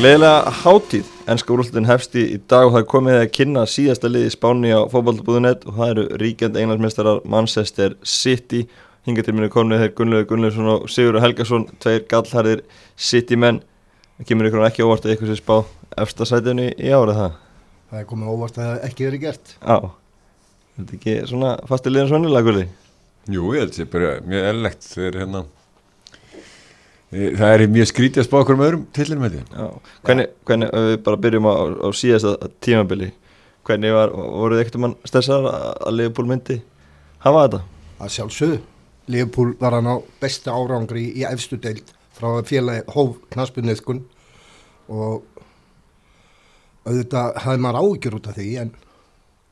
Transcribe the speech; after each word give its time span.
Gleðilega 0.00 0.50
hátíð, 0.62 1.08
ennska 1.28 1.52
úrlöldin 1.52 1.84
hefsti 1.84 2.22
í 2.32 2.36
dag 2.48 2.64
og 2.64 2.70
það 2.72 2.78
er 2.80 2.86
komið 2.88 3.16
að 3.18 3.32
kynna 3.36 3.64
síðasta 3.68 4.08
liði 4.08 4.30
spáni 4.32 4.70
á 4.72 4.88
fókbaltabúðunett 4.88 5.66
og 5.68 5.74
það 5.76 5.90
eru 5.92 6.04
ríkjandi 6.22 6.62
englandsmeistarar 6.62 7.20
Manchester 7.28 7.98
City. 8.00 8.62
Hinga 9.04 9.26
til 9.26 9.34
minni 9.36 9.50
komnið 9.52 9.84
þeir 9.84 9.92
Gunnlegu 9.98 10.28
Gunnlaugsson 10.30 10.70
og 10.72 10.88
Sigurður 10.88 11.26
Helgason 11.26 11.68
tveir 11.84 12.06
gallharðir 12.08 12.64
City 12.96 13.36
menn 13.36 13.60
það 14.16 14.30
kemur 14.32 14.48
ykkur 14.48 14.66
ekki 14.70 14.88
óvart 14.88 15.04
að 15.04 15.18
ykkur 15.18 15.34
sé 15.34 15.36
spá 15.42 15.54
efstasætinu 16.06 16.70
í 16.72 16.96
árið 16.96 17.20
það 17.20 17.38
Það 17.92 18.00
er 18.00 18.10
komið 18.14 18.32
óvart 18.32 18.56
að 18.56 18.70
það 18.70 18.88
ekki 18.88 19.08
verið 19.10 19.24
gert. 19.26 19.56
Já, 19.60 19.78
þetta 20.78 20.88
er 20.88 20.98
ekki 21.02 21.18
svona 21.34 21.54
fasti 21.68 21.92
liðan 21.92 22.12
svonilega 22.14 22.48
gulli 22.48 22.68
Jú, 23.28 23.52
ég 23.52 23.66
held 23.66 23.82
er 23.84 23.92
bara 23.98 24.18
mjög 24.24 24.52
ellegt 24.54 24.92
þegar 24.94 25.24
hérna 25.26 25.48
það 27.10 27.54
er 27.54 27.66
mjög 27.74 27.90
skrítið 27.90 28.22
að 28.22 28.28
spá 28.28 28.36
okkur 28.40 28.58
um 28.58 28.64
öðrum 28.66 28.86
tillinum 28.96 29.24
með 29.26 29.36
því 29.36 29.42
Já, 29.50 29.66
hvernig, 30.06 30.30
hvernig 30.46 30.70
ef 30.70 30.86
við 30.90 31.00
bara 31.08 31.22
byrjum 31.26 31.48
á, 31.50 31.54
á 31.82 31.88
síðasta 31.96 32.50
tímabili 32.62 33.10
hvernig 33.66 33.94
var, 33.94 34.14
voruð 34.14 34.62
ekkert 34.62 34.80
mann 34.82 34.96
stressar 35.04 35.48
að 35.50 35.96
Leopold 35.98 36.30
myndi 36.30 36.60
hafa 37.24 37.46
þetta? 37.46 37.62
að 38.00 38.14
sjálfsögðu 38.16 38.60
Liverpool 39.10 39.54
var 39.60 39.76
hann 39.76 39.90
á 39.90 39.96
besta 40.22 40.54
árangri 40.54 41.08
í 41.18 41.24
efstu 41.26 41.58
deild 41.60 41.90
frá 42.14 42.40
félagi 42.46 42.84
hóf 42.94 43.18
knaspunniðkun 43.32 44.04
og 44.90 45.26
auðvitað 46.86 47.40
hafði 47.44 47.64
maður 47.64 47.80
ágjur 47.82 48.18
út 48.20 48.30
af 48.30 48.38
því 48.38 48.48
en 48.62 48.72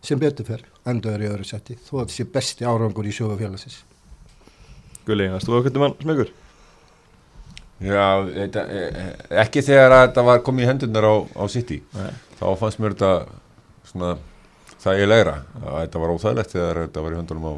sem 0.04 0.20
betur 0.20 0.46
fyrr 0.48 0.66
endaður 0.88 1.24
í 1.24 1.30
öðru 1.32 1.48
setti 1.48 1.78
þó 1.82 2.02
að 2.02 2.10
þessi 2.10 2.28
besti 2.34 2.68
árangur 2.68 3.08
í 3.08 3.14
sjöfu 3.14 3.38
félagsins 3.40 3.82
Gulli, 5.08 5.28
hast 5.32 5.48
þú 5.48 5.58
ekkert 5.58 5.80
mann 5.80 5.96
smegur? 6.02 6.30
Já, 7.78 8.26
þetta, 8.26 8.64
ekki 9.44 9.62
þegar 9.62 9.94
að 9.94 10.04
þetta 10.08 10.24
var 10.26 10.40
komið 10.46 10.64
í 10.64 10.68
hendunar 10.72 11.06
á, 11.06 11.14
á 11.38 11.44
City 11.52 11.78
Nei. 11.94 12.10
þá 12.40 12.46
fannst 12.58 12.80
mér 12.82 12.96
þetta 12.96 13.12
svona 13.86 14.16
þægilegra 14.82 15.34
að 15.62 15.76
þetta 15.84 16.02
var 16.02 16.14
óþægilegt 16.14 16.54
þegar 16.56 16.80
þetta 16.84 17.04
var 17.04 17.14
í 17.14 17.18
höndunum 17.20 17.46
á, 17.46 17.54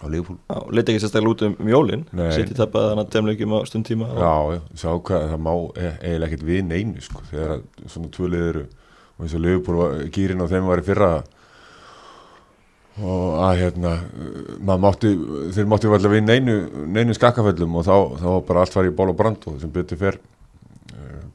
á 0.00 0.04
Liverpool 0.08 0.38
Já, 0.40 0.56
leiti 0.72 0.94
ekki 0.94 1.04
sérstaklega 1.04 1.34
út 1.34 1.44
um, 1.50 1.56
jólin 1.74 2.06
Nei. 2.16 2.30
Sitt 2.32 2.54
í 2.54 2.56
tappaði 2.56 2.94
þannig 2.94 3.04
að 3.04 3.12
temleikjum 3.18 3.56
á 3.56 3.60
stundtíma 3.68 4.08
og... 4.08 4.24
Já, 4.24 4.56
já, 4.56 4.60
sá 4.82 4.88
hvað 5.10 5.28
það 5.34 5.44
má 5.44 5.52
e- 5.54 5.94
eiginlega 6.00 6.28
ekkert 6.30 6.48
við 6.48 6.66
neinu 6.70 7.04
sko, 7.04 7.24
þegar 7.30 7.56
að 7.58 7.64
svona 7.92 8.12
tvölið 8.16 8.50
eru 8.50 8.66
og 9.16 9.24
eins 9.24 9.36
og 9.36 9.44
Liverpool 9.44 10.10
gírinn 10.16 10.44
á 10.44 10.46
þeim 10.48 10.68
var 10.72 10.80
í 10.80 10.86
fyrra 10.88 11.10
og 12.96 13.34
að 13.44 13.58
hérna 13.60 13.90
maður 14.60 14.82
mátti, 14.86 15.10
þeir 15.56 15.66
mátti 15.68 15.90
alltaf 15.90 16.14
við 16.14 16.24
neinu, 16.24 16.56
neinu 16.94 17.16
skakkaföllum 17.16 17.76
og 17.76 17.84
þá, 17.84 17.96
þá 18.22 18.26
var 18.30 18.46
bara 18.48 18.64
allt 18.64 18.76
farið 18.76 18.94
í 18.94 18.96
ból 18.96 19.10
og 19.12 19.18
brand 19.18 19.46
og 19.50 19.60
sem 19.60 19.72
betur 19.74 20.00
fer 20.00 20.18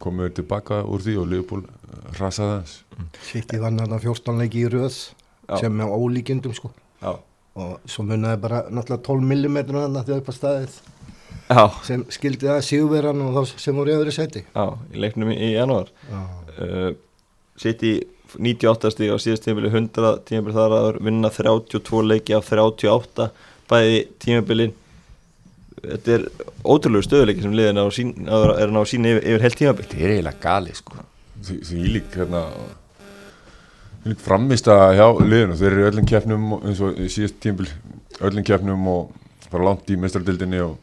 komum 0.01 0.25
við 0.25 0.37
tilbaka 0.41 0.81
úr 0.89 1.03
því 1.03 1.17
og 1.21 1.27
Liverpool 1.31 1.65
eh, 1.65 2.05
hrasaði 2.17 2.55
hans 2.57 2.77
Sitt 3.25 3.53
í 3.55 3.59
vann 3.61 3.79
hann 3.81 3.93
að 3.95 4.07
14 4.09 4.39
leiki 4.41 4.63
í 4.63 4.71
röð 4.71 4.95
Já. 5.51 5.57
sem 5.63 5.81
er 5.83 5.91
ólíkindum 5.91 6.53
sko. 6.55 6.71
Já, 7.01 7.15
og 7.59 7.89
svo 7.89 8.05
munnaði 8.07 8.41
bara 8.43 8.63
náttúrulega 8.69 9.03
12 9.09 9.25
mm 9.27 9.57
hann 9.75 9.99
að 9.99 10.11
þau 10.11 10.17
upp 10.19 10.31
á 10.31 10.33
staðið 10.37 10.75
já, 11.51 11.63
sem 11.87 12.05
skildi 12.13 12.47
það 12.47 12.61
síðverðan 12.69 13.23
og 13.25 13.37
þá 13.37 13.61
sem 13.65 13.81
voru 13.81 13.91
í 13.91 13.97
öðru 13.97 14.15
seti 14.15 14.43
já, 14.45 14.65
í 14.93 15.01
leiknum 15.03 15.33
í, 15.33 15.37
í 15.49 15.51
janúar. 15.57 15.91
Já. 16.07 16.21
uh, 16.57 16.91
Sitt 17.61 17.83
í 17.85 17.95
98 18.37 18.91
stíg 18.93 19.13
á 19.13 19.17
síðast 19.21 19.45
tímabili 19.45 19.71
100 19.71 20.21
tímabili 20.27 20.55
þar 20.55 20.75
að 20.77 20.99
vinna 21.07 21.31
32 21.33 22.03
leiki 22.07 22.35
af 22.37 22.49
38 22.51 23.29
bæði 23.71 24.03
tímabilin. 24.21 24.75
Þetta 25.81 26.13
er 26.17 26.27
ótrúlegu 26.61 27.07
stöðuleiki 27.07 27.45
sem 27.45 27.55
liðin 27.57 27.81
sín, 27.95 28.11
er 28.27 28.53
að 28.53 28.75
ná 28.75 28.83
sín 28.85 29.07
yfir, 29.09 29.23
yfir 29.23 29.47
heilt 29.47 29.57
tímabil. 29.57 29.87
Þetta 29.87 30.03
er 30.03 30.13
eiginlega 30.17 30.43
gali 30.43 30.75
sko. 30.77 31.01
Því, 31.41 31.57
því 31.65 31.87
lík 31.95 32.19
hérna 32.19 32.43
lík 34.05 34.21
framist 34.21 34.69
að 34.71 34.97
hjá 34.99 35.07
liðinu. 35.21 35.57
Þeir 35.57 35.71
eru 35.71 35.81
í 35.81 35.89
öllum 35.89 36.11
keppnum 36.11 36.53
eins 36.59 36.83
og 36.85 37.01
í 37.01 37.09
síðast 37.11 37.41
tímbil 37.41 37.67
öllum 38.21 38.45
keppnum 38.45 38.87
og 38.91 39.11
bara 39.51 39.67
langt 39.71 39.89
í 39.91 39.97
mestardildinni 39.99 40.61
og 40.63 40.77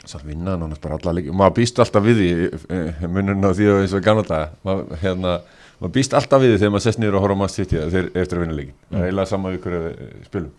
svo 0.00 0.20
vinna 0.24 0.56
nánast 0.56 0.80
bara 0.82 0.96
alla 0.96 1.16
leiki. 1.18 1.32
Maður 1.36 1.56
býst 1.58 1.80
alltaf 1.82 2.04
við 2.04 2.20
því 2.20 3.08
munun 3.08 3.44
á 3.44 3.50
því 3.52 3.72
og 3.72 3.82
eins 3.82 3.96
og 3.96 4.04
gamla 4.04 4.24
daga. 4.28 4.52
Maður, 4.66 5.00
hérna, 5.02 5.34
maður 5.80 5.94
býst 5.96 6.16
alltaf 6.16 6.42
við 6.42 6.58
þegar 6.58 6.74
maður 6.74 6.86
sest 6.86 7.00
niður 7.00 7.18
og 7.18 7.24
horfa 7.26 7.36
á 7.36 7.40
maður 7.42 7.54
sitt 7.56 7.76
þeir 7.76 8.10
eftir 8.14 8.38
að 8.38 8.44
vinna 8.44 8.58
leikin 8.58 8.76
það 8.90 8.98
er 9.00 9.06
eiginlega 9.06 9.30
sama 9.32 9.54
við 9.54 9.62
hverju 9.64 9.84
við 9.86 10.26
spilum 10.28 10.58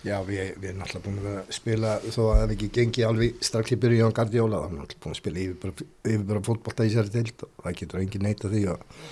Já, 0.00 0.14
við, 0.24 0.54
við 0.56 0.70
erum 0.70 0.78
náttúrulega 0.80 1.04
búin 1.04 1.16
að 1.20 1.32
að 1.34 1.48
spila 1.52 1.94
þó 2.00 2.20
að 2.24 2.38
það 2.38 2.52
ekki 2.54 2.68
gengið 2.72 3.04
alveg 3.04 3.42
strax 3.44 3.74
í 3.74 3.76
byrju 3.82 4.06
á 4.08 4.16
Guardiola, 4.16 4.60
þá 4.60 4.64
erum 4.64 4.78
við 4.78 4.80
náttúrulega 4.80 5.02
búin 5.04 5.12
að 5.12 5.18
spila 5.18 5.42
yfir 5.42 5.58
bara, 5.60 5.88
yfir 6.08 6.22
bara 6.30 6.42
fótbolta 6.46 6.86
í 6.86 6.92
sér 6.94 7.10
til 7.12 7.24
og 7.44 7.66
það 7.66 7.76
getur 7.82 8.00
engin 8.00 8.24
neita 8.24 8.48
því 8.48 8.62
að 8.72 9.02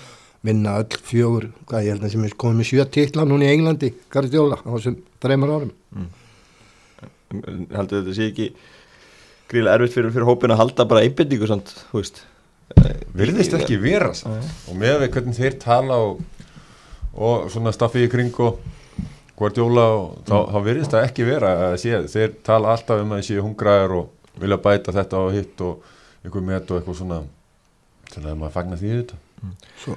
vinna 0.49 0.73
öll 0.81 0.97
fjögur, 1.11 1.45
hvað 1.69 1.85
ég 1.85 1.93
held 1.93 2.07
að 2.07 2.13
sem 2.15 2.25
er 2.25 2.35
komið 2.41 2.57
með 2.57 2.69
sjö 2.71 2.87
titla 2.95 3.27
núna 3.29 3.45
í 3.45 3.53
Englandi 3.53 3.91
Guardiola 4.09 4.57
á 4.65 4.69
þessum 4.71 4.97
þreymar 5.21 5.53
árum. 5.59 5.71
Heldur 7.29 8.01
þetta 8.01 8.17
sé 8.17 8.31
ekki 8.31 8.49
gríðilega 9.51 9.77
erfitt 9.77 9.97
fyrir, 9.99 10.15
fyrir 10.15 10.29
hópin 10.31 10.55
að 10.55 10.61
halda 10.63 10.89
bara 10.89 11.05
einbindingu 11.05 11.49
samt, 11.51 11.75
þú 11.91 12.01
veist 12.01 12.23
virðist 13.15 13.55
ekki 13.57 13.79
vera 13.81 14.11
og 14.13 14.75
með 14.77 14.99
við 15.03 15.13
hvernig 15.15 15.39
þeir 15.39 15.57
tala 15.61 16.01
og, 16.05 16.19
og 17.15 17.47
svona 17.53 17.73
staffið 17.75 18.07
í 18.07 18.11
kring 18.11 18.43
og 18.45 18.59
Guardiola 19.39 19.85
og 19.95 20.19
þá, 20.27 20.35
þá 20.51 20.59
virðist 20.65 20.93
það 20.93 21.05
ekki 21.07 21.27
vera 21.27 21.53
að 21.69 21.77
sé, 21.79 22.01
þeir 22.11 22.35
tala 22.45 22.73
alltaf 22.75 23.05
um 23.05 23.15
að 23.15 23.25
séu 23.29 23.43
hungraðar 23.45 23.95
og 24.01 24.39
vilja 24.39 24.59
bæta 24.63 24.95
þetta 24.95 25.23
og 25.23 25.33
hitt 25.35 25.63
og 25.63 25.89
einhver 26.25 26.45
met 26.45 26.71
og 26.71 26.79
eitthvað 26.79 26.99
svona 26.99 27.23
þannig 28.11 28.31
að 28.33 28.39
maður 28.41 28.55
fagnar 28.57 28.81
því 28.81 28.91
þetta 28.97 29.19
svo, 29.79 29.95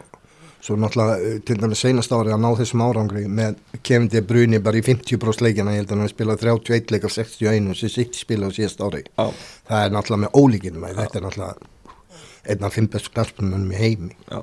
svo 0.62 0.78
náttúrulega 0.78 1.18
eh, 1.26 1.36
til 1.46 1.58
dæmis 1.58 1.82
seinast 1.82 2.14
ári 2.14 2.34
að 2.34 2.42
ná 2.44 2.48
þessum 2.60 2.84
árangri 2.86 3.24
með 3.26 3.58
Kevin 3.82 4.08
De 4.12 4.22
Bruyne 4.26 4.62
bara 4.62 4.78
í 4.78 4.86
50% 4.86 5.42
leikina 5.42 5.74
ég 5.74 5.82
held 5.82 5.94
að 5.94 6.04
hann 6.04 6.12
spilað 6.12 6.46
31 6.46 6.94
leik 6.94 7.08
af 7.08 7.16
61 7.18 7.72
sem 7.82 7.92
sitt 7.92 8.18
spila 8.18 8.46
á 8.46 8.54
síðast 8.54 8.82
ári. 8.84 9.02
Það 9.18 9.78
er 9.80 9.94
náttúrulega 9.96 10.22
með 10.26 10.38
ólíkinum 10.38 10.86
þetta 10.86 11.18
er 11.18 11.26
náttúrulega 11.26 11.70
einn 12.48 12.66
af 12.66 12.74
fimm 12.76 12.90
bestu 12.90 13.12
knarspunum 13.14 13.70
í 13.70 13.78
heimi. 13.78 14.16
Já, 14.30 14.42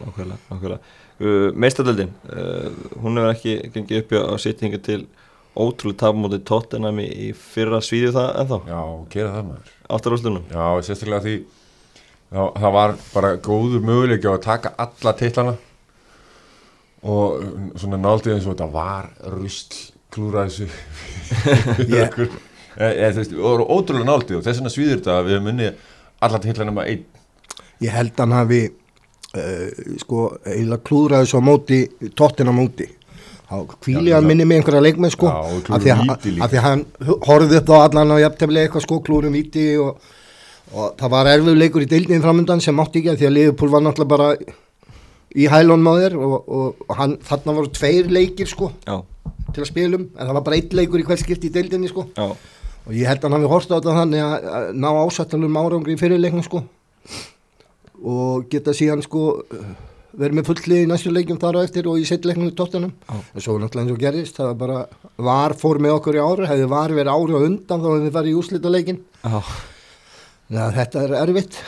nákvæmlega, 0.00 0.38
nákvæmlega. 0.50 0.80
Uh, 1.14 1.50
Meistardöldin, 1.54 2.14
uh, 2.30 2.70
hún 3.02 3.20
hefur 3.20 3.34
ekki 3.34 3.58
gengið 3.74 4.02
upp 4.02 4.16
á 4.18 4.34
sittingu 4.42 4.80
til 4.82 5.04
ótrúlega 5.54 6.00
tapmóti 6.02 6.40
Tottenham 6.46 6.98
í, 7.02 7.06
í 7.06 7.28
fyrra 7.38 7.78
svíðu 7.84 8.14
það 8.16 8.30
ennþá, 8.42 8.58
Já, 8.70 8.80
gera 9.12 9.34
það 9.36 9.46
maður. 9.50 9.76
Áttarúslunum 9.94 10.48
Já, 10.50 10.64
sérstaklega 10.88 11.22
því 11.24 11.36
það, 12.34 12.48
það 12.64 12.74
var 12.78 12.96
bara 13.12 13.32
góður 13.44 13.86
möguleiki 13.86 14.30
á 14.30 14.34
að 14.34 14.44
taka 14.48 14.74
alla 14.84 15.14
titlana 15.20 15.54
og 17.04 17.44
svona 17.78 18.00
náldið 18.00 18.34
eins 18.34 18.48
og 18.48 18.56
þetta 18.56 18.70
var 18.74 19.10
rusl 19.36 19.80
klúra 20.14 20.46
þessu. 20.48 20.68
Yeah. 21.90 22.14
E, 22.74 22.86
e, 22.88 23.08
þú 23.14 23.20
veist, 23.20 23.34
og 23.38 23.60
ótrúlega 23.70 24.08
náldið 24.08 24.40
og 24.40 24.46
þess 24.46 24.58
vegna 24.58 24.72
svíður 24.72 24.96
þetta 24.98 25.18
að 25.18 25.28
við 25.28 25.36
höfum 25.36 25.50
unnið 25.52 25.82
alla 26.26 26.40
titlana 26.42 26.74
með 26.74 26.88
einn 26.90 27.04
ég 27.82 27.90
held 27.90 28.12
hann 28.18 28.32
hafi 28.32 28.60
uh, 28.68 29.70
sko 30.02 30.26
eiginlega 30.46 30.82
klúðraði 30.86 31.26
svo 31.32 31.40
móti 31.44 31.80
tóttina 32.16 32.52
móti. 32.54 32.86
Þá 33.44 33.56
kvíli 33.84 34.12
hann 34.14 34.26
minni 34.26 34.44
með 34.48 34.60
einhverja 34.62 34.82
leikmenn 34.86 35.12
sko. 35.12 35.28
Af 35.28 35.82
því 35.82 35.90
að- 35.92 36.02
að 36.46 36.54
hann 36.64 36.84
horfði 37.28 37.58
upp 37.60 37.68
á 37.70 37.76
allan 37.84 38.14
á 38.14 38.16
jafntefnilega 38.24 38.68
eitthvað 38.68 38.86
sko 38.86 39.00
klúrum 39.04 39.32
víti 39.36 39.66
og, 39.78 39.98
og 40.72 40.94
það 40.98 41.10
var 41.12 41.26
erfið 41.34 41.58
leikur 41.60 41.82
í 41.84 41.88
deildin 41.90 42.22
framöndan 42.24 42.60
sem 42.64 42.74
mátti 42.74 43.02
ekki 43.02 43.12
af 43.12 43.18
því 43.20 43.26
að 43.28 43.34
Liverpool 43.36 43.70
var 43.74 43.84
náttúrulega 43.84 44.14
bara 44.16 44.30
í 45.34 45.48
hælónum 45.50 45.90
á 45.90 45.94
þér 46.00 46.16
og, 46.16 46.34
og, 46.48 46.82
og 46.88 46.96
hann, 46.96 47.16
þarna 47.26 47.54
voru 47.58 47.70
tveir 47.74 48.06
leikir 48.10 48.46
sko 48.48 48.70
Já, 48.86 48.96
til 49.52 49.62
að 49.64 49.68
spilum 49.70 50.04
en 50.14 50.26
það 50.28 50.34
var 50.38 50.44
bara 50.46 50.56
einn 50.60 50.76
leikur 50.80 51.02
í 51.02 51.06
hvert 51.08 51.20
skipti 51.24 51.50
í 51.50 51.54
deildinni 51.54 51.88
sko. 51.90 52.06
Já, 52.16 52.30
og 52.86 52.92
ég 52.96 53.06
held 53.10 53.18
að 53.20 53.28
hann 53.28 53.36
hafi 53.42 53.50
horst 53.52 53.70
á 53.70 53.76
þetta 53.76 53.96
þannig 54.00 54.22
að, 54.24 54.48
að 54.56 54.68
ná 54.78 54.88
ásættalum 55.04 55.58
árangri 55.60 55.96
í 55.96 56.00
fyrirleiknum 56.00 56.46
sko 56.48 56.62
og 58.04 58.48
geta 58.52 58.74
síðan 58.76 59.02
sko 59.04 59.26
verið 60.14 60.38
með 60.38 60.48
fullið 60.50 60.82
í 60.84 60.88
næstu 60.88 61.12
leikjum 61.12 61.38
þar 61.42 61.58
á 61.58 61.64
eftir 61.66 61.88
og 61.90 62.00
í 62.00 62.06
setleiknum 62.08 62.50
í 62.50 62.56
tóttunum 62.56 62.92
Já. 62.94 63.14
en 63.18 63.44
svo 63.44 63.56
náttúrulega 63.58 63.84
eins 63.84 63.94
og 63.94 64.02
gerist 64.02 64.38
það 64.38 64.50
var 64.50 64.58
bara 64.60 64.80
var 65.28 65.54
fór 65.58 65.80
með 65.82 65.96
okkur 65.98 66.18
í 66.18 66.24
ári 66.24 66.50
hefði 66.50 66.68
var 66.70 66.94
verið 66.94 67.14
ári 67.14 67.38
á 67.38 67.46
undan 67.48 67.82
þá 67.82 67.88
hefði 67.88 68.04
við 68.04 68.18
farið 68.18 68.34
í 68.34 68.36
úslita 68.40 68.74
leikin 68.74 69.00
já. 69.24 69.40
þetta 70.78 71.06
er 71.06 71.16
erfitt 71.24 71.58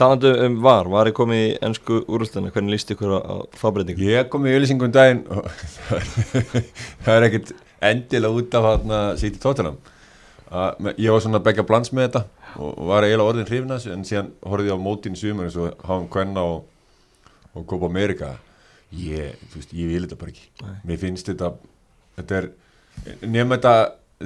Talandu 0.00 0.30
um 0.46 0.54
var, 0.64 0.88
var 0.88 1.10
ég 1.10 1.16
komið 1.16 1.40
í 1.44 1.48
ennsku 1.66 1.98
úrúsluna, 2.08 2.48
hvernig 2.54 2.72
líst 2.72 2.92
ykkur 2.94 3.10
á, 3.12 3.20
á 3.20 3.34
fábreytingu? 3.60 4.06
Ég 4.08 4.30
kom 4.32 4.46
í 4.48 4.54
auðlýsingum 4.54 4.88
um 4.88 4.94
daginn 4.94 5.26
og 5.28 5.44
það 7.04 7.16
er 7.18 7.26
ekkert 7.26 7.52
endilega 7.90 8.38
út 8.40 8.56
af 8.56 8.68
hann 8.70 8.94
að 8.96 9.10
sýti 9.20 9.42
tóttunum 9.42 9.76
ég 10.50 11.12
var 11.14 11.22
svona 11.22 11.38
að 11.38 11.46
begja 11.46 11.64
blans 11.66 11.92
með 11.94 12.08
þetta 12.08 12.22
og 12.58 12.78
var 12.90 13.06
eiginlega 13.06 13.32
orðin 13.32 13.46
hrifnas 13.46 13.86
en 13.86 14.02
síðan 14.06 14.32
horfði 14.42 14.72
ég 14.72 14.80
á 14.82 14.86
mótin 14.86 15.14
í 15.14 15.20
sumar 15.20 15.46
eins 15.46 15.58
og 15.60 15.84
Háum 15.86 16.08
Kvenna 16.10 16.42
og, 16.42 16.64
og 17.54 17.66
Copa 17.70 17.86
America. 17.86 18.32
Ég, 18.90 19.38
þú 19.52 19.60
veist, 19.60 19.74
ég 19.78 19.92
vil 19.92 20.02
þetta 20.02 20.18
bara 20.18 20.32
ekki. 20.32 20.48
Nei. 20.64 20.74
mér 20.90 20.98
finnst 21.04 21.30
þetta 21.30 21.52
þetta 22.18 22.40
er, 22.40 22.48
nema 23.22 23.58
þetta 23.58 23.74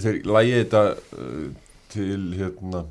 þeir 0.04 0.20
lægi 0.30 0.54
þetta 0.62 0.84
uh, 0.94 1.42
til 1.92 2.22
hérna 2.38 2.84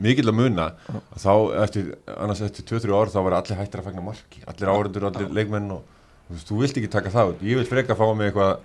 mikill 0.00 0.30
að 0.30 0.38
muna 0.38 0.68
að 0.88 1.18
þá 1.20 1.32
eftir, 1.64 1.90
annars 2.14 2.44
eftir 2.46 2.64
2-3 2.70 2.94
ár 2.96 3.10
þá 3.12 3.18
var 3.26 3.36
allir 3.40 3.58
hættir 3.58 3.82
að 3.82 3.90
fagna 3.90 4.06
marki. 4.06 4.44
Allir 4.46 4.70
áhörundur, 4.70 5.08
allir 5.10 5.34
leikmenn 5.34 5.74
og 5.74 5.82
þú 6.28 6.36
veist, 6.36 6.48
þú 6.48 6.60
vilt 6.62 6.80
ekki 6.80 6.92
taka 6.94 7.12
það 7.14 7.34
ég 7.42 7.60
vil 7.60 7.68
freka 7.68 7.98
fá 7.98 8.06
mig 8.14 8.30
eitthvað 8.30 8.62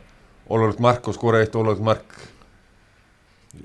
ólöflegt 0.51 0.85
mark 0.85 1.09
og 1.09 1.17
skora 1.17 1.41
eitt 1.41 1.57
ólöflegt 1.57 1.85
mark 1.89 2.15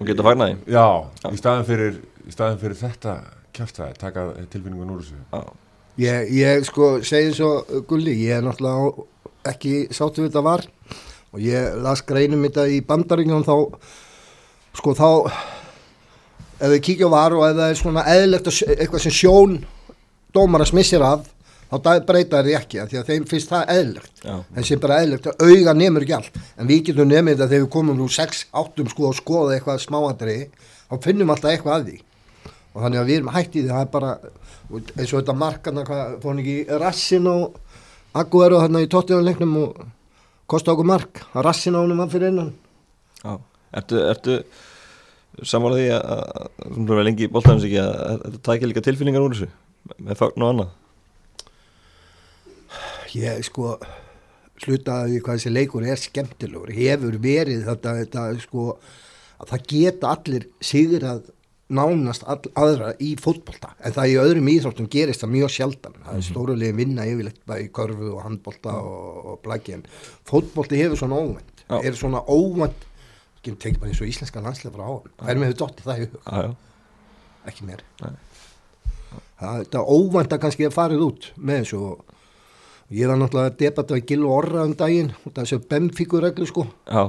og 0.01 0.07
geta 0.09 0.25
fagnaði 0.27 0.57
já, 0.73 0.87
í 1.31 1.39
staðin 1.41 1.67
fyrir 1.69 1.99
í 2.27 2.35
staðin 2.35 2.59
fyrir 2.63 2.79
þetta 2.81 3.13
kjæftæði 3.57 3.99
taka 4.03 4.25
tilfinningun 4.53 4.95
úr 4.97 5.05
þessu 5.05 5.21
Já, 5.33 5.45
Ég, 5.97 6.33
ég 6.37 6.65
sko 6.69 6.89
segi 7.09 7.31
svo 7.39 7.51
Gulli, 7.89 8.13
ég 8.27 8.37
er 8.37 8.43
náttúrulega 8.45 9.07
ekki 9.49 9.87
sáttu 9.97 10.21
við 10.25 10.33
þetta 10.33 10.43
var 10.45 10.67
og 11.33 11.39
ég 11.41 11.79
las 11.85 12.03
greinum 12.05 12.43
þetta 12.45 12.67
í 12.69 12.83
bandaríkjum 12.85 13.47
þá 13.47 13.55
sko 14.77 14.93
þá 14.99 15.09
ef 16.61 16.69
við 16.75 16.83
kíkja 16.91 17.09
á 17.09 17.15
var 17.15 17.37
og 17.37 17.47
ef 17.47 17.57
það 17.57 17.71
er 17.71 17.81
svona 17.81 18.05
sj- 18.59 18.75
eitthvað 18.77 19.05
sem 19.07 19.15
sjón 19.23 19.57
dómar 20.37 20.65
að 20.67 20.71
smissir 20.75 21.05
af 21.07 21.25
þá 21.71 21.77
da- 21.83 22.01
breyta 22.07 22.43
þeir 22.47 22.59
ekki 22.61 22.81
því 22.91 23.01
að 23.01 23.11
þeim 23.11 23.27
finnst 23.31 23.51
það 23.51 23.73
já, 24.23 24.35
en 24.57 24.65
sem 24.65 24.81
bara 24.83 25.01
eðlegt 25.03 25.27
að 25.27 25.45
auga 25.47 25.75
nemur 25.75 26.07
ekki 26.07 26.17
allt. 26.17 26.39
En 26.57 26.67
við 26.71 26.83
getum 26.91 27.09
nemið 27.11 27.37
þetta 27.37 27.51
þegar 27.51 27.65
við 27.65 27.73
komum 27.75 27.99
nú 27.99 28.09
6-8 28.09 28.89
sko 28.93 29.09
og 29.11 29.17
skoða 29.19 29.57
eitthvað 29.57 29.83
smáandri 29.83 30.37
þá 30.87 30.95
finnum 31.03 31.33
alltaf 31.35 31.53
eitthvað 31.53 31.81
að 31.81 31.89
því. 31.91 31.99
Og 32.77 32.85
þannig 32.85 33.01
að 33.01 33.11
við 33.11 33.19
erum 33.21 33.33
hætt 33.35 33.57
í 33.57 33.63
því 33.65 33.73
það 33.73 33.83
er 33.83 33.91
bara 33.97 34.13
eins 34.97 35.13
og 35.13 35.21
þetta 35.21 35.37
markarna 35.41 35.85
hvað 35.87 36.15
fór 36.23 36.33
hann 36.33 36.43
ekki 36.45 36.79
rassin 36.83 37.29
og 37.31 37.61
Aguero 38.17 38.63
þarna 38.63 38.81
í 38.81 38.89
tóttíðanleiknum 38.89 39.57
og 39.61 39.83
kosti 40.49 40.73
okkur 40.73 40.89
mark? 40.89 41.21
Að 41.37 41.45
rassin 41.51 41.77
á 41.77 41.83
honum 41.83 41.99
var 42.01 42.09
fyrir 42.09 42.31
innan. 42.33 42.55
Já. 43.21 43.35
Ertu, 43.77 43.99
ertu 44.01 44.37
sammála 45.45 45.77
því 45.77 45.89
að, 45.93 46.07
að, 46.15 46.49
þú 46.71 46.87
verður 46.89 47.07
lengi 47.11 47.27
í 47.27 47.33
boltanins 47.33 47.67
ekki 47.69 47.81
að, 47.83 47.93
að 48.07 48.23
þetta 48.25 48.43
tækja 48.49 48.71
líka 48.71 48.85
tilfinningar 48.87 49.27
úr 49.27 49.35
þessu? 49.37 49.49
Með 50.01 50.21
fagn 50.23 50.45
og 50.47 50.53
annað 50.55 50.71
ég 53.17 53.47
sko 53.47 53.77
slutaði 54.63 55.21
hvað 55.21 55.39
þessi 55.39 55.53
leikur 55.53 55.87
er 55.87 56.01
skemmtilegur. 56.01 56.73
Hefur 56.77 57.19
verið 57.23 57.65
þetta, 57.69 57.97
þetta 58.03 58.27
sko 58.45 58.69
að 59.37 59.51
það 59.53 59.67
geta 59.73 60.13
allir 60.15 60.47
sigrað 60.65 61.27
nánast 61.67 62.23
all, 62.31 62.41
aðra 62.55 62.93
í 63.03 63.17
fótbolta. 63.19 63.73
En 63.83 63.95
það 63.97 64.13
í 64.13 64.19
öðrum 64.23 64.51
íþróttum 64.53 64.89
gerist 64.91 65.25
það 65.25 65.33
mjög 65.35 65.55
sjaldan. 65.57 65.97
Það 66.05 66.21
er 66.21 66.27
stórulega 66.29 66.79
vinna 66.79 67.07
yfirleitt 67.11 67.41
bara 67.49 67.65
í 67.65 67.71
körfu 67.75 68.13
og 68.15 68.23
handbolta 68.23 68.77
og, 68.79 69.17
og 69.33 69.41
blaki 69.45 69.75
en 69.77 69.87
fótbolti 70.29 70.79
hefur 70.79 71.03
svona 71.03 71.19
óvænt. 71.19 71.53
Já. 71.67 71.81
er 71.83 71.99
svona 71.99 72.21
óvænt 72.31 72.87
ekki 73.47 73.57
tekið 73.63 73.81
bara 73.81 73.93
eins 73.93 74.03
og 74.03 74.11
íslenska 74.11 74.43
landslega 74.43 74.75
frá 74.75 74.87
áðan 74.87 75.15
hverjum 75.23 75.45
hefur 75.47 75.59
dottið 75.63 75.89
það 75.89 75.99
í 75.99 76.05
hug? 76.05 76.15
Já, 76.27 76.37
já, 76.43 76.53
ekki 77.51 77.67
Nei. 77.67 78.13
það 79.41 79.59
þetta 79.63 79.83
óvænt 79.87 80.35
að 80.35 80.43
kannski 80.45 80.67
að 80.67 80.77
farið 80.77 81.05
út 81.07 81.29
með 81.37 81.61
þessu 81.63 81.81
og 81.91 82.16
ég 82.95 83.09
var 83.11 83.19
náttúrulega 83.21 83.53
að 83.53 83.57
debata 83.63 83.97
við 83.97 84.05
Gil 84.11 84.25
og 84.27 84.35
Orra 84.41 84.67
um 84.67 84.75
daginn 84.79 85.13
og 85.25 85.33
þessu 85.37 85.59
Benfiku-reglu 85.71 86.47
sko. 86.49 86.67
Já, 86.87 87.03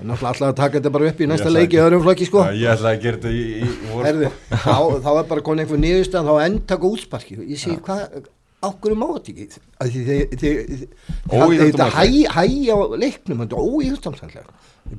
náttúrulega 0.00 0.30
alltaf 0.30 0.46
að 0.48 0.56
taka 0.60 0.78
þetta 0.78 0.94
bara 0.94 1.10
upp 1.10 1.20
í 1.20 1.28
næsta 1.30 1.52
leiki 1.52 1.76
í 1.78 1.82
öðrum 1.82 2.06
flokki 2.06 2.28
sko. 2.30 2.46
Já, 2.46 2.56
ég 2.62 2.72
ætla 2.76 2.94
að 2.94 3.02
gera 3.04 3.20
þetta 3.20 3.34
í, 3.34 3.42
í, 3.42 3.66
í 3.66 3.90
vor 3.90 4.06
Herði, 4.08 4.30
þá, 4.66 4.76
þá 5.04 5.10
er 5.16 5.28
bara 5.32 5.44
konin 5.48 5.64
einhver 5.66 5.82
niðurstað 5.82 6.30
þá 6.30 6.34
endtaka 6.46 6.90
útsparki. 6.92 7.38
Ég 7.44 7.60
segi 7.60 7.76
hvað 7.84 8.22
ákveður 8.66 8.98
má 9.00 9.06
þetta 9.18 9.34
ekki? 9.34 10.88
Þetta 11.60 11.90
hæ- 11.92 12.30
hægi 12.32 12.72
á 12.72 12.78
leiknum 12.96 13.44
þetta 13.44 13.58
er 13.58 13.68
óíðstamsannlega 13.68 14.48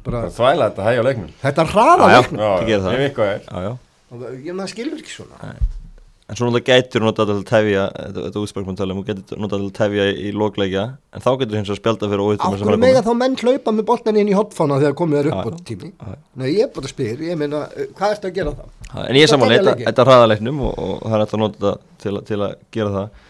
bara 0.03 0.21
Það 0.27 0.35
þvæla 0.37 0.69
þetta 0.69 0.85
hægja 0.87 1.01
á 1.01 1.07
leiknum. 1.07 1.33
Þetta 1.41 1.65
hraða 1.71 2.07
leiknum. 2.11 2.41
Það. 2.43 2.71
það. 2.85 2.97
Er. 3.07 3.41
Já, 3.47 3.65
já. 3.67 3.73
Og 4.07 4.23
ég 4.45 4.55
maður 4.55 4.71
skilur 4.73 5.01
ekki 5.01 5.13
svona 5.13 5.55
En 6.27 6.35
svo 6.35 6.43
náttúrulega 6.49 6.75
gætur 6.75 7.03
notað 7.05 7.29
til 7.29 7.35
að 7.37 7.43
tefja 7.47 7.83
þetta, 7.95 8.23
þetta 8.25 8.41
útsparkmann 8.43 8.75
talum 8.79 8.97
og 8.99 9.05
getur 9.07 9.37
notað 9.39 9.61
til 9.61 9.67
að 9.69 9.75
tefja 9.77 10.07
í 10.11 10.31
lókleikja 10.35 10.81
en 11.15 11.23
þá 11.23 11.29
getur 11.39 11.55
hins 11.61 11.69
að 11.71 11.77
spjálta 11.79 12.09
fyrir 12.11 12.23
óvittum 12.25 12.57
Akkur 12.57 12.81
mega 12.81 13.03
þá 13.05 13.11
menn 13.21 13.37
hlaupa 13.39 13.73
með 13.77 13.85
boltan 13.87 14.19
inn 14.19 14.31
í 14.33 14.35
hotfána 14.35 14.79
þegar 14.81 14.97
komið 14.99 15.21
er 15.21 15.29
upp 15.31 15.47
á 15.47 15.51
tími. 15.69 15.91
Nei, 16.41 16.49
ég 16.57 16.73
bara 16.75 16.91
spyr, 16.91 17.23
ég 17.29 17.39
meina, 17.39 17.61
eh, 17.79 17.87
hvað 17.95 18.17
ertu 18.17 18.27
að 18.27 18.35
gera 18.41 18.53
þá? 18.57 18.67
En 19.07 19.15
ég 19.15 19.23
er 19.23 19.31
saman, 19.31 19.47
Það 19.53 19.61
þetta, 19.61 19.77
þetta 19.87 20.03
er 20.03 20.11
hraðaleiknum 20.11 20.59
og, 20.67 20.75
og 20.83 21.07
það 21.07 21.15
er 21.15 21.23
hægt 21.23 21.37
að 21.37 21.43
nota 21.45 21.57
þetta 21.63 22.03
til, 22.03 22.13
að- 22.19 22.27
til 22.27 22.39
að 22.43 22.53
gera 22.75 22.91
það. 22.97 23.23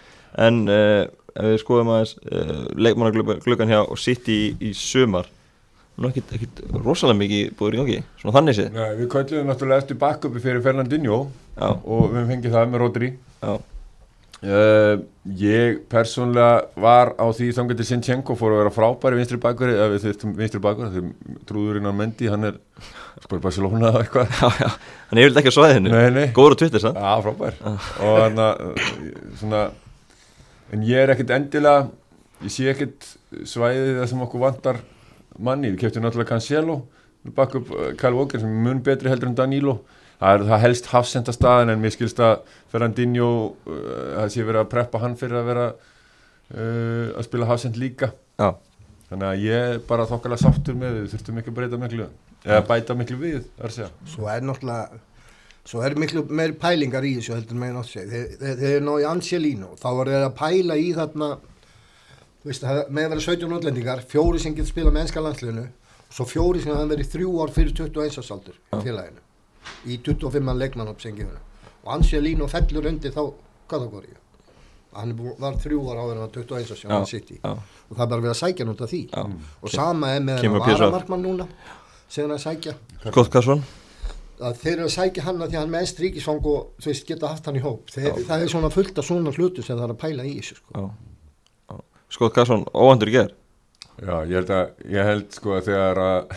En 0.48 0.60
uh, 0.66 1.06
ef 1.38 1.46
við 1.54 1.62
skoðum 1.62 1.94
aðeins 1.94 2.16
uh, 2.34 2.66
leikmannagluggan 2.82 3.70
hjá 3.76 3.80
og 3.86 4.02
sitt 4.02 4.26
í, 4.34 4.40
í 4.58 4.74
sumar 4.74 5.30
Nú 5.98 6.12
ekkit, 6.12 6.34
ekkit 6.38 6.60
rosalega 6.86 7.18
mikið 7.24 7.56
búður 7.58 7.74
í 7.74 7.80
gangi, 7.82 8.02
svona 8.22 8.36
þannig 8.36 8.58
séð. 8.60 8.68
Nei, 8.76 8.92
Við 9.00 9.08
kölluðum 9.16 9.48
náttúrulega 9.50 9.82
eftir 9.82 9.98
backupi 10.04 10.44
fyrir 10.44 10.62
Fernandinho 10.66 11.18
Já, 11.58 11.72
og 11.74 12.12
við 12.14 12.28
fengið 12.30 12.54
það 12.54 12.70
með 12.74 12.84
Rodri. 12.84 13.10
Já, 13.42 13.56
Uh, 14.38 15.00
ég 15.34 15.80
persónlega 15.90 16.68
var 16.78 17.10
á 17.18 17.26
því 17.34 17.48
þangar 17.58 17.78
til 17.80 17.86
Sinchenko 17.90 18.36
fór 18.38 18.54
að 18.54 18.60
vera 18.60 18.74
frábæri 18.76 19.18
vinstri 19.18 19.40
bakur 19.42 19.72
eða 19.72 19.88
við 19.96 20.04
þurftum 20.04 20.36
vinstri 20.38 20.60
bakur 20.62 20.92
þegar 20.94 21.40
trúðurinn 21.50 21.90
á 21.90 21.94
Mendi, 21.98 22.28
hann 22.30 22.46
er 22.46 22.60
spyrir 23.24 23.42
Barcelona 23.42 23.90
eða 23.90 24.04
eitthvað. 24.04 24.36
Já, 24.38 24.52
já. 24.62 24.70
Hann 25.10 25.18
er 25.18 25.26
yfirlega 25.26 25.42
ekki 25.42 25.50
á 25.50 25.58
svæðinu. 25.58 25.90
Nei, 25.96 26.06
nei. 26.14 26.28
Góður 26.38 26.54
á 26.54 26.60
Twitter, 26.62 26.84
sann 26.86 27.00
Já, 27.02 27.16
frábær. 27.26 27.58
Og 28.06 28.20
hann 28.22 28.44
að 28.46 28.62
svona 29.42 29.64
en 30.78 30.86
ég 30.86 31.02
er 31.02 31.16
ekkert 31.16 31.34
endilega 31.40 31.88
ég 32.46 32.54
sé 32.54 32.70
ekkert 32.76 33.10
svæðið 33.42 33.98
það 34.04 34.10
sem 34.14 34.24
okkur 34.28 34.46
vantar 34.46 34.84
manni, 35.44 35.74
við 35.74 35.86
keftum 35.86 36.06
náttúrulega 36.06 36.36
Cancelo 36.36 36.82
bakkum 37.36 37.64
upp 37.64 37.72
uh, 37.72 37.94
Kyle 38.00 38.16
Walker 38.16 38.40
sem 38.42 38.50
er 38.50 38.68
mun 38.68 38.84
betri 38.84 39.12
heldur 39.12 39.32
en 39.32 39.38
Danilo. 39.38 39.80
Það 40.18 40.34
er 40.34 40.46
það 40.50 40.64
helst 40.64 40.88
hafsenda 40.92 41.34
staðin 41.36 41.74
en 41.74 41.82
mér 41.82 41.94
skilst 41.94 42.22
að 42.24 42.40
Ferrandinho 42.72 43.32
uh, 43.68 43.82
það 44.22 44.32
sé 44.34 44.46
verið 44.48 44.64
að 44.64 44.72
preppa 44.72 45.02
hann 45.04 45.18
fyrir 45.20 45.42
að 45.42 45.52
vera 45.52 45.66
uh, 45.74 47.18
að 47.18 47.28
spila 47.28 47.50
hafsend 47.52 47.78
líka. 47.82 48.12
Já, 48.40 48.54
þannig 49.12 49.28
að 49.32 49.44
ég 49.46 49.68
er 49.74 49.84
bara 49.90 50.08
þokkalega 50.10 50.46
sáttur 50.46 50.80
með 50.80 51.02
við 51.02 51.12
þurftum 51.14 51.42
ekki 51.42 51.54
að 51.54 51.60
breyta 51.60 51.82
miklu 51.82 52.08
eða 52.48 52.64
bæta 52.70 52.96
miklu 52.96 53.20
við, 53.20 53.44
það 53.58 53.68
er 53.68 53.70
að 53.70 53.76
segja. 53.76 53.92
Svo 54.14 54.32
er 54.32 54.48
náttúrulega, 54.48 55.02
svo 55.68 55.84
er 55.84 55.98
miklu 56.00 56.24
meir 56.40 56.54
pælingar 56.62 57.06
í 57.06 57.18
þessu 57.18 57.36
heldur 57.36 57.60
með 57.60 57.76
náttúrulega 57.76 57.92
segja. 57.92 58.10
Þeir, 58.14 58.42
þeir, 58.42 58.58
þeir 58.62 58.76
er 58.78 58.86
náðu 58.88 59.08
Angelino, 59.12 59.72
þá 59.82 59.88
var 60.00 60.12
þeir 60.14 60.26
að 60.28 60.36
pæla 60.38 60.78
í 60.80 60.90
þarna, 60.96 61.30
veist, 62.50 62.66
með 62.66 63.08
að 63.08 63.14
vera 63.14 63.26
17 63.26 63.56
útlendingar, 63.58 64.04
fjóri 64.12 64.42
sem 64.42 64.56
getur 64.58 64.72
spilað 64.72 64.96
með 64.96 65.06
ennska 65.06 65.24
landsliðinu, 65.24 65.66
svo 66.10 66.28
fjóri 66.28 66.62
sem 66.64 66.74
hafa 66.76 66.92
verið 66.92 67.12
þrjú 67.16 67.34
ár 67.44 67.54
fyrir 67.56 67.74
21 67.78 68.22
ásaldur 68.22 68.60
í 68.60 68.82
félaginu, 68.86 69.24
í 69.88 69.98
25 70.06 70.48
mann 70.48 70.62
leikmann 70.62 70.92
upp 70.92 71.04
sem 71.04 71.16
gefur. 71.18 71.42
Og 71.84 71.92
Angelino 71.96 72.48
fellur 72.52 72.90
undir 72.90 73.16
þá, 73.16 73.24
ég? 73.72 74.22
Hann 74.98 75.12
var 75.38 75.58
þrjú 75.62 75.82
ára 75.92 76.06
áður 76.06 76.14
en 76.16 76.22
hann 76.24 76.30
var 76.30 76.38
21 76.38 76.72
árs 76.74 76.84
Já, 76.84 76.88
hjá 76.88 76.94
Man 76.94 77.06
City. 77.06 77.36
já. 77.44 77.52
og 77.90 77.98
það 77.98 78.04
er 78.06 78.12
bara 78.14 78.22
verið 78.24 78.32
að 78.34 78.40
sækja 78.40 78.70
af 78.72 78.90
því. 78.90 79.02
Og 79.62 79.70
sama 79.70 80.14
er 80.16 80.24
með 80.26 80.48
hann 80.48 80.64
varamarkmann 80.64 81.28
núna 81.28 81.48
sem 82.10 82.32
að 82.32 82.42
sækja. 82.42 82.74
Skott 83.04 83.30
Karsson 83.30 83.62
að 84.38 84.60
þeir 84.62 84.74
eru 84.76 84.86
að 84.86 84.94
sækja 84.94 85.26
hann 85.26 85.42
að 85.42 85.52
því 85.52 85.58
að 85.58 85.64
hann 85.64 85.72
með 85.74 85.84
ennst 85.84 86.02
ríkisfang 86.02 86.50
og 86.52 86.82
þú 86.82 86.92
veist 86.92 87.08
geta 87.10 87.32
haft 87.32 87.48
hann 87.50 87.58
í 87.58 87.64
hóp. 87.64 87.90
Þeir, 87.94 88.20
það 88.28 88.44
er 88.44 88.52
svona 88.52 88.70
fullt 88.74 89.00
af 89.02 89.08
svona 89.08 89.34
hlutu 89.34 89.66
sem 89.66 89.78
það 89.78 89.86
er 89.88 89.94
að 89.96 90.02
pæla 90.04 90.26
í 90.28 90.34
þessu 90.38 90.58
sko. 90.60 90.84
Skott 92.14 92.36
Karsson, 92.38 92.66
óvandur 92.74 93.12
í 93.12 93.18
ger 93.18 93.34
Já, 93.98 94.22
ég 94.30 94.36
held 94.38 94.52
að, 94.54 94.74
ég 94.94 95.08
held 95.10 95.32
sko 95.34 95.56
að 95.58 95.72
þegar 95.72 96.02
að 96.04 96.36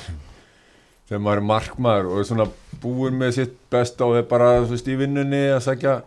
þegar 1.11 1.25
maður 1.27 1.41
er 1.43 1.49
markmaður 1.51 2.09
og 2.11 2.21
er 2.23 2.29
svona 2.31 2.47
búin 2.81 3.19
með 3.21 3.35
sitt 3.37 3.59
besta 3.73 4.07
og 4.07 4.17
er 4.21 4.31
bara 4.31 4.55
þú 4.63 4.73
veist 4.73 4.89
í 4.89 4.97
vinnunni 4.97 5.43
að 5.51 5.65
sækja 5.67 5.99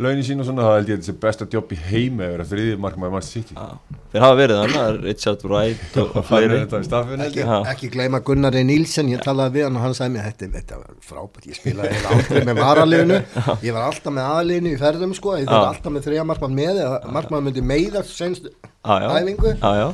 launin 0.00 0.24
sín 0.24 0.40
og 0.40 0.46
svona, 0.48 0.64
þá 0.64 0.76
held 0.78 0.88
ég 0.88 0.96
að 0.96 1.00
þetta 1.02 1.10
sé 1.10 1.20
besta 1.20 1.46
jobb 1.50 1.72
í 1.74 1.78
heimi 1.82 2.24
að 2.24 2.30
vera 2.36 2.46
þriðið 2.48 2.78
markmaður 2.80 3.14
mann 3.16 3.26
sitt 3.26 3.50
Já, 3.52 3.66
þeir 4.14 4.24
hafa 4.24 4.38
verið 4.38 4.60
þannig, 4.60 4.76
það 4.78 4.88
er 4.92 4.98
Richard 5.04 5.44
Wright 5.50 5.98
og, 6.00 6.16
Það 6.30 6.46
er 6.78 6.86
staffinu 6.86 7.26
ekki, 7.26 7.46
ekki 7.74 7.90
gleyma 7.96 8.22
Gunnari 8.30 8.62
Nílsen 8.70 9.10
ég 9.12 9.24
talaði 9.26 9.58
við 9.58 9.66
hann 9.66 9.76
og 9.80 9.84
hann 9.84 9.96
sagði 9.98 10.14
mér 10.16 10.28
þetta, 10.30 10.50
þetta 10.56 10.80
var 10.80 10.96
frábært, 11.10 11.50
ég 11.50 11.58
spilaði 11.58 12.00
aldrei 12.14 12.42
með 12.48 12.62
varaliðinu. 12.62 13.20
Ég 13.66 13.76
var 13.76 13.90
alltaf 13.90 14.14
með 14.14 14.30
aðliðinu 14.38 14.72
í 14.72 14.80
ferðum 14.80 15.14
sko, 15.18 15.36
ég 15.42 15.50
var 15.50 15.72
alltaf 15.74 15.92
með 15.92 16.06
þrija 16.06 16.26
markmann 16.30 16.56
með 16.56 16.84
eða 16.86 17.14
markmann 17.18 17.48
myndi 17.50 17.66
meiðast 17.66 18.14
senst 18.14 18.48
æfingu. 18.84 19.54
Já, 19.60 19.70
já, 19.76 19.88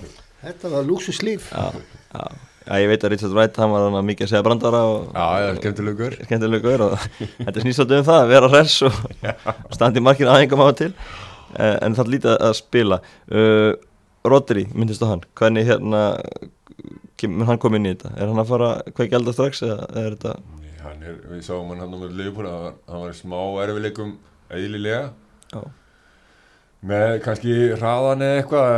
þetta 0.47 0.71
var 0.77 0.85
lúksuslíf 0.87 1.49
já, 1.53 1.65
já. 2.15 2.27
Já, 2.67 2.73
ég 2.83 2.89
veit 2.91 3.05
að 3.07 3.13
Richard 3.15 3.35
Wright, 3.37 3.57
hann 3.63 3.71
var 3.71 3.85
hann 3.87 3.95
að 4.01 4.07
mikið 4.09 4.27
að 4.27 4.31
segja 4.33 4.43
brandara 4.43 4.81
og 4.91 5.05
Já, 5.15 5.27
það 5.39 5.59
skemmtilegur. 5.61 6.95
Þetta 7.39 7.63
snýst 7.63 7.79
svolítið 7.79 8.01
um 8.01 8.07
það 8.09 8.19
að 8.25 8.33
vera 8.33 8.49
hress 8.51 8.79
og 8.89 8.97
standi 9.77 10.03
í 10.03 10.07
markinu 10.07 10.33
aðengum 10.33 10.65
á 10.67 10.69
til. 10.75 10.89
Eh, 11.55 11.77
en 11.87 11.95
það 11.95 12.11
lítið 12.17 12.35
að 12.43 12.57
spila. 12.59 12.99
Uh, 13.31 13.71
Rodri, 14.27 14.67
myndist 14.75 15.05
á 15.07 15.11
hann. 15.13 15.23
Hvernig 15.39 15.69
hérna 15.71 16.03
mun 17.31 17.47
hann 17.49 17.59
kom 17.63 17.75
inn 17.79 17.87
í 17.87 17.95
þetta, 17.95 18.11
er 18.19 18.29
hann 18.29 18.43
að 18.43 18.51
fara 18.51 18.71
hvað 18.93 19.13
gælda 19.15 19.33
strax 19.33 19.63
eða 19.65 19.87
er 20.03 20.17
þetta 20.19 20.35
Nei, 20.61 20.73
Hann 20.83 21.07
er, 21.07 21.15
við 21.31 21.47
sáum 21.47 21.71
hann 21.73 21.81
hann 21.81 21.95
á 21.95 21.99
hann 22.03 22.35
var- 22.37 22.75
hann 22.91 23.01
var 23.07 23.15
í 23.15 23.17
smá 23.17 23.39
erfileikum 23.63 24.17
eðlilega. 24.51 25.13
Já, 25.55 25.63
með 26.87 27.13
kannski 27.25 27.55
hraðan 27.77 28.25
eða 28.27 28.41
eitthvað 28.41 28.73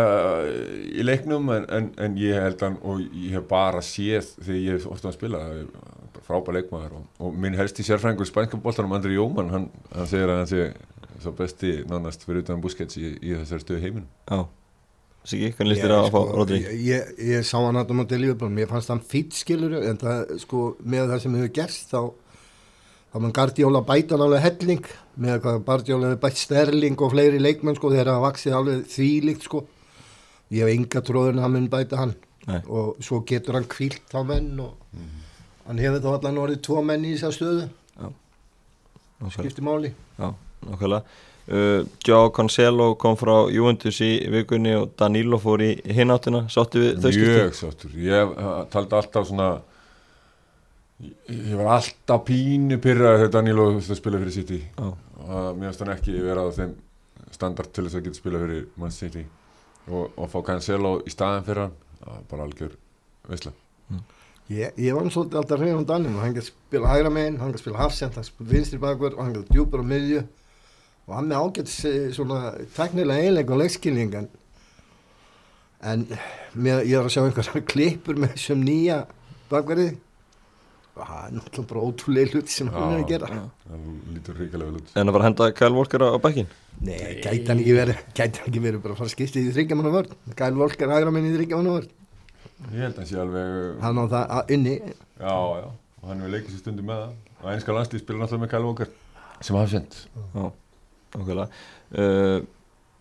eh, 0.49 0.75
í 1.00 1.07
leiknum 1.07 1.49
en, 1.55 1.67
en, 1.75 1.88
en 1.99 2.19
ég 2.21 2.38
held 2.38 2.62
hann 2.64 2.76
og 2.83 3.00
ég 3.02 3.38
hef 3.38 3.49
bara 3.50 3.83
séð 3.85 4.31
þegar 4.38 4.61
ég 4.61 4.78
hef 4.78 4.87
ofta 4.93 5.11
að 5.11 5.17
spila 5.19 5.43
það 5.43 5.62
er 5.62 5.73
bara 6.14 6.26
frábær 6.28 6.59
leikmaður 6.59 7.00
og, 7.00 7.09
og 7.25 7.40
minn 7.43 7.59
helsti 7.59 7.87
sérfrængur 7.87 8.28
spænska 8.28 8.61
bóltanum 8.62 8.95
Andri 8.97 9.17
Jóman, 9.17 9.50
hann, 9.55 9.67
hann 9.95 10.09
segir 10.11 10.31
að 10.31 10.40
hann 10.43 10.52
sé 10.52 10.71
svo 11.19 11.35
besti 11.35 11.75
nánast 11.90 12.23
fyrir 12.26 12.45
utan 12.45 12.62
Busquets 12.62 13.00
í, 13.00 13.17
í 13.19 13.35
þessari 13.40 13.64
stöðu 13.64 13.83
heiminum 13.83 14.09
Já, 14.31 14.47
Siggi, 15.28 15.50
hvernig 15.52 15.75
líst 15.75 15.85
þér 15.85 15.95
að 15.97 16.09
fá 16.14 16.21
Rodri? 16.31 16.62
sko, 16.62 16.73
ég, 16.78 16.85
ég, 16.88 17.19
ég 17.35 17.45
sá 17.45 17.59
hann 17.59 17.76
að 17.76 17.90
móti 17.99 18.21
Lífablan, 18.21 18.55
mér 18.55 18.71
fannst 18.71 18.93
hann 18.93 19.02
fýtt 19.05 19.35
skilur 19.37 19.75
en 19.83 19.99
það, 20.00 20.37
sko, 20.45 20.62
með 20.81 21.11
það 21.12 21.25
sem 21.25 21.37
hefur 21.40 21.55
gerst 21.59 21.90
þá, 21.93 22.00
þá 23.12 23.19
mann 23.23 23.35
Gardiola 23.37 23.83
bæta 23.88 24.17
hann 24.17 24.25
alveg 24.27 24.45
helling 24.45 24.88
með 25.17 25.41
hvað 25.45 25.61
Gardiola 25.67 26.11
hefur 26.12 26.23
bætt 26.27 26.41
Sterling 26.43 27.00
og 27.00 27.12
fleiri 27.15 27.41
leikmenn 27.43 27.77
sko, 27.79 27.91
þegar 27.95 28.12
það 28.12 28.25
vaksið 28.29 28.57
alveg 28.59 28.83
þvílíkt 28.95 29.47
sko. 29.49 29.62
Ég 30.55 30.65
hef 30.65 30.73
enga 30.75 31.03
tróðun 31.05 31.38
að 31.41 31.47
hann 31.47 31.57
mun 31.57 31.71
bæta 31.73 32.00
hann. 32.00 32.15
Nei. 32.49 32.62
og 32.65 32.97
svo 33.05 33.19
getur 33.29 33.59
hann 33.59 33.67
kvílt 33.69 34.15
á 34.17 34.25
menn 34.25 34.55
og 34.65 34.73
hann 35.67 35.81
hefur 35.83 36.00
þá 36.00 36.07
allan 36.15 36.38
orðið 36.41 36.62
tvo 36.65 36.81
menn 36.81 37.03
í 37.05 37.11
þess 37.12 37.27
að 37.29 37.35
stöðu 37.37 37.65
Nákvæmlega. 39.19 39.35
skipti 39.35 39.65
máli. 39.67 39.91
Já, 40.17 40.31
nákvæmlega. 40.65 41.03
Uh, 41.49 41.85
Joao 42.07 42.31
Cancelo 42.31 42.95
kom 43.00 43.17
frá 43.21 43.35
Juventus 43.53 44.00
í 44.05 44.11
vikunni 44.33 44.73
og 44.79 44.95
Danilo 44.97 45.37
fór 45.41 45.61
í 45.65 45.71
hináttina. 45.97 46.47
Sáttu 46.49 46.81
við 46.87 47.03
þau 47.03 47.12
skipti? 47.12 47.35
Mjög 47.35 47.55
sáttur, 47.61 47.95
ég 48.00 48.33
uh, 48.37 48.65
taldi 48.73 48.97
alltaf 48.97 49.29
svona 49.29 49.49
ég, 51.05 51.14
ég 51.28 51.55
var 51.59 51.73
alltaf 51.76 52.25
pínu 52.28 52.78
pyrrað 52.83 53.21
þegar 53.21 53.33
Danilo 53.37 53.71
þurfti 53.76 53.95
að 53.95 54.00
spila 54.00 54.21
fyrir 54.23 54.35
City. 54.35 54.61
Já, 54.75 54.88
og 55.28 55.59
mér 55.59 55.71
finnst 55.71 55.85
hann 55.85 55.95
ekki 55.95 56.17
vera 56.25 56.45
á 56.45 56.49
þeim 56.55 56.75
standard 57.35 57.73
til 57.75 57.85
þess 57.87 57.99
að 57.99 58.07
geta 58.09 58.21
spila 58.21 58.43
fyrir 58.43 58.64
Man 58.81 58.95
City. 58.95 59.25
Og, 59.88 60.11
og 60.17 60.31
fá 60.33 60.38
Cancelo 60.50 60.99
í 61.07 61.12
staðin 61.12 61.47
fyrir 61.47 61.67
hann 61.67 61.76
var 62.05 62.25
bara 62.31 62.49
algjör 62.49 62.75
veisla. 63.28 63.55
Ég, 64.49 64.73
ég 64.81 64.97
var 64.97 65.05
nú 65.05 65.12
svolítið 65.12 65.43
alltaf 65.43 65.61
hrein 65.61 65.76
á 65.76 65.85
Danum 65.88 66.19
hann 66.23 66.35
kan 66.37 66.45
spila 66.47 66.90
hægra 66.95 67.12
megin, 67.12 67.38
hann 67.40 67.52
kan 67.52 67.61
spila 67.61 67.83
hafsend 67.83 68.14
hann 68.17 68.25
kan 68.25 68.28
spila 68.31 68.52
vinstri 68.55 68.81
bakver 68.81 69.17
og 69.17 69.25
hann 69.26 69.35
kan 69.37 69.47
djúpur 69.52 69.85
á 69.85 69.87
miðju. 69.93 70.25
Og 71.09 71.14
hann 71.17 71.28
með 71.28 71.43
ágætt 71.45 71.73
svona 72.17 72.40
teknilega 72.76 73.28
einleik 73.28 73.52
og 73.52 73.62
leikskilning 73.62 74.17
en, 74.19 74.28
en 75.81 76.05
mér, 76.52 76.83
ég 76.85 76.97
er 76.99 77.07
að 77.07 77.14
sjá 77.14 77.23
einhverja 77.25 77.64
klippur 77.73 78.21
með 78.21 78.35
þessum 78.37 78.64
nýja 78.64 79.02
bakverði. 79.52 79.95
og 79.95 80.08
það 81.07 81.25
er 81.28 81.35
náttúrulega 81.38 81.69
bara 81.73 81.85
ótrúlega 81.88 82.33
hluti 82.35 82.52
sem 82.55 82.69
hann 82.75 82.95
er 82.97 83.02
að 83.02 83.09
gera. 83.12 83.28
það 83.69 83.85
lítur 84.14 84.38
ríkilega 84.43 84.69
vel 84.71 84.81
út. 84.81 84.90
En 84.97 85.09
að 85.09 85.12
fara 85.17 85.23
að 85.25 85.28
henda 85.28 85.49
Kyle 85.61 85.76
Walker 85.78 86.05
á, 86.05 86.11
bekkin? 86.25 86.49
Nei, 86.78 86.99
gæti 87.23 87.47
hann 87.50 87.62
ekki 87.62 87.75
verið 87.78 88.02
gæti 88.19 88.38
hann 88.43 88.49
ekki 88.52 88.62
verið 88.64 88.83
bara 88.83 88.95
að 88.95 89.00
fara 89.02 89.09
að 89.11 89.14
skipta 89.14 89.38
í 89.43 89.52
þryggjamanna 89.55 89.95
vörn? 89.95 90.12
Kyle 90.38 90.59
Volker 90.59 90.93
hægra 90.95 91.11
megin 91.14 91.31
í 91.33 91.37
þryggjamanna 91.38 91.75
vörn. 91.76 91.88
Ég 92.75 92.83
held 92.83 92.95
að 92.95 93.00
hann 93.02 93.11
sé 93.11 93.19
alveg 93.23 93.81
hann 93.83 93.99
á 93.99 94.05
það 94.09 94.25
að- 94.38 94.50
inni 94.57 94.75
já, 94.78 95.35
já, 95.62 95.67
og 96.02 96.09
hann 96.09 96.21
hefur 96.23 96.33
leikið 96.35 96.50
sér 96.55 96.62
stundum 96.62 96.87
með 96.90 97.02
það. 97.02 97.17
Og 97.38 97.50
einska 97.52 97.75
landslið 97.76 98.02
spila 98.02 98.19
náttúrulega 98.25 98.43
með 98.45 98.50
Kyle 98.55 98.67
Walker 98.67 98.88
sem 99.40 99.57
nákvæmlega 100.35 101.49
uh, 101.99 102.38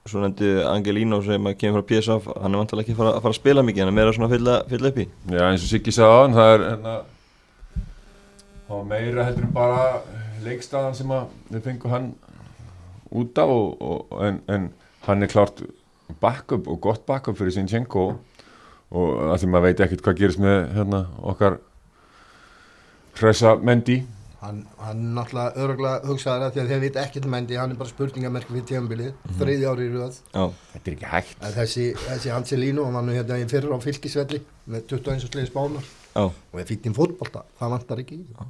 Svo 0.07 0.21
nefndi 0.23 0.47
Angelino 0.63 1.17
sem 1.25 1.49
kemur 1.59 1.81
frá 1.83 1.87
PSV 1.89 2.29
Hann 2.39 2.53
er 2.55 2.61
vantilega 2.61 2.85
ekki 2.85 2.93
að 2.95 2.99
fara, 3.01 3.13
að 3.17 3.25
fara 3.25 3.33
að 3.33 3.39
spila 3.41 3.63
mikið 3.67 3.83
Hann 3.83 3.91
er 3.91 3.97
meira 3.97 4.13
svona 4.15 4.29
að 6.39 6.97
var 8.69 8.87
meira 8.87 9.25
heldur 9.27 9.47
en 9.47 9.53
bara 9.55 9.83
leikstaðan 10.45 10.95
sem 10.97 11.11
að 11.11 11.29
við 11.51 11.63
fengum 11.69 11.93
hann 11.93 12.09
út 13.15 13.39
af 13.39 13.53
og, 13.53 13.81
og, 13.81 14.17
en, 14.23 14.41
en 14.51 14.69
hann 15.07 15.23
er 15.23 15.31
klart 15.31 15.63
backup 16.21 16.67
og 16.67 16.81
gott 16.83 17.05
backup 17.07 17.37
fyrir 17.39 17.55
Sinchenko 17.55 18.09
og 18.87 19.23
að 19.31 19.41
því 19.41 19.49
maður 19.51 19.67
veit 19.67 19.81
ekkert 19.85 20.03
hvað 20.05 20.21
gerist 20.21 20.43
með 20.43 20.59
hérna, 20.75 21.01
okkar 21.23 21.59
Hressa 23.17 23.55
Mendy 23.59 24.03
Hann, 24.37 24.59
hann 24.77 24.99
náttúrulega 25.15 25.63
örgulega 25.65 26.05
hugsaður 26.05 26.43
að 26.45 26.51
því 26.53 26.61
að 26.61 26.67
þeir 26.71 26.81
veit 26.83 26.97
ekkert 27.01 27.25
um 27.25 27.31
Mendy, 27.33 27.55
hann 27.57 27.71
er 27.73 27.79
bara 27.79 27.89
spurningamerk 27.89 28.51
við 28.53 28.67
tíðanbilið, 28.69 29.07
mm 29.07 29.23
-hmm. 29.23 29.39
þriði 29.39 29.65
ári 29.65 29.87
í 29.87 29.93
röð. 29.95 30.19
Þetta 30.27 30.83
er 30.83 30.93
ekki 30.93 31.09
hægt 31.13 31.41
En 31.41 31.55
þessi, 31.55 31.85
þessi 32.03 32.33
Angelino, 32.35 32.85
hann 32.85 32.99
var 32.99 33.07
nú 33.07 33.15
hérna 33.17 33.39
í 33.41 33.47
fyrra 33.49 33.73
á 33.73 33.79
fylgisvelli 33.81 34.43
með 34.69 34.85
21 34.93 35.25
slegis 35.25 35.55
bánar 35.55 35.89
og 36.23 36.61
er 36.61 36.71
í 36.73 36.93
fótbolta, 36.95 37.43
það 37.59 37.75
vantar 37.75 38.01
ekki 38.03 38.21
í. 38.21 38.47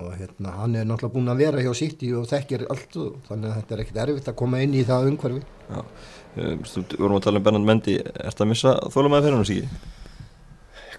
Og 0.00 0.12
hérna, 0.14 0.52
hann 0.60 0.76
er 0.78 0.86
náttúrulega 0.86 1.14
búinn 1.16 1.32
að 1.32 1.40
vera 1.42 1.62
hjá 1.64 1.72
City 1.76 2.12
og 2.14 2.28
þekkir 2.30 2.62
allt 2.70 2.94
og 3.02 3.16
þannig 3.26 3.50
að 3.50 3.56
þetta 3.58 3.74
er 3.74 3.80
ekkert 3.82 4.02
erfitt 4.04 4.28
að 4.30 4.36
koma 4.38 4.60
inn 4.62 4.76
í 4.78 4.84
það 4.86 5.08
umhverfi. 5.10 5.40
já 5.66 5.80
um, 5.80 6.60
Þú 6.70 6.84
vorum 7.00 7.16
að 7.18 7.24
tala 7.26 7.40
um 7.40 7.46
Bernard 7.48 7.66
Mendy 7.66 7.96
Ertu 7.98 8.44
að 8.44 8.52
missa 8.52 8.76
þólumæði 8.94 9.26
fyrir 9.26 9.36
hann 9.36 9.48
Siggi? 9.50 9.80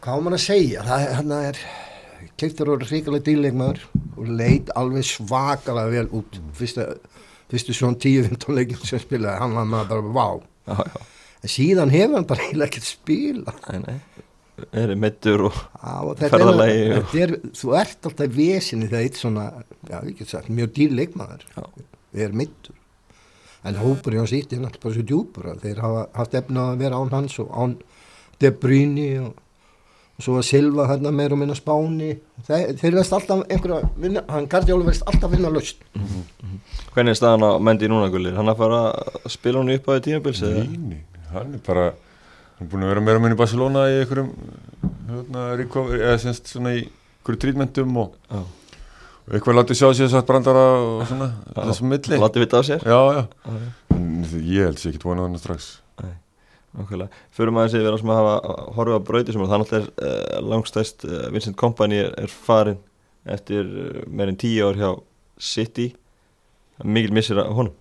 Hvað 0.01 0.19
á 0.19 0.23
mann 0.25 0.35
að 0.35 0.43
segja? 0.43 0.83
Er, 0.97 1.13
hann 1.21 1.33
er, 1.37 1.61
keiftur 2.41 2.73
og 2.73 2.83
ríkilega 2.83 3.25
dýrleikmaður 3.29 3.85
og 4.17 4.33
leit 4.41 4.73
alveg 4.75 5.07
svakalega 5.07 5.93
vel 5.93 6.07
út. 6.19 6.41
Fyrsta, 6.57 6.89
fyrstu 7.53 7.77
svona 7.77 7.99
10-15 8.01 8.57
leikin 8.57 8.83
sem 8.83 9.01
spilaði, 9.01 9.39
hann 9.39 9.55
var 9.55 9.69
maður 9.71 9.93
bara, 9.93 10.13
vá. 10.17 10.27
Já, 10.67 10.83
já, 10.91 11.07
En 11.41 11.49
síðan 11.49 11.89
hefur 11.93 12.19
hann 12.19 12.27
bara 12.29 12.43
eiginlega 12.45 12.69
ekkert 12.69 12.89
spila. 12.91 13.55
nei, 13.71 13.79
nei 13.87 14.27
Er 14.77 14.91
meittur 14.99 15.45
og 15.47 15.55
er, 16.21 16.29
Ferðalagi 16.29 16.81
og- 16.97 17.15
er, 17.17 17.31
þú 17.57 17.71
ert 17.79 18.05
alltaf 18.05 18.27
í 18.27 18.35
vesinni 18.35 18.87
þegar 18.91 19.05
eitt 19.07 19.17
svona, 19.17 19.45
já, 19.89 19.97
ég 20.05 20.17
get 20.19 20.29
sagt, 20.29 20.49
mjög 20.53 20.73
dýr 20.75 20.91
leikmaður. 20.99 21.45
Já. 21.55 21.63
Við 22.13 22.25
erum 22.27 22.37
mittur. 22.43 22.75
En 23.63 23.75
hópur 23.77 24.13
hjá 24.17 24.25
sýtti 24.29 24.57
er 24.57 24.61
náttúrulega 24.65 24.83
bara 24.83 24.93
svo 24.97 25.05
djúpur 25.05 25.47
að 25.51 25.61
þeir 25.65 25.81
hafa 25.81 26.03
haft 26.17 26.33
efna 26.35 26.67
að 26.73 26.77
vera 26.83 26.95
án 27.01 27.11
hans 27.13 27.39
og 27.39 27.49
án 27.53 27.75
De 28.41 28.49
Bruyne 28.51 29.07
og, 29.21 29.33
og 30.17 30.25
svo 30.25 30.37
að 30.39 30.47
Silva 30.49 30.87
hérna 30.89 31.11
meir 31.13 31.31
og 31.35 31.37
minna 31.41 31.53
Spáni. 31.57 32.11
Þeir, 32.47 32.75
þeir 32.81 32.95
veist 32.97 33.13
alltaf 33.13 33.43
einhverja, 33.47 33.89
vinna, 34.01 34.23
hann 34.33 34.47
Gardiola 34.49 34.85
veist 34.89 35.05
alltaf 35.05 35.31
vinna 35.31 35.49
löst. 35.53 35.77
Hvernig 36.93 37.13
er 37.15 37.19
staðan 37.21 37.45
á 37.45 37.51
Mendy 37.61 37.87
núna 37.89 38.09
gullir? 38.13 38.33
Hann 38.35 38.49
að 38.51 38.57
fara 38.61 38.79
að 38.97 39.29
spila 39.31 39.61
hann 39.61 39.73
upp 39.77 39.85
á 39.87 39.91
því 39.95 40.01
tímabils 40.09 40.41
eða? 40.45 40.65
Líni, 40.67 41.01
hann 41.31 41.53
er 41.53 41.61
bara 41.65 41.85
hann 42.61 42.67
er 42.67 42.71
búin 42.71 42.83
að 42.85 42.91
vera 42.93 43.01
meira 43.01 43.21
með 43.23 43.33
í 43.33 43.37
Barcelona 43.39 43.83
í 43.89 43.99
einhverjum 44.03 44.31
hérna, 45.09 45.45
recovery, 45.57 46.01
eða 46.05 46.17
semst 46.21 46.51
svona 46.53 46.75
í 46.77 46.83
einhverju 46.85 47.39
trítmentum 47.41 47.95
og, 48.03 48.13
og 48.37 49.31
eitthvað 49.33 49.57
látið 49.57 49.79
sjá 49.79 49.87
sér 49.97 50.11
satt 50.13 50.27
brandara 50.29 50.65
og 50.77 51.01
svona 51.09 51.31
þessum 51.57 51.89
milli. 51.89 52.19
Láti 52.21 52.43
vita 52.43 52.61
á 52.61 52.63
sér? 52.67 52.85
Já, 52.85 52.99
já, 53.17 53.23
Já, 53.25 53.55
já. 53.57 53.71
en 53.97 54.11
ég 54.45 54.67
held 54.69 54.81
sér 54.81 54.93
ekki 54.93 55.07
vonað 55.09 55.29
hann 55.31 55.41
strax. 55.41 55.71
Nákvæmlega. 56.71 57.11
Förum 57.35 57.57
aðeins 57.59 57.73
yfir 57.75 57.91
að 57.91 57.97
sem 57.99 58.11
að 58.13 58.19
hafa 58.21 58.51
horfið 58.77 58.95
á 58.95 59.07
brauti 59.09 59.33
sem 59.35 59.41
að 59.43 59.49
það 59.51 59.73
er 59.75 59.87
uh, 59.91 60.37
langstæst 60.53 61.03
uh, 61.03 61.25
Vincent 61.33 61.57
Kompany 61.59 61.97
er, 61.99 62.13
er 62.15 62.31
farin 62.31 62.77
eftir 63.27 63.67
uh, 63.67 64.05
meirinn 64.07 64.39
tíu 64.39 64.69
ár 64.69 64.79
hjá 64.79 64.91
City. 65.35 65.89
Mikil 66.87 67.11
missir 67.17 67.41
að 67.43 67.51
honum? 67.57 67.75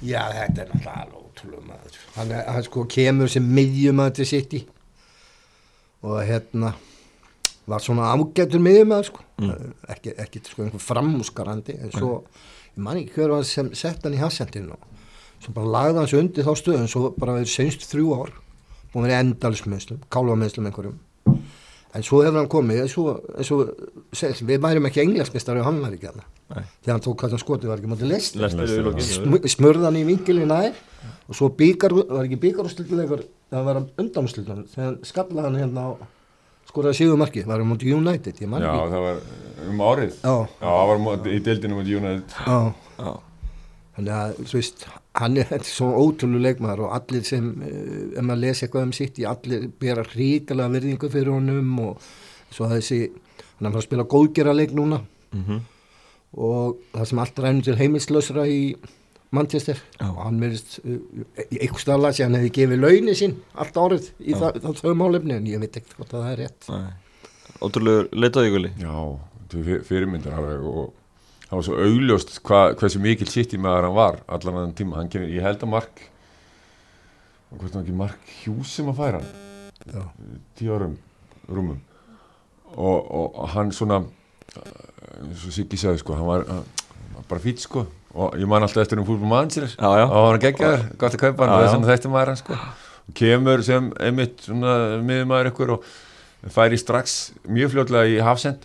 Já, 0.00 0.22
þetta 0.32 0.64
er 0.64 0.70
náttúrulega 0.72 1.02
alveg 1.04 1.20
ótrúlega 1.20 1.66
maður. 1.68 1.85
Hann, 2.16 2.32
er, 2.32 2.44
hann 2.48 2.64
sko 2.64 2.86
kemur 2.88 3.30
sem 3.30 3.44
miðjumæður 3.44 4.18
til 4.18 4.28
City 4.30 4.62
og 6.06 6.20
hérna 6.24 6.72
var 7.66 7.82
svona 7.82 8.12
ágættur 8.14 8.62
miðjumæður 8.62 9.08
sko. 9.10 9.24
Mm. 9.42 9.72
Ekki, 9.92 10.14
ekki 10.22 10.42
sko 10.46 10.64
einhver 10.64 10.82
framúskarandi 10.82 11.76
en 11.76 11.92
svo, 11.92 12.20
ég 12.72 12.84
man 12.86 13.00
ekki 13.00 13.18
hver 13.18 13.34
var 13.36 13.48
sem 13.48 13.72
sett 13.76 14.06
hann 14.06 14.16
í 14.16 14.22
hassendinu 14.22 14.76
og 14.76 15.44
svo 15.44 15.52
bara 15.56 15.72
lagði 15.74 16.02
hans 16.02 16.16
undir 16.16 16.46
þá 16.46 16.52
stöðun 16.62 16.90
svo 16.90 17.10
bara 17.16 17.36
verið 17.36 17.52
senst 17.52 17.84
þrjú 17.90 18.14
ár 18.16 18.32
og 18.32 19.02
verið 19.02 19.18
endalismennslum, 19.18 20.00
kálvamennslum 20.12 20.70
einhverjum 20.70 20.96
en 21.96 22.04
svo 22.04 22.22
hefur 22.24 22.40
hann 22.40 22.50
komið 22.52 22.82
eins 22.84 22.96
og, 23.52 23.70
við 24.48 24.60
værum 24.64 24.88
ekki 24.88 25.02
englansmestari 25.04 25.62
og 25.62 25.68
hann 25.68 25.82
var 25.84 25.94
ekki 25.96 26.10
hann 26.10 26.24
Nei. 26.24 26.64
þegar 26.84 26.92
hann 26.94 27.04
tók 27.04 27.16
hvað 27.20 27.36
hann 27.36 27.42
skotið 27.42 27.72
var 27.72 27.80
ekki 27.80 27.92
mútið 27.92 28.12
list 28.12 29.52
smurðan 29.56 30.00
í 30.00 30.04
vingilin 30.08 30.52
nær 30.52 30.76
og 31.28 31.34
svo 31.38 31.48
bíkar, 31.58 31.92
var 32.08 32.24
ekki 32.26 32.38
bíkarústildilegur 32.42 33.24
það 33.52 33.64
var 33.68 33.80
undanústildan 34.02 34.64
þegar 34.72 34.96
skallaði 35.06 35.46
hann 35.48 35.58
hérna 35.60 35.84
á 35.86 35.90
skoraði 36.66 36.98
síðu 37.00 37.16
marki, 37.20 37.44
var 37.46 37.62
um 37.62 37.70
mútið 37.72 37.94
United 37.96 38.40
ég 38.42 38.50
man 38.50 38.64
já, 38.64 38.72
það 38.90 39.04
var 39.06 39.20
um 39.70 39.82
árið. 39.86 40.16
Já, 40.22 40.34
já, 40.60 40.66
það 40.66 40.88
var 40.90 40.98
móti- 41.06 41.34
í 41.36 41.42
deildinu 41.46 41.78
mot 41.78 41.86
United. 41.86 42.34
Já, 42.46 42.58
Já, 42.96 43.12
þannig 43.96 44.12
að 44.16 44.40
þú 44.42 44.56
veist 44.58 44.86
hann 45.16 45.36
er 45.40 45.62
svo 45.64 45.86
ótrúlega 46.02 46.42
leikmaður 46.50 46.82
og 46.88 46.96
allir 46.98 47.24
sem, 47.24 47.46
eh, 47.62 48.18
ef 48.18 48.24
maður 48.26 48.42
lesi 48.42 48.66
eitthvað 48.66 48.82
um 48.88 48.92
sitt 48.92 49.18
í 49.22 49.24
allir 49.30 49.68
bera 49.80 50.02
ríkala 50.02 50.66
virðingu 50.74 51.08
fyrir 51.12 51.32
honum 51.32 51.78
og 51.80 52.02
svo 52.50 52.68
þessi 52.68 53.00
hann 53.60 53.70
er 53.70 53.78
að 53.78 53.86
spila 53.86 54.04
góðgera 54.04 54.54
leik 54.56 54.74
núna. 54.76 55.00
Mm 55.32 55.60
og 56.36 56.76
það 56.92 57.06
sem 57.08 57.18
allt 57.22 57.38
rænum 57.40 57.62
til 57.64 57.76
heimilslausra 57.78 58.42
í 58.50 58.74
Manchester. 59.34 59.80
Já. 59.98 60.06
og 60.06 60.20
hann 60.22 60.36
verðist 60.40 60.76
uh, 60.84 60.98
í 61.50 61.58
einhver 61.58 61.82
stafla 61.82 62.12
sem 62.14 62.28
hann 62.28 62.38
hefði 62.38 62.52
gefið 62.60 62.84
launi 62.84 63.14
sín 63.18 63.34
allt 63.58 63.80
árið 63.80 64.10
í 64.20 64.32
Já. 64.32 64.38
það, 64.42 64.60
það, 64.62 64.82
þau 64.82 64.94
málefni 65.00 65.36
en 65.36 65.48
ég 65.50 65.62
veit 65.62 65.80
ekkert 65.80 65.96
hvort 65.98 66.14
að 66.14 66.22
það 66.22 66.34
er 66.34 66.42
rétt. 66.44 66.68
Ótrúlegur 67.66 68.08
leitaði 68.14 68.52
gulli. 68.54 68.70
Já, 68.80 68.94
þetta 69.40 69.62
er 69.64 69.82
fyrirmyndar 69.88 70.38
alveg 70.38 70.68
og 70.70 70.92
það 71.46 71.56
var 71.56 71.66
svo 71.68 71.80
augljóst 71.86 72.36
hva, 72.46 72.60
hversu 72.78 73.02
mikil 73.02 73.28
sitt 73.30 73.54
í 73.56 73.60
maður 73.62 73.88
hann 73.88 73.96
var 73.96 74.20
allan 74.36 74.60
að 74.62 74.76
tíma, 74.80 75.00
hann 75.00 75.10
kemur, 75.10 75.32
ég 75.32 75.46
held 75.46 75.62
að 75.62 75.72
mark 75.74 76.06
og 77.50 77.60
hvort 77.60 77.72
það 77.72 77.82
ekki 77.84 77.98
mark 77.98 78.32
hjús 78.42 78.72
sem 78.78 78.88
að 78.90 79.02
færa 79.02 79.20
hann? 79.20 79.44
Já. 79.86 80.02
tíu 80.58 80.72
árum 80.74 80.96
rúmum. 81.46 81.78
Og, 82.74 82.98
og, 82.98 83.26
og 83.38 83.52
hann 83.54 83.70
svona 83.74 84.00
eins 84.56 85.44
og 85.46 85.54
Siggi 85.54 85.78
sagði 85.78 86.02
sko 86.02 86.16
hann 86.18 86.26
var, 86.28 86.46
hann 86.50 86.64
var 87.14 87.28
bara 87.30 87.42
fýtt 87.42 87.62
sko 87.62 87.86
og 88.16 88.36
ég 88.40 88.48
man 88.48 88.64
alltaf 88.64 88.82
eftir 88.86 89.00
um 89.02 89.06
fútbol 89.08 89.28
mannsir 89.30 89.66
Já, 89.68 89.90
já. 90.00 90.04
og 90.08 90.30
hann 90.30 90.40
geggjaður, 90.42 90.84
gott 91.00 91.16
að 91.16 91.22
kaupa 91.26 91.44
hann 91.44 91.52
Já, 91.52 91.56
og 91.56 91.62
já. 91.62 91.68
þess 91.68 91.78
að 91.84 91.90
þetta 91.92 92.12
maður 92.14 92.32
hann 92.32 92.40
sko. 92.40 92.58
Og 93.06 93.14
kemur 93.20 93.62
sem 93.66 93.90
einmitt 94.02 94.40
svona 94.48 94.72
miðumæður 95.06 95.50
ykkur 95.52 95.74
og 95.76 95.84
færi 96.56 96.78
strax 96.80 97.16
mjög 97.48 97.74
fljótlega 97.74 98.10
í 98.10 98.18
hafsend. 98.24 98.64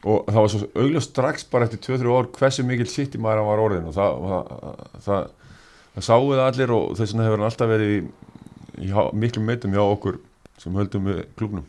Og 0.00 0.24
það 0.30 0.38
var 0.40 0.52
svo 0.54 0.68
augljós 0.80 1.08
strax 1.10 1.44
bara 1.52 1.66
eftir 1.68 1.80
2-3 1.98 2.12
ár 2.16 2.28
hversu 2.38 2.62
mikil 2.64 2.86
sitt 2.88 3.16
í 3.16 3.20
maður 3.20 3.42
hann 3.42 3.50
var 3.50 3.64
orðin 3.66 3.88
og 3.90 3.96
það, 3.96 4.22
það, 4.30 5.02
það, 5.04 5.26
það 5.96 6.06
sáu 6.06 6.22
það 6.30 6.44
allir 6.46 6.72
og 6.76 6.86
þess 6.96 7.12
vegna 7.12 7.26
hefur 7.26 7.42
hann 7.42 7.48
alltaf 7.50 7.72
verið 7.74 7.90
í, 7.96 7.98
í 8.86 8.92
há- 8.96 9.10
miklum 9.12 9.44
meitum 9.50 9.74
hjá 9.76 9.82
okkur 9.84 10.16
sem 10.60 10.78
höldum 10.80 11.10
við 11.10 11.20
klubnum 11.36 11.66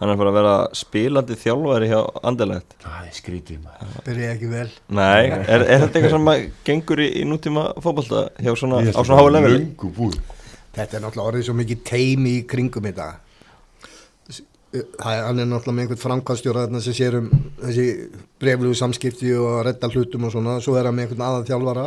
Hann 0.00 0.08
er 0.08 0.16
bara 0.16 0.30
að 0.32 0.36
vera 0.38 0.52
spilandi 0.72 1.36
þjálfari 1.36 1.88
hjá 1.90 1.98
andilegt 2.24 2.76
Það 2.80 3.00
er 3.04 3.16
skrítið 3.18 3.58
maður. 3.66 3.96
Byrja 4.06 4.28
ekki 4.32 4.48
vel. 4.48 4.68
Nei, 4.96 5.24
er, 5.28 5.60
er 5.60 5.82
þetta 5.82 5.90
eitthvað 5.90 6.14
sem 6.14 6.30
að 6.32 6.44
gengur 6.64 7.02
í, 7.04 7.08
í 7.20 7.24
nútíma 7.28 7.64
fótbolta 7.84 8.22
hjá 8.40 8.54
svona, 8.56 8.78
á 8.80 9.00
svona 9.04 9.18
háa 9.20 9.26
búið. 9.98 10.16
Þetta 10.72 10.96
er 10.96 11.04
náttúrulega 11.04 11.26
orðið 11.26 11.44
svo 11.50 11.56
mikið 11.58 11.84
teimi 11.90 12.32
í 12.38 12.46
kringum 12.48 12.88
þetta. 12.88 13.10
Það 14.70 15.12
er, 15.12 15.22
hann 15.26 15.42
er 15.42 15.50
náttúrulega 15.50 15.76
með 15.76 15.84
einhvern 15.84 16.02
framkvæmstjóra 16.06 16.64
þarna 16.64 16.82
sem 16.86 16.96
sér 16.96 17.20
um 17.20 17.28
þessi 17.60 17.86
breflugu 18.40 18.80
samskipti 18.80 19.36
og 19.36 19.48
að 19.58 19.64
redda 19.68 19.92
hlutum 19.92 20.24
og 20.30 20.32
svona. 20.32 20.56
Svo 20.64 20.80
er 20.80 20.88
hann 20.88 20.96
með 20.96 21.10
einhvern 21.10 21.28
aðan 21.28 21.48
þjálfara 21.50 21.86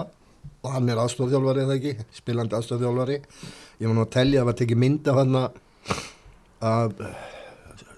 og 0.63 0.69
hann 0.75 0.89
er 0.91 1.01
aðstofþjálfari 1.01 1.65
eða 1.65 1.79
ekki? 1.79 1.93
Spilandi 2.21 2.59
aðstofþjálfari 2.59 3.17
ég 3.17 3.89
var 3.89 3.95
nú 3.97 4.05
að 4.05 4.13
telja 4.19 4.45
að 6.63 7.07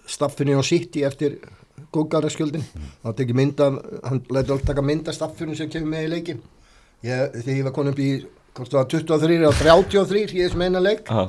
að 0.05 0.11
staffinu 0.15 0.57
á 0.61 0.63
City 0.65 1.03
eftir 1.07 1.39
góðgaraskjöldin 1.95 2.63
það 2.71 3.07
var 3.09 3.17
tekið 3.19 3.39
mynda 3.41 3.69
hann 4.05 4.21
lætur 4.29 4.55
alltaf 4.55 4.67
taka 4.71 4.85
mynda 4.85 5.15
staffinu 5.15 5.55
sem 5.57 5.69
kemur 5.71 5.91
með 5.95 6.07
í 6.07 6.11
leikin 6.13 6.43
ég, 7.05 7.35
þegar 7.41 7.57
ég 7.57 7.65
var 7.67 7.75
konum 7.75 7.97
í 7.99 8.11
var 8.55 8.85
23 8.87 9.41
og 9.49 9.57
33 9.59 10.21
í 10.31 10.45
þessum 10.45 10.63
eina 10.63 10.79
leik. 10.83 11.09
Já, 11.09 11.27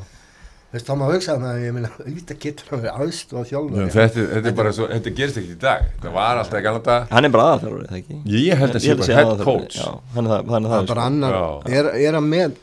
Veist, 0.74 0.88
þá 0.88 0.96
maður 0.98 1.16
hugsaði 1.16 1.40
með 1.42 1.48
að 1.48 1.60
ég 1.62 1.74
minna, 1.76 1.88
auðvitað 2.02 2.38
getur 2.42 2.70
hann 2.72 2.80
verið 2.82 3.02
aðstofa 3.04 3.48
þjálfur. 3.48 3.90
þetta, 3.94 4.24
þetta 4.32 4.50
er 4.50 4.56
bara 4.58 4.72
svo, 4.74 4.86
þetta 4.90 5.12
gerist 5.20 5.38
ekki 5.40 5.52
í 5.54 5.58
dag. 5.62 5.84
Það 6.02 6.16
var 6.16 6.40
alltaf 6.40 6.58
ekki 6.58 6.70
dag 6.88 7.12
hann 7.14 7.28
er 7.28 7.32
bara 7.36 7.44
aðalþjálfari, 7.50 7.86
það 7.90 8.00
ekki? 8.00 8.16
ég 8.34 8.62
held 8.62 8.74
að 8.74 8.82
sé 8.82 8.90
Ég 8.90 9.00
bara 9.00 9.18
head 9.20 9.44
coach. 9.46 9.78
Já, 9.78 9.92
hann 10.16 10.26
er 10.26 10.34
það, 10.34 10.50
hann 10.56 10.66
er 10.66 10.72
Það. 10.74 10.82
Er 10.82 10.90
bara 10.90 11.06
annar, 11.10 11.38
er, 11.70 11.90
er 12.02 12.18
hann 12.18 12.28
með 12.32 12.58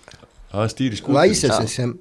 það 0.52 0.70
stýri 0.76 1.00
skútum 1.00 1.18
læsensi 1.18 1.72
sem, 1.74 1.96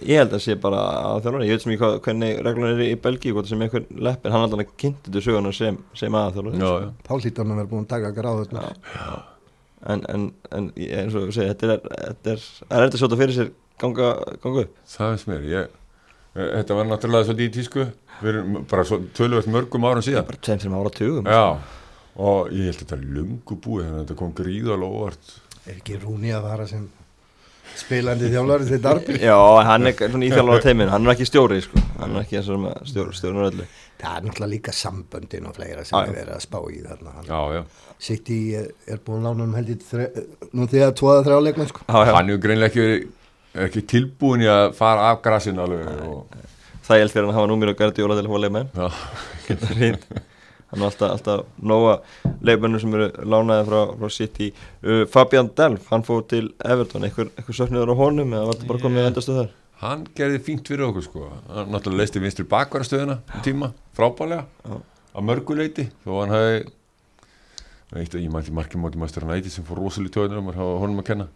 Ég 0.00 0.22
held 0.22 0.32
að 0.32 0.40
sé 0.44 0.54
bara 0.60 0.78
aðalþjálfari 1.02 1.48
Ég 1.48 1.58
veit 1.58 1.64
sem 1.64 1.72
ekki 1.74 1.82
hvað, 1.82 1.96
hvernig 2.06 2.38
reglun 2.46 2.70
er 2.70 2.80
í 2.86 2.94
Belgíu 3.02 3.34
hvort 3.36 3.50
sem 3.50 3.64
einhver 3.64 3.84
leppin, 3.92 4.32
hann 4.32 4.46
er 4.46 4.54
alltaf 4.56 4.72
kynnti 4.80 5.12
til 5.12 5.24
söguna 5.26 5.52
sem, 5.56 5.76
sem 5.98 6.16
aðalþjálfari. 6.20 6.62
Já, 6.62 6.70
já. 6.84 6.88
þá 7.08 7.12
hlýtur 7.18 7.44
hann 7.44 7.52
að 7.52 7.60
vera 7.60 7.70
búin 7.74 7.84
að 7.84 7.92
taka 7.92 8.14
gráðutna. 8.16 8.64
en, 9.92 10.06
en, 10.14 10.24
en 10.56 10.70
eins 10.76 11.18
og 11.18 11.28
ég 11.28 11.36
segi, 11.36 11.52
þetta 11.52 11.76
er, 11.76 11.84
þetta 12.06 12.34
er, 12.34 12.48
er 12.70 12.86
þetta 12.86 13.02
sjóta 13.02 13.20
fyrir 13.20 13.36
sér 13.36 13.52
ganga, 13.82 14.14
ganga 14.46 14.64
upp. 14.66 14.80
Það 14.94 15.12
veist 15.12 15.30
mér 15.32 15.46
ég, 15.50 15.76
þetta 16.40 16.80
var 16.80 16.90
náttúrulega 16.90 17.28
svolítið 17.28 17.50
í 17.50 17.54
tísku. 17.58 17.86
Við 18.22 18.32
erum 18.32 18.58
bara 18.70 18.88
svo 18.88 19.00
tölvöld 19.16 19.52
mörgum 19.52 19.86
árum 19.88 20.04
síðan. 20.04 20.26
Bara 20.28 20.44
tveim 20.46 20.60
sem 20.62 20.74
ára 20.78 20.92
tugum 20.94 21.28
já 21.28 21.44
og 22.20 22.50
ég 22.52 22.68
held 22.68 22.76
að 22.76 22.82
þetta 22.82 22.96
er 22.98 23.04
lungu 23.16 23.56
búið 23.56 23.86
þannig 23.86 23.96
að 23.96 24.02
þetta 24.02 24.18
kom 24.20 24.34
gríðalega 24.36 24.98
óvart. 24.98 25.30
Er 25.62 25.78
ekki 25.78 25.98
Rúni 26.02 26.32
að 26.34 26.46
vara 26.48 26.66
sem 26.68 26.88
spilandi 27.80 28.28
þjálfari 28.32 28.68
til 28.68 28.80
darbi? 28.82 29.16
Já, 29.22 29.36
hann 29.68 29.86
er 29.88 29.96
svona 30.02 30.26
íþjálfara 30.28 30.64
teiminu, 30.64 30.90
hann 30.92 31.06
er 31.06 31.14
ekki 31.14 31.28
stjóri 31.28 31.60
sko. 31.64 31.82
hann 32.00 32.16
er 32.16 32.26
ekki 32.26 32.38
eins 32.40 32.50
og 32.52 32.66
stjóri, 32.88 33.16
stjórnur 33.18 33.48
öllu 33.50 33.66
Það 34.02 34.16
er 34.16 34.22
náttúrulega 34.26 34.50
líka 34.50 34.72
samböndin 34.74 35.44
og 35.46 35.54
fleira 35.54 35.84
sem 35.86 35.94
er 36.00 36.08
verið 36.10 36.34
að 36.34 36.40
spá 36.42 36.58
í 36.74 36.80
þarna. 36.82 37.10
Hann- 37.14 37.28
já, 37.28 37.40
já. 37.54 37.62
City 38.02 38.38
er, 38.58 38.64
er 38.90 38.98
búin 38.98 39.20
að 39.20 39.28
lána 39.28 39.44
um 39.44 39.54
held 39.54 39.68
í 39.70 39.76
þre, 39.78 40.06
nú 40.58 40.66
þegar 40.66 40.96
tvoða 40.98 41.20
þrjá 41.28 41.38
leikmenn 41.46 41.70
sko. 41.70 41.84
Hann 41.86 42.08
hefur 42.32 42.40
greinlega 42.42 42.72
ekki, 42.72 42.86
ekki 43.66 43.84
tilbúin 43.92 44.42
í 44.42 44.50
að 44.50 44.74
fara 44.74 45.12
af 45.12 45.22
grassinu 45.22 45.62
alveg 45.62 45.86
og, 46.08 46.34
það 46.82 46.98
held 47.04 47.14
fyrir 47.14 47.28
hann 47.28 47.34
að 47.34 47.38
hafa 47.38 47.52
númir 47.52 47.70
og 47.70 47.78
gardi 47.78 47.94
til 48.00 48.10
að 48.10 48.26
fá 48.26 48.38
leikmenn 48.42 48.68
er 50.80 50.86
alltaf, 50.88 51.10
alltaf 51.16 51.42
nóga 51.60 51.98
leikmennum 52.40 52.80
sem 52.80 52.94
eru 52.96 53.08
lánaði 53.28 53.66
frá, 53.68 53.80
frá 54.00 54.14
City. 54.14 54.52
Uh, 54.80 55.02
Fabian 55.12 55.50
Delf, 55.58 55.90
hann 55.92 56.06
fóð 56.06 56.22
til 56.32 56.46
Everton. 56.64 57.04
Eitthvað, 57.08 57.34
eitthvað 57.36 57.58
söknuður 57.60 57.92
á 57.92 58.00
honum 58.00 58.32
eða 58.32 58.48
var 58.48 58.56
þetta 58.56 58.70
bara 58.72 58.86
komið 58.86 59.10
endastu 59.10 59.36
þar 59.40 59.52
hann 59.82 60.04
gerði 60.14 60.38
fínt 60.46 60.68
fyrir 60.70 60.86
okkur 60.88 61.06
sko. 61.06 61.28
Hann 61.50 61.72
náttúrulega 61.74 62.04
leisti 62.04 62.22
vinstri 62.22 62.46
bakvarastöðuna 62.48 63.18
um 63.22 63.44
tíma, 63.44 63.72
frábælega 63.96 64.44
Já. 64.62 64.76
að 65.12 65.26
mörguleiti 65.28 65.88
þó 66.04 66.12
hann 66.20 66.34
hafi 66.36 66.60
eitt, 67.98 68.14
ég 68.14 68.30
mætti 68.32 68.54
markið 68.54 68.82
móti 68.82 69.00
maður 69.00 69.26
hann 69.26 69.34
eitthvað 69.36 69.56
sem 69.56 69.66
fór 69.66 69.82
rosalega 69.82 70.14
tjóðinu 70.14 70.44
og 70.44 70.60
hafa 70.60 70.78
honum 70.84 71.02
að 71.02 71.08
kenna. 71.10 71.28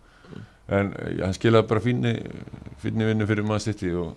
En 0.66 0.92
eh, 0.98 1.18
hann 1.24 1.34
skilaði 1.34 1.70
bara 1.72 1.82
fínni 1.82 2.14
fínni 2.82 3.08
vinnu 3.10 3.26
fyrir 3.26 3.46
maður 3.46 3.66
sitt 3.66 3.82
og 3.90 4.14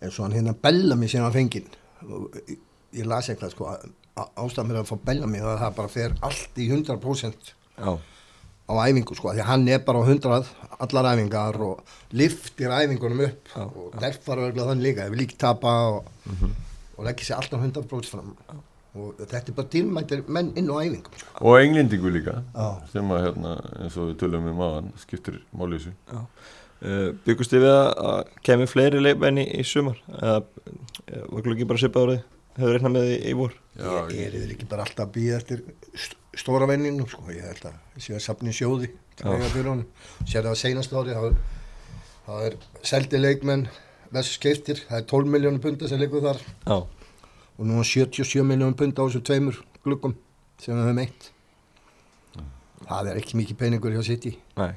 eins 0.00 0.18
og 0.18 0.26
hann 0.26 0.36
hérna 0.38 0.54
Bellamy 0.56 1.08
sem 1.08 1.24
hann 1.24 1.34
fenginn. 1.34 1.68
Og 2.06 2.36
ég, 2.46 2.58
ég 3.00 3.08
las 3.08 3.28
eitthvað 3.28 3.54
sko 3.54 3.72
ástæðan 4.20 4.70
mér 4.70 4.80
að 4.82 4.88
fá 4.90 4.96
Bellamy 5.10 5.42
það 5.42 5.60
það 5.64 5.76
bara 5.76 5.92
fer 5.92 6.16
allt 6.26 6.58
í 6.60 6.68
100% 6.70 7.52
Já, 7.80 7.92
á 8.70 8.72
æfingu 8.86 9.16
sko 9.16 9.34
því 9.34 9.46
hann 9.48 9.68
er 9.70 9.84
bara 9.86 10.02
á 10.02 10.04
100 10.04 10.50
allar 10.86 11.10
æfingar 11.14 11.60
og 11.64 11.94
liftir 12.16 12.74
æfingunum 12.74 13.22
upp 13.28 13.52
Já, 13.54 13.62
og 13.64 13.94
derfar 14.02 14.42
örgulega 14.46 14.72
þannig 14.72 14.88
líka 14.88 15.06
ef 15.08 15.16
lík 15.20 15.36
tapa 15.40 15.76
og, 15.94 16.10
og 16.96 17.06
leggja 17.06 17.30
sér 17.30 17.40
alltaf 17.40 17.64
100% 17.64 18.10
fram 18.12 18.34
og 18.94 19.20
þetta 19.20 19.52
er 19.52 19.56
bara 19.56 19.70
dýrmættir 19.74 20.24
menn 20.26 20.50
inn 20.58 20.70
á 20.70 20.76
æfingum 20.82 21.20
sko. 21.20 21.44
og 21.46 21.60
englendingu 21.60 22.10
líka 22.10 22.40
Já. 22.54 22.66
sem 22.92 23.12
að 23.14 23.22
hérna, 23.26 23.52
eins 23.78 23.98
og 24.00 24.10
við 24.10 24.16
tölum 24.22 24.48
um 24.50 24.64
aðan 24.66 24.90
skiptir 24.98 25.40
þessu. 25.52 25.94
Uh, 26.80 27.10
byggust 27.26 27.52
þið 27.52 27.64
við 27.66 27.74
að, 27.76 27.88
að 28.10 28.34
kemur 28.48 28.70
fleiri 28.70 29.02
leikmenn 29.02 29.42
í, 29.42 29.46
í 29.60 29.64
sumar? 29.68 29.98
Eða 30.16 30.38
eh, 31.06 31.26
var 31.28 31.50
ekki 31.52 31.68
bara 31.68 31.82
svipa 31.82 32.04
árið 32.06 32.22
hefur 32.56 32.74
reiknað 32.74 32.94
með 32.94 33.06
því 33.06 33.18
í 33.20 33.34
vor? 33.36 33.54
Já, 33.76 33.92
ég 34.14 34.22
er 34.24 34.38
yfir 34.38 34.54
ekki 34.56 34.70
bara 34.70 34.86
alltaf 34.86 35.06
að 35.06 35.12
býða 35.18 35.36
eftir 35.42 35.62
st 35.92 36.16
stóra 36.40 36.66
venninu 36.70 37.04
sko? 37.10 37.26
Ég 37.34 37.44
held 37.44 37.68
að 37.68 37.76
ég 37.98 38.04
sé 38.06 38.16
að 38.16 38.24
safni 38.24 38.54
sjóði 38.54 38.90
sér 39.20 40.46
það 40.46 40.50
að 40.54 40.60
seinast 40.62 40.94
ári 40.94 41.16
það 41.16 41.38
það 42.30 42.44
er 42.46 42.56
seldi 42.86 43.20
leikmenn 43.20 43.66
þessu 44.10 44.36
skiptir, 44.36 44.80
það 44.88 44.98
er 44.98 45.06
12 45.12 45.32
miljónum 45.34 45.62
punta 45.62 45.88
sem 45.90 46.00
leikur 46.00 46.24
þar. 46.24 46.40
Já, 46.66 46.76
og 47.60 47.66
nú 47.68 47.76
er 47.82 47.84
77 47.88 48.40
miljónum 48.48 48.74
punta 48.78 49.04
á 49.04 49.06
þessu 49.06 49.20
tveimur 49.28 49.58
glukkum 49.84 50.14
sem 50.60 50.72
við 50.74 50.86
höfum 50.88 51.02
eitt 51.04 51.28
það 52.88 53.10
er 53.12 53.18
ekki 53.20 53.36
mikið 53.38 53.58
peningur 53.60 53.92
hjá 53.94 54.02
City. 54.02 54.32
Nei. 54.58 54.72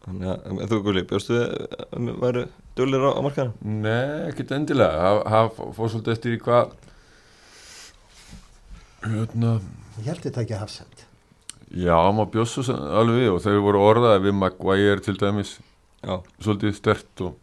Þannig 0.00 0.30
að, 0.32 0.46
en 0.48 0.70
þú 0.70 0.78
Gulli, 0.86 1.02
bjóstu 1.06 1.36
að 1.36 2.08
væru 2.22 2.46
dullir 2.78 3.04
á, 3.04 3.10
á 3.12 3.20
markaðinu? 3.20 3.74
Nei, 3.84 4.30
ekkert 4.30 4.54
endilega. 4.56 5.10
Það, 5.28 5.50
fór 5.76 5.92
svolítið 5.92 6.14
eftir 6.16 6.34
í 6.34 6.40
hvað 6.40 6.72
hérna. 9.04 9.52
Ég 10.00 10.08
held 10.08 10.24
þetta 10.24 10.42
ekki 10.44 10.56
að 10.56 10.64
hafsend 10.64 11.06
já, 11.70 11.94
maður 12.10 12.32
bjóst 12.34 12.56
svo 12.56 12.64
sem- 12.66 12.80
alveg 12.98 13.20
við 13.20 13.28
og 13.34 13.42
þau 13.44 13.60
voru 13.62 13.82
orðaði 13.86 14.24
við 14.24 14.34
Maguire 14.40 15.00
til 15.04 15.14
dæmis. 15.20 15.52
Já, 16.02 16.16
svolítið 16.42 16.74
stert 16.74 17.20
og, 17.22 17.36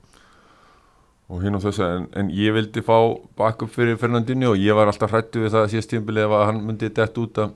og 1.28 1.44
hinn 1.44 1.58
og 1.58 1.64
þess 1.66 1.84
en, 1.84 2.08
en 2.16 2.30
ég 2.32 2.56
vildi 2.56 2.84
fá 2.86 2.98
backup 3.40 3.72
fyrir 3.74 4.00
Fernandinho 4.00 4.54
og 4.54 4.62
ég 4.62 4.78
var 4.78 4.88
alltaf 4.92 5.12
hrættu 5.12 5.44
við 5.44 5.56
það 5.56 5.66
að 5.66 5.74
síðast 5.74 5.92
tímbil 5.94 6.22
ef 6.24 6.36
að 6.38 6.46
hann 6.50 6.62
myndi 6.68 6.92
dett 7.00 7.20
út 7.20 7.42
að 7.44 7.56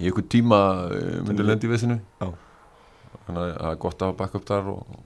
í 0.00 0.08
einhver 0.08 0.28
tíma 0.32 0.60
eh, 0.96 1.18
myndi 1.26 1.44
lendi 1.44 1.68
í 1.68 1.72
vesinu 1.72 1.98
Já. 2.00 2.30
þannig 3.26 3.42
að 3.42 3.50
það 3.58 3.72
er 3.72 3.82
gott 3.84 4.00
að 4.00 4.08
hafa 4.08 4.18
backup 4.22 4.48
þar 4.48 4.72
og, 4.72 4.96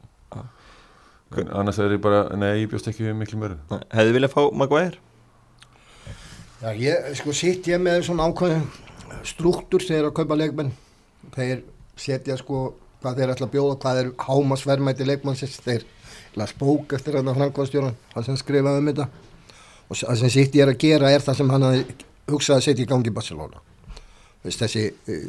en 1.35 1.51
annars 1.51 1.81
er 1.83 1.97
ég 1.97 2.03
bara, 2.03 2.29
nei, 2.39 2.53
ég 2.61 2.71
bjóst 2.71 2.87
ekki 2.87 3.09
við 3.09 3.19
miklu 3.19 3.41
mörg 3.41 3.73
Nei, 3.73 3.81
hefði 3.97 4.15
viljað 4.15 4.37
fá 4.37 4.41
Maguire? 4.55 5.03
Já, 6.65 6.71
ég, 6.81 7.11
sko, 7.19 7.35
sitt 7.37 7.67
ég 7.69 7.81
með 7.83 8.07
svona 8.07 8.25
ákveðin 8.31 8.63
struktúr 9.29 9.83
þegar 9.85 10.07
að 10.09 10.15
kaupa 10.17 10.39
leikmenn. 10.39 10.71
Þeir 11.35 11.59
setja, 12.01 12.39
sko, 12.41 12.63
hvað 13.03 13.19
þeir 13.19 13.33
ætla 13.35 13.49
að 13.49 13.53
bjóða, 13.53 13.75
hvað 13.83 14.01
er 14.01 14.09
hámasvermæti 14.25 15.09
leikmannsins. 15.09 15.59
Þeir 15.65 15.85
las 16.41 16.55
bók 16.59 16.95
eftir 16.97 17.19
hann 17.19 17.31
að 17.31 17.39
framkvæmstjóran, 17.41 17.97
hann 18.15 18.27
sem 18.27 18.39
skrifaði 18.41 18.83
um 18.83 18.91
þetta. 18.91 19.07
Og 19.89 20.01
það 20.01 20.21
sem 20.23 20.33
sitt 20.35 20.57
ég 20.57 20.65
er 20.65 20.73
að 20.73 20.81
gera 20.85 21.13
er 21.13 21.25
það 21.25 21.39
sem 21.41 21.53
hann 21.55 21.67
hafði 21.69 21.85
hugsað 22.33 22.57
að 22.57 22.65
setja 22.69 22.87
í 22.87 22.89
gangi 22.91 23.13
í 23.13 23.17
Barcelona. 23.17 23.63
Veist, 24.45 24.61
þessi 24.61 24.87
uh, 24.93 25.27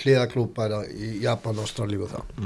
hliðaklúpar 0.00 0.76
í 0.96 1.14
Japan, 1.24 1.60
Ástralíu 1.64 2.06
og 2.06 2.14
það. 2.14 2.36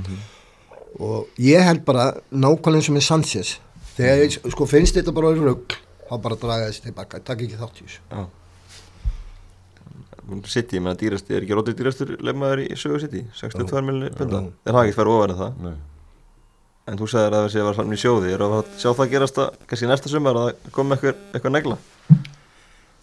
Og 1.05 1.43
ég 1.43 1.67
held 1.67 1.83
bara, 1.87 2.13
nákvæmlega 2.31 2.83
eins 2.83 2.91
og 2.91 2.97
með 2.97 3.07
Sanchez, 3.09 3.57
þegar 3.97 4.25
ég, 4.25 4.39
sko, 4.55 4.67
finnst 4.71 4.99
þetta 4.99 5.15
bara 5.15 5.35
rugg, 5.39 5.77
þá 6.09 6.17
bara 6.23 6.39
draga 6.39 6.71
þessi 6.71 6.89
tilbaka, 6.89 7.23
takk 7.27 7.47
ekki 7.47 7.61
þátt 7.61 7.83
í 7.83 7.87
þessu. 7.87 8.03
Já 8.11 8.25
City, 10.49 10.79
ég 10.79 10.83
meina 10.83 10.97
dýrasti, 10.97 11.35
er 11.37 11.45
ekki 11.45 11.57
rótið 11.57 11.75
dýrastur 11.79 12.13
leifmaður 12.25 12.63
í 12.65 12.77
sögu 12.81 13.01
City, 13.03 13.25
62 13.37 13.83
miljonir 13.85 14.15
punda 14.17 14.41
Já. 14.41 14.47
er 14.65 14.77
það 14.77 14.87
ekki 14.87 14.97
færi 14.97 15.13
ofar 15.13 15.35
en 15.35 15.41
það 15.41 15.59
Nei. 15.65 15.75
En 16.85 17.01
þú 17.01 17.09
sagðir 17.09 17.39
að 17.39 17.47
þessi 17.47 17.65
var 17.65 17.79
saman 17.79 17.97
í 17.97 18.01
sjóði. 18.01 18.35
Er 18.35 18.45
að 18.45 18.59
sjá 18.81 18.91
það 18.91 19.15
gerast 19.15 19.41
að 19.41 19.57
kannski 19.71 19.89
næsta 19.91 20.13
sumar 20.13 20.41
að 20.41 20.51
það 20.51 20.75
komi 20.77 20.97
eitthvað, 20.97 21.25
eitthvað 21.33 21.57
negla? 21.57 21.81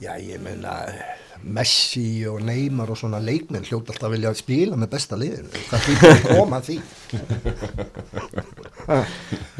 Já, 0.01 0.13
ég 0.21 0.41
meina 0.41 0.77
Messi 1.41 2.21
og 2.29 2.41
Neymar 2.45 2.91
og 2.93 2.99
svona 2.99 3.19
leikmenn 3.21 3.65
hljóta 3.65 3.93
alltaf 3.93 4.07
að 4.07 4.13
vilja 4.15 4.33
spila 4.37 4.77
með 4.77 4.91
besta 4.93 5.17
liðin 5.17 5.47
það 5.69 5.87
hlýtur 5.87 6.11
að 6.11 6.27
koma 6.27 6.59
að 6.59 6.67
því? 6.67 6.77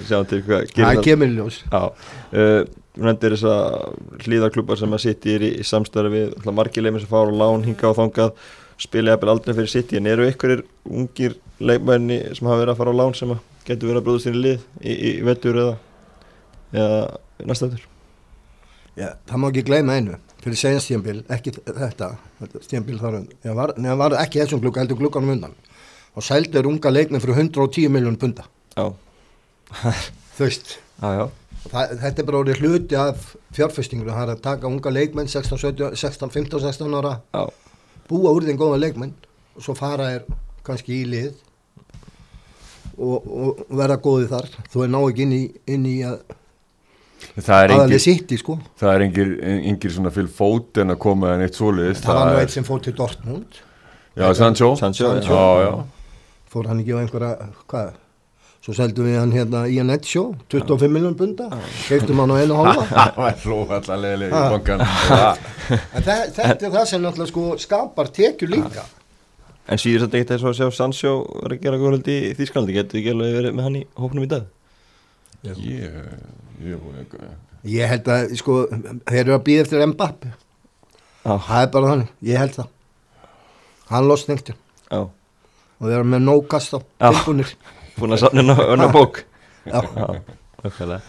Sjáum 0.05 0.29
til 0.29 0.41
hvað 0.45 0.57
það 0.59 0.73
gerir 0.75 0.85
það 0.85 1.03
kemur 1.07 1.33
ljós. 1.39 1.59
Uh, 1.71 2.61
þú 2.93 3.07
nefndir 3.07 3.35
þess 3.35 3.49
að 3.49 4.25
hlýðarklúpar 4.27 4.81
sem 4.81 4.97
að 4.97 5.07
er 5.33 5.47
í, 5.47 5.51
í 5.57 5.65
samstarfi 5.65 6.11
við. 6.13 6.27
Leimir 6.81 7.01
sem 7.01 7.09
fara 7.09 7.33
á 7.33 7.39
lán 7.41 7.65
hinga 7.65 7.89
og 7.89 7.97
þangað 7.97 8.35
spila 8.81 9.15
jafnvel 9.15 9.33
aldrei 9.35 9.55
fyrir 9.59 9.71
City 9.75 9.99
en 9.99 10.09
eru 10.09 10.25
ykkurir 10.29 10.65
ungir 10.89 11.37
leikmæni 11.61 12.19
sem 12.33 12.49
hafa 12.49 12.63
verið 12.63 12.73
að 12.73 12.81
fara 12.81 12.95
á 12.97 12.99
lán 13.01 13.15
sem 13.17 13.37
getur 13.67 13.91
verið 13.91 14.01
að 14.01 14.09
bróðast 14.09 14.31
inn 14.31 14.39
í 14.39 14.43
lið 14.47 14.67
í, 14.81 14.91
í, 14.93 15.15
vettur 15.27 15.61
eða, 15.61 15.79
eða 16.73 17.01
næsta 17.45 17.69
vettur 17.69 17.87
Já, 18.99 19.13
það 19.29 19.39
má 19.39 19.47
ekki 19.47 19.63
gleyma 19.69 19.95
einu. 19.95 20.17
Fyrir 20.41 20.57
senast 20.59 20.89
tíðanbíl, 20.89 21.21
ekki 21.31 21.53
þetta 21.63 22.09
tíðanbíl 22.67 22.97
þar 22.99 23.19
ég 23.21 23.53
var, 23.55 23.71
neða 23.79 23.97
var 24.01 24.15
ekki 24.19 24.41
þessum 24.41 24.63
glukka, 24.63 24.81
heldur 24.83 24.99
glukkanum 24.99 25.35
undan. 25.35 25.53
Og 26.17 26.25
sældur 26.25 26.67
unga 26.67 26.91
leikmenn 26.91 27.23
fyrir 27.23 27.39
110 27.39 27.93
miljón 27.93 28.17
punda. 28.19 28.47
Já, 28.75 28.89
þú 30.35 30.43
veist, 30.43 30.73
já, 30.99 31.07
já, 31.21 31.23
það, 31.69 31.95
þetta 32.03 32.23
er 32.23 32.27
bara 32.27 32.41
orðið 32.41 32.63
hluti 32.65 32.99
af 32.99 33.29
fjárfestingur, 33.55 34.11
það 34.11 34.25
er 34.25 34.33
að 34.35 34.43
taka 34.49 34.71
unga 34.71 34.93
leikmenn 34.97 35.31
16, 35.31 35.61
17, 35.61 35.95
16, 36.01 36.33
15, 36.35 36.63
16 36.67 36.99
ára. 36.99 37.13
Já, 37.31 37.70
búa 38.11 38.33
úr 38.35 38.45
þeim 38.47 38.59
góða 38.59 38.81
leikmenn 38.83 39.15
og 39.55 39.63
svo 39.65 39.75
fara 39.77 40.11
er 40.17 40.27
kannski 40.67 40.99
í 41.01 41.07
lið 41.09 41.31
og, 43.01 43.17
og 43.25 43.63
verða 43.71 43.97
góði 44.03 44.29
þar. 44.29 44.51
Þú 44.71 44.83
er 44.85 44.91
ná 44.93 44.99
ekki 45.07 45.25
inn 45.25 45.33
í, 45.37 45.41
inn 45.73 45.89
í 45.89 45.97
að 46.07 46.19
Það 47.31 47.63
er 47.63 47.71
engir, 47.75 48.01
sitt 48.01 48.31
í 48.33 48.37
sko. 48.41 48.55
það 48.81 48.91
er 48.95 49.03
engir, 49.05 49.29
engir 49.69 49.91
svona 49.93 50.11
fyrir 50.13 50.31
fót 50.35 50.79
en 50.81 50.91
að 50.95 50.97
koma 51.03 51.35
en 51.35 51.43
eitt 51.45 51.55
svoleiðis 51.55 52.01
það 52.03 52.17
var 52.17 52.31
nú 52.31 52.39
eitt 52.41 52.53
sem 52.53 52.65
fór 52.67 52.81
til 52.83 52.93
Dortmund. 52.97 53.59
Já, 54.17 54.25
Sancho. 54.35 54.71
Sancho, 54.75 55.11
Sancho. 55.13 55.37
Já, 55.37 55.67
já, 55.67 56.09
fór 56.51 56.67
hann 56.67 56.81
ekki 56.81 56.97
á 56.97 56.99
einhverja, 56.99 57.51
hvað 57.71 57.93
svo 58.61 58.75
seldum 58.77 59.07
við 59.09 59.17
hann 59.17 59.33
hérna 59.33 59.63
í 59.65 59.79
að 59.81 59.87
netsjó 59.89 60.23
25 60.53 60.93
miljón 60.93 61.15
bunda, 61.17 61.47
keiftum 61.87 62.21
hann 62.21 62.33
á 62.33 62.35
einu 62.37 62.57
hálfa. 62.59 62.83
Það 62.95 63.15
var 63.17 63.37
hló 63.45 63.59
allar 63.77 64.01
leiðileg 64.03 64.31
í 64.31 64.41
það, 66.05 66.25
þetta 66.37 66.67
er 66.67 66.73
það 66.75 66.85
sem 66.91 67.01
náttúrulega 67.05 67.31
sko 67.31 67.45
skapar 67.63 68.11
tekjur 68.13 68.53
líka. 68.53 68.85
En 69.71 69.81
síður 69.81 70.05
þetta 70.05 70.19
ekkert 70.19 70.33
þess 70.35 70.47
að 70.49 70.57
sjá 70.59 70.77
Sancho 70.77 71.13
vera 71.39 71.55
að 71.57 71.63
gera 71.65 71.79
góðvöld 71.81 72.11
í 72.11 72.17
Þýskalandi, 72.37 72.75
getur 72.77 72.99
ekki 73.01 73.13
alveg 73.15 73.35
verið 73.39 73.57
með 73.57 73.67
hann 73.67 73.79
í 73.79 73.83
hópnum 74.01 74.25
í 74.25 74.31
dag? 74.31 74.47
Ég, 75.41 75.61
ég, 75.65 76.77
ég 77.71 77.91
held 77.95 78.13
að 78.13 78.35
sko, 78.41 78.57
þeir 79.09 79.21
eru 79.23 79.37
að 79.37 79.45
býða 79.47 79.65
eftir 79.65 79.85
Mbapp 79.89 80.27
það 81.47 81.63
er 81.63 81.69
bara 81.73 81.91
þannig, 81.93 82.13
ég 82.29 82.41
held 82.41 82.57
það. 82.57 82.71
Hann 83.91 84.07
já, 84.91 85.01
og 85.01 85.85
þeir 85.85 85.97
eru 85.99 86.09
með 86.13 86.25
nókast 86.27 86.75
á 86.77 86.79
Já. 86.81 87.09
búin 88.01 88.17
að 88.17 88.23
safna 88.25 88.57
önna 88.65 88.87
bók. 88.91 89.23
Já. 89.65 89.81
Nákvæmlega. 90.61 91.01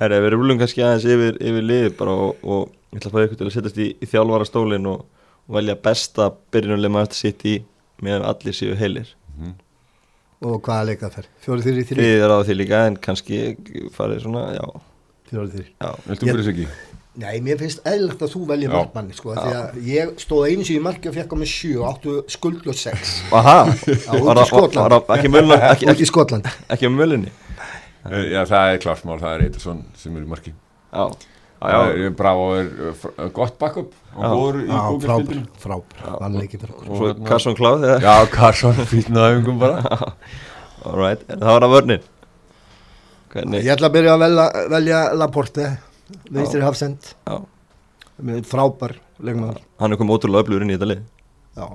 Herra, 0.00 0.20
við 0.24 0.34
rúlum 0.34 0.58
kannski 0.60 0.82
aðeins 0.82 1.04
yfir, 1.06 1.36
yfir 1.38 1.66
liðið 1.68 1.92
bara 1.98 2.14
og, 2.26 2.40
og 2.42 2.94
ég 2.94 2.98
ætla 2.98 3.10
að 3.10 3.14
fá 3.14 3.26
ykkur 3.26 3.40
til 3.40 3.46
að 3.46 3.52
setjast 3.54 3.78
í, 3.78 3.90
í 3.94 4.08
þjálfara 4.10 4.48
stólinn 4.48 4.88
og, 4.90 5.04
og 5.46 5.58
velja 5.58 5.76
besta 5.84 6.30
byrjunulegma 6.54 7.04
eftir 7.06 7.20
sitt 7.20 7.44
í 7.46 7.54
meðan 8.02 8.26
allir 8.30 8.56
séu 8.56 8.74
heilir. 8.78 9.12
Og 10.44 10.58
hvaða 10.64 10.90
leika 10.90 11.12
þær, 11.14 11.28
fjóri 11.44 11.64
þrjir 11.64 11.86
þrjir 11.88 12.02
Þið 12.02 12.24
er 12.26 12.34
á 12.34 12.38
því 12.44 12.58
líka 12.58 12.82
en 12.88 12.98
kannski 13.06 13.38
farið 13.94 14.24
svona, 14.26 14.42
já, 14.56 14.66
fjóri 15.30 15.54
þrjir 15.54 15.70
já. 15.70 15.88
Viltu 16.10 16.30
fyrir 16.32 16.44
sig 16.48 16.58
ekki? 16.58 16.93
Nei, 17.14 17.36
mér 17.46 17.60
finnst 17.60 17.78
eðlert 17.86 18.22
að 18.26 18.32
þú 18.32 18.40
velja 18.48 18.66
Já. 18.66 18.72
markmanni 18.74 19.14
sko, 19.14 19.34
því 19.36 19.50
að 19.54 19.76
ég 19.86 20.08
stóð 20.18 20.48
einu 20.48 20.64
síðan 20.66 20.80
í 20.80 20.82
marki 20.82 21.10
og 21.10 21.14
fekk 21.14 21.30
á 21.30 21.36
mig 21.38 21.50
sjö 21.52 21.74
og 21.78 21.84
áttu 21.92 22.14
skuldlös 22.34 22.80
sex. 22.88 23.12
Aha, 23.30 23.52
var, 23.68 24.40
það- 24.42 25.12
ekki 25.14 25.30
mölun 25.30 25.54
ekki, 25.68 26.08
Skotland 26.10 26.48
ekki 26.74 26.88
um 26.90 26.96
mölinni? 26.98 27.30
Eh, 28.10 28.24
Já, 28.34 28.40
það 28.50 28.72
er 28.72 28.82
klart 28.82 29.06
mál, 29.06 29.20
það 29.22 29.36
er 29.36 29.44
Eitersson 29.46 29.84
sem 29.96 30.16
er 30.18 30.26
í 30.26 30.28
marki. 30.32 30.52
Já, 30.90 31.04
já, 31.62 31.78
er 31.94 32.10
Bravo 32.18 32.48
er 32.58 32.66
uh, 32.90 33.30
gott 33.38 33.54
backup 33.62 33.94
og 34.16 34.26
góður 34.34 34.58
í 34.64 34.66
Já, 34.66 34.82
frábær, 35.06 35.40
frábær, 35.62 36.02
svo 36.82 37.06
hérna- 37.12 37.28
Carson 37.30 37.54
Cloud 37.62 37.86
eða? 37.86 38.00
Já, 38.02 38.26
Carson 38.34 38.74
fýtna 38.90 39.28
öfingum 39.30 39.62
bara. 39.62 40.02
Alright, 40.84 41.22
það 41.30 41.46
var 41.54 41.64
að 41.70 41.76
vörnin. 41.78 42.04
Ég 43.54 43.70
ætla 43.78 43.86
að 43.88 43.94
byrja 44.00 44.18
að 44.18 44.22
velja, 44.26 44.44
velja 44.74 44.98
Laporte 45.18 45.70
vinstri 46.30 46.62
hafsend. 46.64 47.14
Já, 47.26 47.40
með 48.24 48.46
frábær 48.48 48.96
leikmaður. 49.24 49.60
Hann 49.80 49.94
er 49.94 50.00
komið 50.00 50.18
ótrúlega 50.18 50.44
öflugur 50.46 50.64
inn 50.66 50.72
í 50.72 50.78
þetta 50.78 50.90
lið. 50.92 51.04
Já, 51.54 51.66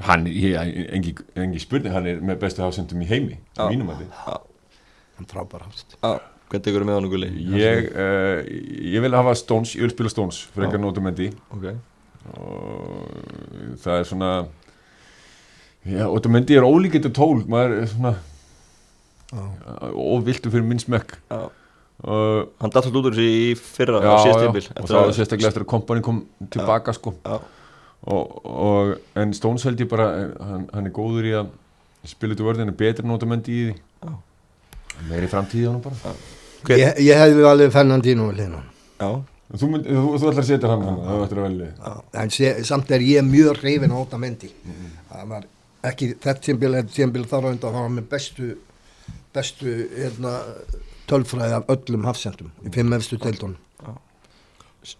Hann, 0.00 0.24
ég, 0.32 0.54
engi, 0.96 1.12
engi 1.36 1.60
spurning, 1.60 1.92
hann 1.92 2.06
er 2.08 2.22
með 2.24 2.38
bestu 2.40 2.62
hafsendum 2.64 3.02
í 3.04 3.08
heimi 3.10 3.36
á 3.60 3.68
mínum 3.68 3.90
að 3.92 4.06
hann 4.06 5.28
frábær 5.28 5.66
hafsend. 5.66 5.98
Já, 6.00 6.14
hvernig 6.48 6.64
tekur 6.64 6.86
með 6.88 6.96
hann 6.96 7.08
og 7.08 7.12
gulli? 7.12 7.28
Ég, 7.60 7.90
uh, 7.92 8.40
ég 8.94 9.04
vil 9.04 9.12
hafa 9.12 9.34
Stones, 9.36 9.74
ég 9.76 9.84
vil 9.84 9.92
spila 9.92 10.12
Stones 10.12 10.40
fyrir 10.54 10.70
eitthvað 10.70 10.84
nótumendi 10.86 11.28
Ok, 11.52 11.66
og 12.32 13.76
það 13.82 13.98
er 13.98 14.08
svona 14.08 14.32
já, 15.84 16.06
nótumendi 16.08 16.56
er 16.56 16.64
ólíkættu 16.64 17.12
tól 17.20 17.44
maður 17.44 17.82
er 17.82 17.92
svona 17.92 18.16
Já. 19.30 19.44
og 19.92 20.24
viltu 20.26 20.48
fyrir 20.50 20.64
minn 20.66 20.80
smekk. 20.80 21.18
Já 21.28 21.42
og 22.04 22.50
Hann 22.60 22.70
datt 22.72 22.80
alltaf 22.80 22.96
út 23.00 23.08
úr 23.10 23.16
þessu 23.16 23.26
í 23.28 23.54
fyrra 23.60 24.00
já, 24.00 24.12
og 24.14 24.88
það 24.88 25.00
var 25.00 25.14
sérstaklega 25.16 25.50
eftir 25.52 25.64
að 25.66 25.70
kompani 25.72 26.04
kom 26.04 26.20
tilbaka 26.52 26.94
sko. 26.96 27.14
Já, 27.24 27.38
og, 28.10 28.36
og, 28.44 28.92
en 29.20 29.34
Stones 29.36 29.66
held 29.68 29.82
ég 29.84 29.90
bara 29.90 30.06
hann, 30.40 30.68
hann 30.72 30.88
er 30.88 30.94
góður 30.96 31.28
í 31.28 31.34
að 31.40 31.50
spila 32.08 32.36
út 32.36 32.40
í 32.40 32.46
vörðinu 32.48 32.76
betri 32.76 33.06
nótumendi 33.08 33.56
í 33.56 33.66
því. 33.68 33.74
Já. 34.06 34.14
meiri 35.10 35.28
framtíði 35.32 35.68
á 35.68 35.72
hann 35.74 35.84
bara. 35.84 36.14
Hver- 36.64 36.80
Ég, 36.80 36.98
ég 37.08 37.20
hefði 37.20 37.44
alveg 37.48 37.72
honum. 38.48 38.64
já, 39.00 39.10
þú, 39.56 39.68
mynd, 39.72 39.86
þú, 39.86 40.02
þú 40.16 40.28
ætlar 40.30 40.42
að 40.44 40.50
setja 40.50 40.68
hann 40.72 40.82
hann 40.84 40.98
það 41.04 41.22
ætlar 41.26 41.40
að 41.40 41.46
velja. 41.48 41.70
Já, 41.80 41.92
en 42.22 42.30
sé, 42.36 42.50
samt 42.68 42.90
er 42.90 43.04
ég 43.04 43.24
mjög 43.24 43.62
reyfin 43.64 43.94
á 43.96 43.98
Otamendi 44.00 44.50
það 45.10 45.28
var 45.32 45.46
ekki 45.90 46.10
þetta 46.20 46.44
tímbil 46.44 46.74
þetta 46.76 46.94
tímbil 46.96 47.24
þar 47.30 47.48
á 47.48 47.50
undan 47.54 47.74
það 47.76 47.86
var 47.86 47.94
með 47.96 48.08
bestu 48.10 48.50
bestu 49.34 49.74
hérna, 49.96 50.34
tölfræði 51.10 51.56
af 51.58 51.70
öllum 51.74 52.04
hafsendum 52.08 52.50
í 52.66 52.72
fimm 52.74 52.92
efstu 52.96 53.18
deildunum. 53.20 53.58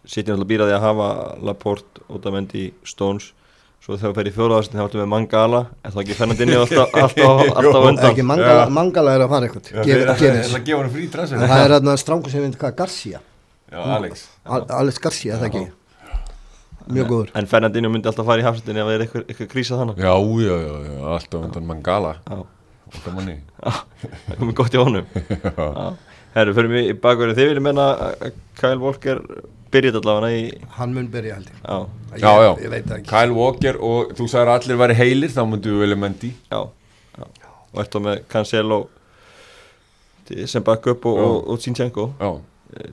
Sitjum 0.05 0.35
alltaf 0.37 0.49
býraði 0.51 0.75
að 0.77 0.83
hafa 0.85 1.07
Laporte, 1.49 2.03
Otamendi, 2.13 2.67
Stones. 2.85 3.31
Svo 3.81 3.95
þegar 3.97 4.11
það 4.11 4.17
fer 4.19 4.29
í 4.29 4.33
fjóraðarstin 4.35 4.77
þá 4.77 4.83
ætlum 4.91 5.01
við 5.01 5.09
Mangala. 5.09 5.61
En 5.89 5.95
það 5.95 6.03
ekki 6.03 6.17
Fernandinni 6.19 6.57
alltaf, 6.61 6.91
alltaf, 7.01 7.41
alltaf 7.63 7.87
undan? 7.89 8.09
Ekki 8.11 8.27
mangala, 8.29 8.67
Já. 8.67 8.73
mangala 8.77 9.15
er 9.17 9.25
að 9.25 9.31
fara 9.33 9.49
eitthvað. 9.49 9.71
Já, 9.73 9.79
Gef- 9.89 10.03
það 10.05 10.25
er 10.29 10.37
að 10.59 10.67
gefa 10.69 10.83
hann 10.83 10.91
frí 10.93 11.07
það 11.15 11.55
er 11.65 11.75
hérna 11.79 11.95
strángu 12.03 12.33
sem 12.35 12.45
við 12.45 12.59
hvað 12.61 12.75
Garcia. 12.83 13.23
Já, 13.73 13.81
Alex. 13.97 14.27
Al 14.45 14.61
Alex 14.83 15.01
Garcia, 15.07 15.33
er 15.39 15.41
það 15.41 15.49
ekki? 15.49 15.65
Mjög 16.91 17.09
góður. 17.15 17.33
En 17.41 17.49
Fernandinni 17.55 17.93
myndi 17.95 18.11
alltaf 18.13 18.29
fara 18.29 18.43
í 18.43 18.47
hafsendinni 18.51 18.83
ef 18.85 18.91
það 18.91 18.97
er 18.99 19.07
eitthvað, 19.07 19.49
krísað 19.55 19.81
þannig 19.85 20.05
Já, 20.05 20.13
já, 20.45 20.55
já, 20.91 20.95
alltaf 21.17 21.41
undan 21.49 21.69
Mangala. 21.73 22.13
Já, 22.29 22.39
það 22.99 24.37
komið 24.41 24.55
gott 24.61 24.75
í 24.77 24.81
honum. 24.81 25.07
Herru, 26.35 26.53
fyrir 26.55 26.71
mig 26.71 26.91
í 26.93 26.95
bakverðin 27.03 27.35
Þið 27.39 27.49
viljum 27.51 27.65
menna 27.67 27.87
að 28.07 28.29
Kyle 28.61 28.79
Walker 28.83 29.19
byrjið 29.75 29.97
allavega 30.01 30.31
í 30.35 30.45
hann 30.77 30.95
mun 30.95 31.09
byrja 31.11 31.39
held 31.39 31.51
ég. 31.51 31.59
Já, 32.21 32.31
ég, 32.43 32.77
Já, 32.77 33.01
Kyle 33.07 33.35
Walker 33.35 33.79
og 33.83 34.13
þú 34.19 34.29
sagðir 34.31 34.53
að 34.53 34.57
allir 34.61 34.81
væri 34.85 34.97
heilir 34.99 35.35
þá 35.35 35.43
myndu 35.51 35.75
við 35.75 35.85
velja 35.85 35.99
Mendy. 36.05 36.31
Já, 36.51 36.61
já. 37.19 37.27
Og 37.71 37.83
þá 37.87 37.99
með 38.07 38.23
Cancelo 38.31 38.81
sem 40.47 40.63
backup 40.63 41.07
og, 41.11 41.17
Já. 41.19 41.27
og, 41.27 41.39
og 41.51 41.61
Tinchenko 41.63 42.05
Já, 42.21 42.31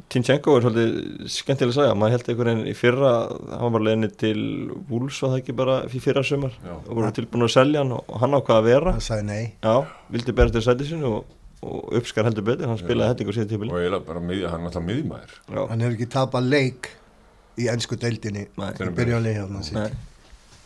Tinchenko 0.10 0.56
er 0.58 0.64
svolítið 0.66 1.28
skemmtilega 1.30 1.74
að 1.74 1.78
segja 1.78 1.96
maður 1.98 2.14
held 2.16 2.30
einhvern 2.32 2.50
veginn 2.50 2.70
í 2.72 2.76
fyrra 2.78 3.10
hann 3.30 3.64
var 3.64 3.74
bara 3.76 3.86
leiðinni 3.88 4.10
til 4.18 4.44
Wolves 4.90 5.20
var 5.22 5.34
það 5.34 5.42
ekki 5.42 5.56
bara 5.60 5.76
í 5.86 6.02
fyrra 6.02 6.24
sumar? 6.26 6.54
Já. 6.64 6.74
og 6.78 6.94
voru 6.98 7.10
tilbúin 7.18 7.46
að 7.46 7.52
selja 7.54 7.84
hann 7.84 7.94
og 7.98 8.14
hann 8.22 8.38
ákvað 8.38 8.62
að 8.62 8.70
vera. 8.70 8.94
Hann 8.96 9.06
sagði 9.06 9.28
nei. 9.28 9.44
Já, 9.62 9.76
vildi 10.16 10.36
bera 10.40 10.54
til 10.56 10.64
sæti 10.66 10.88
sinu 10.90 11.12
og, 11.20 11.36
og 11.62 11.92
uppskar 12.00 12.30
heldur 12.30 12.48
betur, 12.48 12.72
hann 12.72 12.80
spilaði 12.82 13.14
hendingu 13.14 13.36
síðan 13.36 13.52
tímili 13.52 13.76
og 13.76 13.82
eiginlega 13.82 14.08
bara 14.08 14.24
miðja, 14.30 14.54
hann 14.54 14.64
er 14.64 14.72
alltaf 14.72 14.88
miðjumæður. 14.88 15.36
Já, 15.52 15.62
hann 15.74 15.86
hefur 15.86 15.98
ekki 15.98 16.10
tapað 16.16 16.50
leik 16.56 16.90
í 17.58 17.68
ennsku 17.74 18.00
deildinni 18.02 18.48
í 18.48 18.72
nei. 19.78 19.92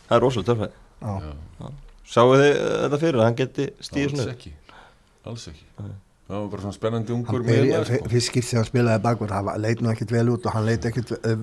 Það 0.07 0.15
er 0.17 0.23
rosalega 0.25 0.53
törfæð 0.53 0.79
Já. 1.01 1.67
sáu 2.13 2.31
þið 2.35 2.47
þetta 2.85 3.01
fyrir? 3.03 3.19
Að 3.19 3.27
hann 3.29 3.41
geti 3.41 3.67
stíð 3.81 4.15
Alls 4.15 4.31
ekki. 4.35 4.55
Alls 5.31 5.51
ekki 5.51 5.67
Það 6.31 6.39
var 6.39 6.47
bara 6.53 6.61
svona 6.63 6.77
spennandi 6.77 7.11
ungur 7.11 7.41
hann 7.43 8.09
fyrst 8.11 8.29
skipt 8.31 8.47
sem 8.47 8.61
hann 8.61 8.67
spilaði 8.69 9.01
bakvörð 9.03 9.33
það 9.35 9.47
var- 9.49 9.57
leit 9.59 9.81
nú 9.83 9.89
ekkert 9.91 10.11
vel 10.15 10.29
út 10.31 10.45
og 10.47 10.53
hann 10.55 10.65
leit 10.69 10.85
ekkert 10.87 11.11
uh, 11.11 11.41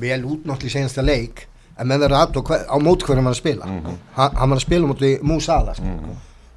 vel 0.00 0.22
út 0.24 0.46
náttúrulega 0.48 0.70
í 0.70 0.76
senasta 0.78 1.04
leik 1.04 1.42
en 1.78 1.86
menn 1.90 2.00
verður 2.00 2.16
aðtók 2.22 2.48
á 2.56 2.76
mót 2.80 3.04
hverjum 3.04 3.26
hann 3.28 3.34
er 3.34 3.36
að 3.36 3.42
spila. 3.42 3.66
Mhm. 3.68 3.98
hann, 4.16 4.32
hann 4.40 4.50
var 4.50 4.56
að 4.58 4.64
spila 4.64 4.88
móti 4.90 5.10
Músala 5.22 5.74
sko. 5.76 5.92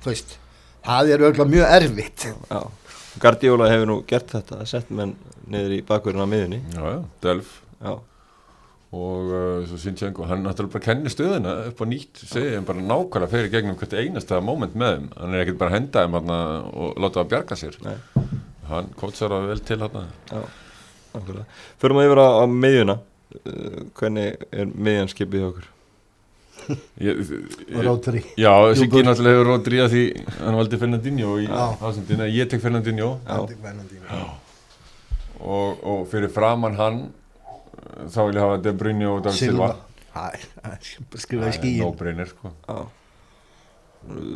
þú 0.02 0.10
veist, 0.14 0.38
það 0.88 1.12
er 1.14 1.26
örgulega 1.28 1.52
mjög 1.52 1.76
erfitt. 1.78 2.24
Já, 2.50 2.62
Guardiola 3.22 3.68
hefur 3.70 3.86
nú 3.92 3.98
gert 4.08 4.32
þetta 4.32 4.66
sett 4.66 4.90
menn 4.90 5.12
niður 5.52 5.76
í 5.76 5.82
bakverðina 5.86 6.24
á 6.24 6.32
miðunni 6.32 6.62
Já, 6.72 6.82
já, 6.96 7.04
Delf. 7.22 7.52
Já, 7.84 8.00
og 8.92 9.30
uh, 9.32 9.66
svo 9.70 9.78
Sinchenko, 9.80 10.26
hann 10.28 10.44
náttúrulega 10.44 10.76
bara 10.76 10.84
kennir 10.84 11.14
stöðuna 11.14 11.54
upp 11.70 11.80
á 11.80 11.86
nýtt, 11.88 12.24
segja 12.28 12.58
hann 12.58 12.68
bara 12.68 12.84
nákvæmlega 12.84 13.32
fyrir 13.32 13.52
gegnum 13.54 13.78
hvert 13.80 13.96
einasta 13.96 14.42
moment 14.44 14.76
með 14.76 14.98
þeim. 14.98 15.06
Hann 15.16 15.36
er 15.36 15.44
ekkert 15.46 15.60
bara 15.62 15.72
að 15.72 15.78
henda 15.78 16.04
þeim 16.04 16.18
hann 16.20 16.34
og 16.36 17.00
láta 17.00 17.22
það 17.22 17.30
bjarga 17.32 17.60
sér. 17.62 17.78
Nei, 17.86 17.96
hann 18.68 18.90
kótsar 19.00 19.32
það 19.32 19.48
vel 19.54 19.64
til 19.70 19.80
hann 19.86 20.10
já, 20.32 20.42
Förum 21.80 22.02
að 22.02 22.10
yfir 22.10 22.24
á, 22.24 22.28
á 22.40 22.44
miðjuna. 22.52 22.98
Uh, 23.32 23.78
Hvernig 23.96 24.44
er 24.52 24.74
miðjan 24.76 25.12
skipið 25.12 25.40
hjá 25.46 25.50
okkur? 25.54 25.70
Rótri 27.88 28.22
Já, 28.38 28.52
Siggi 28.78 29.02
náttúrulega 29.06 29.38
hefur 29.40 29.48
rót 29.50 29.70
ríða 29.72 29.88
því 29.92 30.04
hann 30.42 30.58
valdi 30.60 30.80
Fernandinho 30.82 31.38
í 31.42 31.48
Já. 31.48 31.64
ásendina, 31.80 32.28
ég 32.30 32.52
tek 32.52 32.62
Fernandinho. 32.62 33.16
Já. 33.26 34.20
og, 35.42 35.80
og 35.82 36.04
fyrir 36.12 36.30
framann 36.34 36.78
hann 36.78 37.02
þá 38.12 38.20
vil 38.26 38.36
ég 38.36 38.42
hafa 38.46 38.58
De 38.66 38.74
Bruyne 38.78 39.12
og 39.12 39.22
David 39.26 39.40
Silva. 39.40 39.70
Skrifaði 40.12 41.46
no 41.46 41.54
skíin 41.56 41.96
brainer 42.00 42.32
sko. 42.32 42.52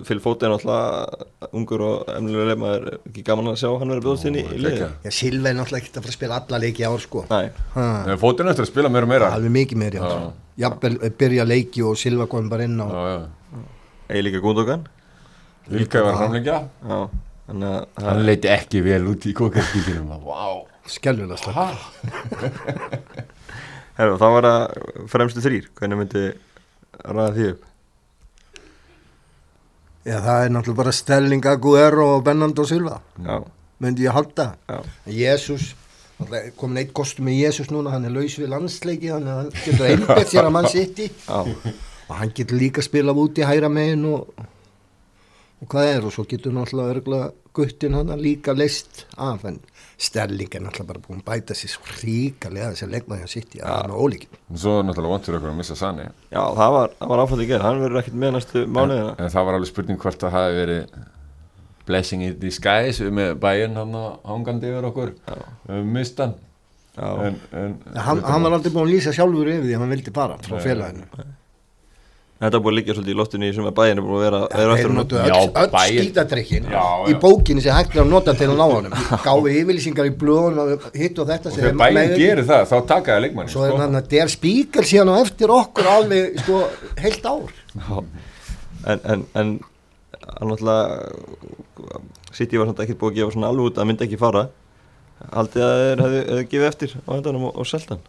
Phil 0.05 0.19
Foden 0.21 0.45
er 0.45 0.51
náttúrulega 0.53 1.47
ungur 1.57 1.81
og 1.81 2.09
emnilega 2.13 2.51
leima 2.51 2.71
er 2.75 2.83
ekki 2.99 3.23
gaman 3.25 3.49
að 3.49 3.55
sjá 3.63 3.71
hann 3.71 3.89
verið 3.95 4.03
bjóðast 4.05 4.27
inn 4.29 4.37
í, 4.37 4.43
í 4.45 4.59
liði. 4.61 4.89
Já, 5.07 5.13
Silva 5.17 5.49
er 5.49 5.57
náttúrulega 5.57 5.81
ekkert 5.81 5.97
að 5.97 6.05
fara 6.05 6.13
að 6.13 6.17
spila 6.19 6.37
alla 6.37 6.59
leiki 6.61 6.83
í 6.83 6.85
ár 6.85 7.01
sko. 7.01 7.23
Nei, 7.31 8.17
Fótinn 8.21 8.51
eftir 8.51 8.67
að 8.67 8.69
spila 8.69 8.91
meira 8.93 9.09
og 9.09 9.11
meira. 9.15 9.31
Alveg 9.33 9.55
mikið 9.55 9.81
meiri 9.81 10.03
Já. 10.03 10.11
jafnvel 10.65 10.99
eh, 11.01 11.15
byrja 11.23 11.47
leiki 11.49 11.85
og 11.89 11.97
Silva 11.97 12.29
kom 12.29 12.51
bara 12.51 12.69
inn 12.69 12.77
á 12.77 12.85
Já, 12.85 13.01
já. 13.09 13.63
Eigi 14.05 14.25
líka 14.27 14.43
Gundogan? 14.45 14.85
Vilka 15.73 16.05
var 16.05 16.21
það 16.21 17.09
Hann 17.45 18.23
leiti 18.25 18.49
ekki 18.49 18.81
vel 18.85 19.03
út 19.09 19.25
í 19.29 19.33
kókarskíkinum 19.37 20.13
Vá. 20.25 20.65
Skelvilega 20.89 21.37
slag 21.41 21.55
Hæ? 21.57 21.65
Herru, 23.95 24.17
þá 24.19 24.27
var 24.35 24.49
það 24.49 25.07
fremstu 25.13 25.43
þrýr 25.45 25.69
Hvernig 25.77 26.01
myndi 26.01 26.25
ræða 27.05 27.29
því 27.37 27.47
upp? 27.53 27.71
Já, 30.05 30.19
það 30.21 30.41
er 30.43 30.51
náttúrulega 30.53 30.81
bara 30.83 30.93
Stelling, 30.93 31.45
Aguero 31.49 32.03
og 32.17 32.25
Bernardo 32.27 32.61
Silva. 32.69 32.99
Já, 33.25 33.39
myndi 33.81 34.05
ég 34.05 34.13
halda. 34.13 34.51
Já, 34.69 34.77
Jésús 35.09 35.71
komin 36.55 36.79
eitt 36.79 36.93
kostum 36.95 37.27
með 37.27 37.41
Jésús 37.43 37.71
núna 37.73 37.91
hann 37.91 38.05
er 38.07 38.13
laus 38.15 38.37
við 38.39 38.51
landsleiki 38.53 39.11
hann 39.11 39.49
getur 39.65 39.87
einbett 39.89 40.29
sér 40.31 40.47
að 40.47 40.53
mann 40.55 40.69
sitt 40.71 41.01
í 41.03 41.09
já, 41.11 41.41
og 42.07 42.13
hann 42.15 42.31
getur 42.35 42.59
líka 42.59 42.83
spilað 42.85 43.19
út 43.19 43.41
í 43.41 43.47
hæra 43.47 43.69
megin 43.71 44.05
og, 44.07 44.29
og 45.59 45.67
hvað 45.71 45.91
er 45.91 46.07
og 46.07 46.15
svo 46.15 46.23
getur 46.29 46.55
náttúrulega 46.55 46.95
örgulega 46.95 47.31
guttin 47.55 47.97
hann 47.99 48.15
líka 48.21 48.55
leist 48.55 49.03
af 49.17 49.43
en 49.49 49.59
Sterling 49.95 50.55
er 50.57 50.63
náttúrulega 50.65 50.89
bara 50.89 51.03
búin 51.05 51.21
að 51.21 51.27
bæta 51.29 51.55
sér 51.55 51.71
svo 51.71 51.85
ríkalega 52.01 52.71
þessi 52.73 52.89
leikmaði 52.91 53.23
hann 53.23 53.31
sitt 53.31 53.53
í 53.55 53.61
að 53.63 53.71
hann 53.71 53.93
er 53.93 54.01
ólíkin 54.03 54.39
Svo 54.51 54.73
er 54.79 54.87
náttúrulega 54.89 55.13
vant 55.15 55.29
fyrir 55.29 55.39
okkur 55.39 55.51
að 55.53 55.59
missa 55.61 55.77
Sani 55.79 56.07
já 56.33 56.41
það 56.59 56.73
var, 56.75 56.95
það 56.99 57.11
var 57.13 57.23
áfætt 57.23 57.43
í 57.45 57.49
gerð 57.51 57.67
Hann 57.67 57.83
verður 57.83 58.01
ekkert 58.01 58.17
með 58.25 58.33
næstu 58.35 58.65
mánuðina 58.67 59.13
En 59.15 59.31
það 59.35 59.47
var 59.47 59.59
alveg 59.59 59.71
spurning 59.71 60.01
hvort 60.03 60.25
það 60.25 60.35
hafi 60.35 60.57
verið 60.59 60.97
Blessing 61.85 62.25
in 62.25 62.35
disguise 62.41 63.11
með 63.13 63.35
bæinn 63.37 63.75
hann 63.77 63.93
hangandi 64.25 64.71
yfir 64.71 64.87
okkur. 64.89 65.11
Um, 65.69 65.91
mistan 65.93 66.33
Já, 66.95 67.09
en, 67.27 67.35
en, 67.51 67.73
hann, 67.93 68.21
hann 68.23 68.45
var 68.45 68.55
aldrei 68.55 68.71
búin 68.71 68.87
að 68.87 68.93
lýsa 68.95 69.11
sjálfur 69.13 69.49
yfir 69.51 69.65
því 69.67 69.73
að 69.75 69.81
hann 69.83 69.91
vildi 69.91 70.13
fara 70.15 70.37
frá 70.41 70.55
félaginu 70.63 71.25
þetta 72.35 72.57
er 72.57 72.61
búin 72.65 72.73
að 72.73 72.77
liggja 72.79 72.93
svolítið 72.97 73.13
í 73.13 73.17
loftinu 73.19 73.47
í 73.47 73.53
sem 73.55 73.67
að 73.69 73.75
bæin 73.77 73.99
er 73.99 74.03
búin 74.03 74.17
að 74.17 74.23
vera 74.25 74.39
þeir 74.51 74.71
eftir 74.73 74.89
honum. 74.89 74.97
notu 74.99 75.15
Já, 75.15 75.35
öll, 75.35 75.51
öll 75.61 75.69
Já, 76.75 76.85
í 77.07 77.13
já. 77.13 77.19
bókinni 77.21 77.61
sem 77.63 77.77
hægt 77.77 77.95
er 77.95 78.01
að 78.03 78.09
nota 78.11 78.33
til 78.35 78.49
að 78.49 78.57
ná 78.59 78.65
honum. 78.71 78.95
Gáfi 79.27 79.53
yfirlýsingar 79.61 80.09
í 80.09 80.13
blöðunum 80.19 80.89
hitt 80.99 81.21
og 81.23 81.29
þetta 81.29 81.51
og 81.51 81.55
þegar 81.55 81.69
er 81.69 81.77
bæinn 81.79 81.99
megin- 81.99 82.19
gerir 82.19 82.49
það 82.49 82.65
þá 82.71 82.75
taka 82.91 83.13
það 83.15 83.23
leikmanni 83.25 83.53
svo 83.55 83.63
er 83.69 83.77
hann 83.79 83.99
að 84.01 84.09
der 84.11 84.33
spíkal 84.35 84.83
síðan 84.89 85.13
á 85.15 85.15
eftir 85.21 85.53
okkur 85.55 85.89
alveg 85.93 86.35
sko 86.43 86.59
heilt 87.05 87.29
ár. 87.31 87.55
Já, 87.79 87.95
en, 88.91 89.23
en, 89.39 89.53
náttúrulega 90.41 90.85
City 92.35 92.59
var 92.59 92.67
samt 92.67 92.83
ekkert 92.83 92.99
búið 92.99 93.13
að 93.13 93.19
gefa 93.21 93.35
svona 93.37 93.51
alveg 93.53 93.71
út 93.71 93.79
að 93.79 93.87
myndi 93.89 94.05
ekki 94.09 94.19
fara. 94.19 94.47
Haldið 95.31 95.63
að 95.63 95.77
þeir 95.79 96.03
hefðu, 96.03 96.19
hefðu 96.27 96.45
gefið 96.51 96.67
eftir 96.67 96.95
á 96.99 97.11
endanum 97.15 97.47
og, 97.47 97.55
og 97.63 97.69
selt 97.69 97.87
hann 97.93 98.03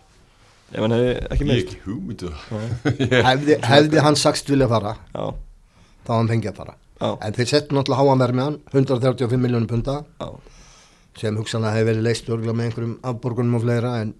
ef 0.73 0.81
hann 0.83 0.95
hefði 0.97 1.13
ekki 1.31 1.45
Ég 1.45 1.51
meist 1.51 1.71
ekki 1.73 1.83
hugmyndu 1.87 2.33
hefði, 3.29 3.59
hefði 3.67 4.03
hann 4.07 4.19
sagst 4.19 4.51
vilja 4.51 4.69
fara 4.71 4.97
Já, 5.13 5.25
þá 6.07 6.13
hann 6.17 6.31
fengi 6.33 6.51
að 6.51 6.61
fara. 6.63 6.77
Já, 6.97 7.09
en 7.27 7.37
þeir 7.37 7.51
settu 7.51 7.77
náttúrulega 7.77 8.03
háa 8.03 8.15
hann 8.41 8.59
135 8.73 9.43
miljónum 9.43 9.69
punta 9.71 9.99
já, 10.05 10.29
sem 11.21 11.37
hugsanlega 11.37 11.77
hefur 11.77 11.91
verið 11.91 12.07
leist 12.09 12.31
örgulega 12.31 12.57
með 12.57 12.71
einhverjum 12.71 12.97
afborgunum 13.11 13.59
og 13.59 13.65
fleira 13.67 13.93
en, 14.01 14.15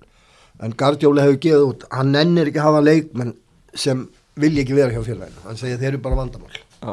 en 0.61 0.77
Gardjóli 0.77 1.25
hefur 1.25 1.41
geðið 1.47 1.67
út. 1.71 1.87
Hann 1.93 2.13
nennir 2.13 2.51
ekki 2.51 2.61
að 2.63 2.69
hafa 2.71 2.85
leikmenn 2.85 3.35
sem 3.77 4.07
vilja 4.41 4.65
ekki 4.65 4.77
vera 4.77 4.93
hjá 4.93 5.03
félaginu. 5.05 5.45
Hann 5.45 5.61
segja 5.61 5.81
þeir 5.81 5.95
eru 5.95 6.03
bara 6.05 6.21
vandamál. 6.21 6.57
Já. 6.83 6.93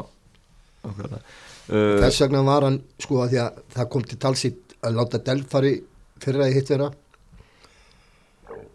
Akkurat 0.84 1.18
uh, 1.68 2.00
þess 2.02 2.20
vegna 2.24 2.42
var 2.46 2.66
hann 2.68 2.80
sko 3.00 3.22
að 3.24 3.34
því 3.34 3.40
að 3.44 3.62
það 3.76 3.90
kom 3.94 4.06
til 4.08 4.20
talsitt 4.24 4.76
að 4.84 4.98
láta 4.98 5.20
Delf 5.24 5.50
fari 5.52 5.74
fyrra 6.24 6.48
í 6.50 6.56
hitt 6.56 6.72
vera 6.72 6.90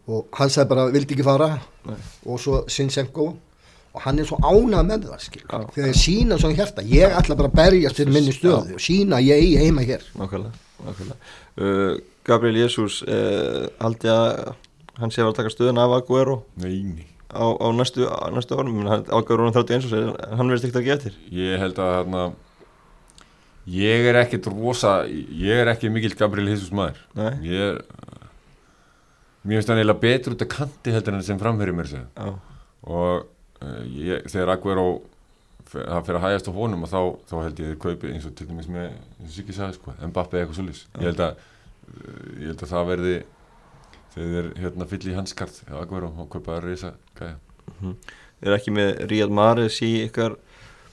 og 0.10 0.40
hann 0.40 0.50
sagði 0.54 0.70
bara 0.74 0.88
vildi 0.94 1.16
ekki 1.16 1.26
fara. 1.28 1.52
Nei. 1.90 1.98
og 2.26 2.40
svo 2.42 2.64
Sinchenko 2.70 3.28
og 3.90 4.02
hann 4.06 4.20
er 4.22 4.28
svo 4.30 4.38
ánað 4.46 4.86
með 4.90 5.06
það 5.10 5.22
skil 5.26 5.44
Já. 5.46 5.60
þegar 5.76 5.88
ég 5.90 5.98
sína 5.98 6.38
svona 6.42 6.58
hjarta. 6.60 6.84
Ég 6.86 7.16
ætla 7.20 7.38
bara 7.40 7.50
að 7.50 7.58
berjast 7.60 7.98
fyrir 8.02 8.14
minni 8.14 8.34
stöðu 8.36 8.76
og 8.78 8.84
sína 8.84 9.18
að 9.20 9.30
ég 9.30 9.44
eigi 9.44 9.62
heima 9.64 9.86
hér. 9.88 10.04
Nákvæmlega, 10.20 10.66
nákvæmlega. 10.86 11.32
Uh, 11.60 11.94
Gabriel 12.30 12.60
Jesus 12.62 13.00
uh, 13.08 13.66
haldi 13.82 14.12
að 14.14 14.54
hann 15.00 15.14
sé 15.14 15.22
að 15.22 15.30
vera 15.30 15.34
að 15.34 15.40
taka 15.40 15.54
stöðun 15.56 15.82
af 15.82 15.96
Aguero 15.98 16.36
Nei, 16.62 16.76
nei. 16.86 17.08
Á, 17.34 17.46
á 17.46 17.68
næstu, 17.74 18.06
næstu 18.36 18.58
hann- 18.60 19.10
Aguero 19.16 19.48
er 19.48 19.56
31 19.56 19.88
og 19.88 19.92
segir 19.94 20.38
hann 20.38 20.50
verðist 20.52 20.68
ekkert 20.70 20.82
að 20.82 20.88
geta 20.90 21.10
þér 21.10 21.18
Ég 21.40 21.62
held 21.64 21.82
að 21.82 21.92
hérna 21.98 22.24
Ég 23.70 24.08
er 24.12 24.18
ekkit 24.24 24.48
rosa 24.52 24.94
Ég 25.10 25.62
er 25.64 25.70
ekki 25.74 25.92
mikill 25.94 26.16
Gabriel 26.18 26.50
Jesus 26.54 26.72
maður. 26.74 27.02
Nei. 27.18 27.32
Ég 27.46 27.66
er 27.68 27.82
Mér 29.44 29.60
finnst 29.60 29.72
hann 29.72 29.80
eiginlega 29.80 30.04
betur 30.04 30.36
út 30.36 30.44
af 30.44 30.52
kanti 30.52 30.94
heldur 30.94 31.16
en 31.16 31.24
sem 31.24 31.40
framherri 31.40 31.76
mér 31.76 31.94
Já, 31.94 32.34
og 32.84 33.28
uh, 33.64 33.82
ég, 33.88 34.26
þegar 34.28 34.56
Aguero 34.56 34.88
það 35.70 36.06
fyrir 36.08 36.18
að 36.20 36.26
hægast 36.26 36.50
á 36.50 36.54
honum 36.56 36.86
og 36.86 36.92
þá, 36.92 37.02
þá 37.30 37.36
held 37.44 37.62
ég 37.62 37.70
þeir 37.70 37.82
kaupi 37.84 38.14
eins 38.14 38.26
og 38.26 38.36
til 38.36 38.48
dæmis 38.50 38.70
með 38.72 38.88
eins 38.90 39.28
og 39.28 39.36
Siggi 39.36 39.56
sagði 39.56 39.78
sko, 39.78 39.94
Mbappe 40.10 40.40
eitthvað 40.40 40.58
svolítið 40.60 41.04
ég 41.04 41.12
held 41.12 41.24
að 41.26 41.44
ég 42.40 42.48
held 42.50 42.64
að 42.64 42.74
það 42.74 42.90
verði 42.90 43.14
þegar 44.16 44.34
þeir 44.34 44.50
hérna 44.64 44.90
fyll 44.90 45.02
í 45.06 45.16
hanskart 45.18 45.62
Aguero 45.70 46.12
og 46.18 46.30
kaupa 46.34 46.58
að 46.58 46.66
reysa 46.66 46.94
gæja. 47.20 47.38
Er 48.40 48.56
ekki 48.56 48.74
með 48.74 49.06
Ríad 49.12 49.34
Maris 49.36 49.80
í 49.86 49.92
ykkar 50.08 50.36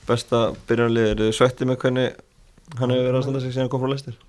besta 0.07 0.51
byrjanlið 0.69 1.11
er 1.11 1.21
þið 1.25 1.35
svetti 1.35 1.67
með 1.67 1.81
hvernig 1.83 2.15
hann 2.77 2.93
hefur 2.93 3.07
verið 3.07 3.19
að 3.19 3.25
standa 3.25 3.43
sig 3.43 3.53
síðan 3.53 3.65
hann 3.65 3.73
kom 3.73 3.83
frá 3.83 3.91
lestir 3.91 4.19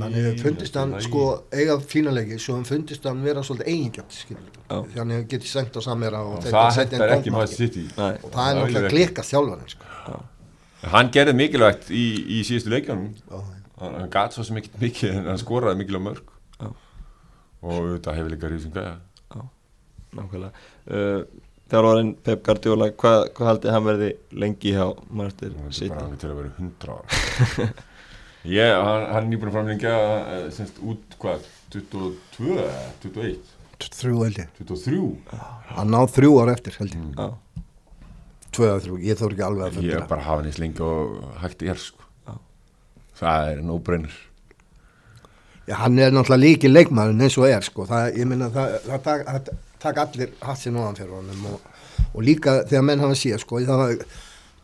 mann 0.00 0.14
hefur 0.16 0.38
fundist 0.42 0.76
hann 0.78 0.94
sko 1.04 1.24
eiga 1.54 1.76
fínalegi 1.92 2.38
svo 2.42 2.56
hann 2.58 2.66
fundist 2.68 3.06
hann 3.08 3.22
vera 3.24 3.42
svolítið 3.46 3.70
eigingjönd 3.72 4.18
Já. 4.34 4.78
því 4.90 5.00
hann 5.00 5.14
getið 5.30 5.50
sengt 5.50 5.78
á 5.78 5.80
samera 5.84 6.22
og, 6.26 6.44
það 6.44 6.94
inn 6.98 7.04
ekki 7.08 7.34
maður 7.34 7.52
sitt 7.54 7.78
í 7.80 7.84
Nei, 7.96 8.12
og 8.20 8.30
það 8.34 8.50
er 8.50 8.60
náttúrulega 8.60 8.92
klikast 8.94 9.34
þjálfarinn 9.34 9.72
sko. 9.74 10.20
hann 10.94 11.12
gerði 11.14 11.36
mikilvægt 11.40 11.90
í, 11.94 12.04
í 12.38 12.42
síðustu 12.48 12.74
leikjónum 12.74 13.10
Já, 13.14 13.40
hann, 13.80 13.98
hann 14.00 14.12
gat 14.12 14.36
svo 14.36 14.46
sem 14.46 14.60
ekki 14.60 14.74
mikið 14.82 15.18
en 15.20 15.32
hann 15.32 15.40
skoraði 15.40 15.80
mikilvæg 15.82 16.06
mörg. 16.10 16.36
Já. 16.58 16.68
og 17.64 17.90
þetta 17.94 18.18
hefur 18.18 18.34
líka 18.34 18.52
rísum 18.52 18.74
gæja. 18.74 18.98
Nákvæmlega. 20.14 20.52
Uh, 20.86 21.24
Þjálfarinn 21.72 22.12
Pep 22.22 22.42
Guardiola 22.44 22.90
hvað, 22.92 23.22
hvað 23.34 23.48
haldið 23.48 23.72
hann 23.74 23.86
verði 23.88 24.10
lengi 24.36 24.74
hjá 24.76 24.84
Manchester 25.08 25.54
Það 25.56 25.66
er 25.70 25.76
City? 25.78 25.96
bara 25.96 26.18
til 26.20 26.28
að 26.30 26.38
vera 26.38 26.50
100 26.60 26.92
ára 26.92 27.68
Ég, 28.44 28.70
hann, 28.76 29.06
hann 29.08 29.22
er 29.22 29.28
nýbúin 29.30 29.48
að 29.48 29.56
framlengja 29.56 29.92
eh, 30.36 30.46
semst 30.52 30.80
út 30.84 31.14
hvað 31.20 31.46
22, 31.72 32.56
eða 32.60 32.80
21 33.02 33.54
þrjú 33.94 34.20
held 34.24 34.38
ég. 34.38 34.50
23 34.60 34.98
hann 35.74 35.90
náð 35.92 36.12
þrjú 36.14 36.34
ár 36.42 36.52
eftir 36.54 36.76
held 36.78 36.94
ég. 36.94 37.06
Já, 37.18 37.64
tvö 38.54 38.68
eða 38.68 38.82
þrjú, 38.84 38.98
ég 39.04 39.18
þór 39.20 39.34
ekki 39.34 39.46
alveg 39.48 39.64
að 39.64 39.70
Ég 39.70 39.78
fundina 39.78 39.98
er 39.98 40.06
bara 40.12 40.22
að 40.22 40.28
hafa 40.28 40.40
hann 40.42 40.50
eins 40.50 40.60
lengi 40.62 40.84
og 40.86 41.16
hægt 41.42 41.64
er 41.64 41.80
sko. 41.80 42.06
Já. 42.28 42.36
Það 43.20 43.50
er 43.50 43.62
no-brainer. 43.70 44.18
Já, 45.64 45.74
hann 45.80 45.98
er 45.98 46.12
náttúrulega 46.12 46.42
líki 46.44 46.70
leikmann 46.70 47.24
eins 47.24 47.38
og 47.40 47.48
er 47.48 47.64
sko. 47.64 47.88
það, 47.88 48.10
ég 48.20 48.28
minna 48.28 48.50
það, 48.52 48.76
það, 48.84 49.08
það, 49.08 49.24
það 49.30 49.50
tak 49.84 50.00
allir 50.04 50.36
hatt 50.44 50.60
sér 50.60 50.76
nóðan 50.76 51.00
fyrir 51.00 51.16
honum 51.16 51.48
og, 51.50 51.66
og 52.12 52.22
líka 52.24 52.60
þegar 52.68 52.86
menn 52.88 53.04
hafa 53.04 53.16
séð 53.20 53.42
sko, 53.42 53.60
það 53.64 53.82
var 53.82 53.96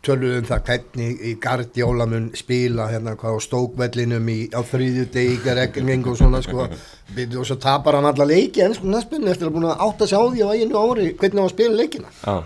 töluðum 0.04 0.46
það 0.48 0.62
hvernig 0.68 1.24
í 1.28 1.34
Guardiola 1.42 2.06
mun 2.08 2.30
spila 2.38 2.86
hérna 2.88 3.16
hvað 3.20 3.36
á 3.36 3.38
stókvellinum 3.44 4.30
í, 4.32 4.38
á 4.56 4.60
þriðju 4.64 5.06
degi 5.12 5.56
reglning 5.58 6.06
og 6.08 6.16
svona 6.20 6.40
sko. 6.44 6.68
Og 6.70 7.44
svo 7.44 7.58
tapar 7.60 7.98
hann 7.98 8.08
alla 8.08 8.28
leiki 8.28 8.64
en 8.64 8.76
sko 8.76 8.88
næstbyrni 8.88 9.32
eftir 9.32 9.50
að 9.50 9.58
búin 9.58 9.68
að 9.68 9.84
átta 9.88 10.08
sig 10.08 10.16
á 10.16 10.24
því 10.24 10.46
á 10.46 10.50
einu 10.56 10.80
ári 10.80 11.10
hvernig 11.20 11.42
á 11.42 11.44
að 11.44 11.52
spila 11.52 11.76
leikina. 11.82 12.14
Já, 12.24 12.36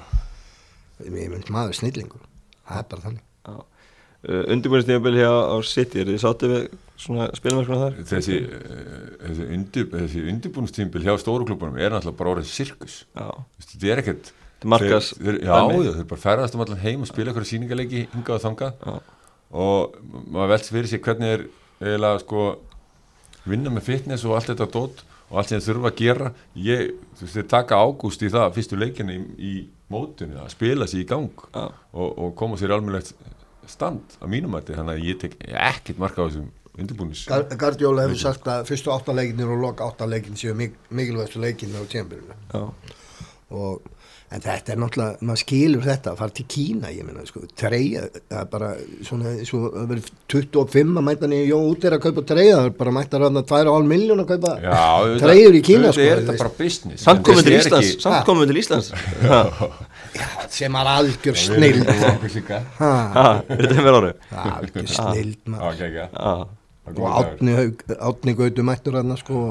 ég 1.06 1.30
mynd 1.30 1.54
maður 1.54 1.78
snillingur. 1.78 2.26
Það 2.64 2.82
er 2.82 2.90
bara 2.90 3.06
þannig. 3.06 3.24
Já. 3.44 3.56
Uh, 4.24 4.44
Undirbúinistímabil 4.54 5.18
hér 5.20 5.34
á 5.52 5.56
City, 5.68 6.00
er 6.00 6.08
þið 6.08 6.22
sáttið 6.22 6.54
við 6.54 6.62
svona 7.04 7.26
spilmerkuna 7.36 7.80
þar? 7.82 7.98
þessi, 8.08 8.38
eh, 8.40 9.10
þessi, 9.20 9.48
undir, 9.52 9.90
þessi 9.90 10.22
undirbúnstímbil 10.32 11.02
hjá 11.04 11.18
stóru 11.20 11.44
klubunum 11.44 11.76
er 11.76 11.92
náttúrulega 11.92 12.20
bara 12.22 12.32
orðið 12.32 12.48
sirkus. 12.54 13.02
Já, 13.12 13.28
þetta 13.60 13.90
er 13.92 14.00
ekkert 14.00 14.30
er 14.32 14.43
markas 14.72 15.10
þeir, 15.16 15.24
þeir, 15.24 15.40
já, 15.44 15.56
já, 15.84 15.92
þeir 15.98 16.08
bara 16.12 16.24
ferðast 16.24 16.54
um 16.56 16.64
allan 16.64 16.82
heim 16.84 17.04
og 17.04 17.10
spila 17.10 17.30
eitthvað 17.32 17.48
sýningarleiki 17.50 18.04
hingað 18.14 18.36
og 18.38 18.44
þangað. 18.44 18.86
Já. 18.86 18.94
og 19.64 19.98
maður 20.34 20.52
velst 20.54 20.70
fyrir 20.72 20.90
sig 20.90 21.02
hvernig 21.04 21.34
er 21.34 21.44
eiginlega 21.84 22.22
sko 22.24 22.44
vinna 23.44 23.70
með 23.70 23.86
fitness 23.90 24.24
og 24.24 24.36
allt 24.38 24.50
þetta 24.52 24.70
dót 24.72 25.04
og 25.30 25.38
allt 25.40 25.50
sem 25.52 25.60
þeir 25.60 25.68
þurfa 25.74 25.90
að 25.92 26.00
gera. 26.00 26.32
Ég, 26.56 26.90
þú 27.18 27.26
veist, 27.26 27.36
þeir 27.38 27.48
taka 27.52 27.78
ágúst 27.80 28.24
í 28.24 28.30
það 28.32 28.52
fyrstu 28.58 28.78
leikina 28.80 29.14
í, 29.14 29.22
í 29.38 29.54
mótunni 29.92 30.38
að 30.40 30.52
spila 30.54 30.88
sér 30.90 31.04
í 31.04 31.08
gang 31.08 31.46
og, 31.54 32.10
og 32.18 32.34
koma 32.38 32.58
sér 32.60 32.74
almennilegt 32.76 33.14
stand 33.70 34.18
á 34.20 34.26
mínum 34.28 34.52
mæti, 34.52 34.74
þannig 34.76 34.98
að 34.98 35.08
ég 35.08 35.20
tek 35.22 35.36
ekkert 35.48 36.00
marka 36.02 36.24
á 36.24 36.28
þessum 36.28 36.50
undirbúnis 36.74 37.24
Gar- 37.30 37.46
Guardiola 37.58 38.04
hefur 38.04 38.20
sagt 38.20 38.48
að 38.50 38.66
fyrstu 38.68 38.92
áttaleikinir 38.94 39.50
og 39.54 39.62
loka 39.62 39.86
áttaleikin 39.88 40.36
séu 40.38 40.54
mik 40.58 40.74
mikilvægstu 40.90 41.40
leikinir 41.42 41.80
á 41.80 41.84
Já, 41.86 42.62
og 43.54 43.82
en 44.34 44.42
þetta 44.44 44.72
er 44.74 44.78
náttúrulega, 44.82 45.18
maður 45.28 45.40
skilur 45.44 45.84
þetta 45.84 46.12
að 46.12 46.18
fara 46.20 46.34
til 46.38 46.44
Kína, 46.54 46.90
ég 46.94 47.06
meina, 47.06 47.24
sko, 47.28 47.42
treyja 47.60 48.02
það 48.16 48.38
er 48.40 48.48
bara 48.54 48.70
svona, 49.06 49.32
svo, 49.48 49.60
það 49.74 49.88
verið 49.92 50.08
25 50.34 50.98
að 51.00 51.06
mæta 51.08 51.30
niður, 51.30 51.46
jó, 51.52 51.58
út 51.70 51.86
er 51.88 51.96
að 51.98 52.02
kaupa 52.08 52.24
treyja 52.32 52.56
það 52.58 52.68
er 52.70 52.74
bara 52.80 52.94
mæta 52.98 53.20
ráðna 53.22 53.44
2,5 53.52 53.88
miljón 53.94 54.24
að 54.24 54.30
kaupa 54.34 54.54
Já, 54.64 54.82
treyjur 55.24 55.58
í 55.58 55.62
Kína, 55.70 55.92
sko, 55.94 56.04
er 56.04 56.18
þú 56.18 56.24
þetta 56.24 56.34
veist. 56.34 56.44
bara 56.44 56.54
business. 56.64 57.06
Samt 57.06 57.24
komið 57.28 57.48
til 57.48 57.54
Þetta 57.54 57.78
er 57.78 57.88
Íslands 57.88 58.02
Samt 58.04 58.18
Ha. 58.18 58.24
komið 58.28 58.50
til 58.52 58.60
Íslands. 58.64 58.90
Já, 59.30 59.40
sem 60.54 60.76
er 60.78 60.90
algjör 60.94 61.38
snild 61.38 61.88
Já, 61.88 62.60
ha, 62.78 62.90
já, 63.14 63.24
er 63.54 63.64
þetta 63.64 63.86
með 63.86 63.96
ári? 63.98 64.12
algjör 64.54 64.92
snild 64.94 65.40
maður. 65.50 65.72
Ok, 65.72 65.80
já 65.90 66.06
Já, 66.14 66.34
og 66.84 67.04
Átni, 68.04 68.34
Gautu 68.36 68.62
mættur 68.66 68.98
hann 68.98 69.14
sko, 69.16 69.42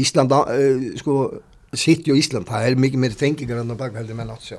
Ísland 0.00 0.32
uh, 0.32 0.86
sko, 0.98 1.16
City 1.72 2.12
og 2.12 2.18
Ísland, 2.20 2.48
það 2.48 2.66
er 2.68 2.80
mikið 2.80 3.00
meiri 3.04 3.16
tengingar 3.18 3.62
hann 3.62 3.72
á 3.72 3.76
bak 3.80 3.94
heldur 3.96 4.18
menn 4.18 4.32
átt 4.34 4.44
sjá. 4.44 4.58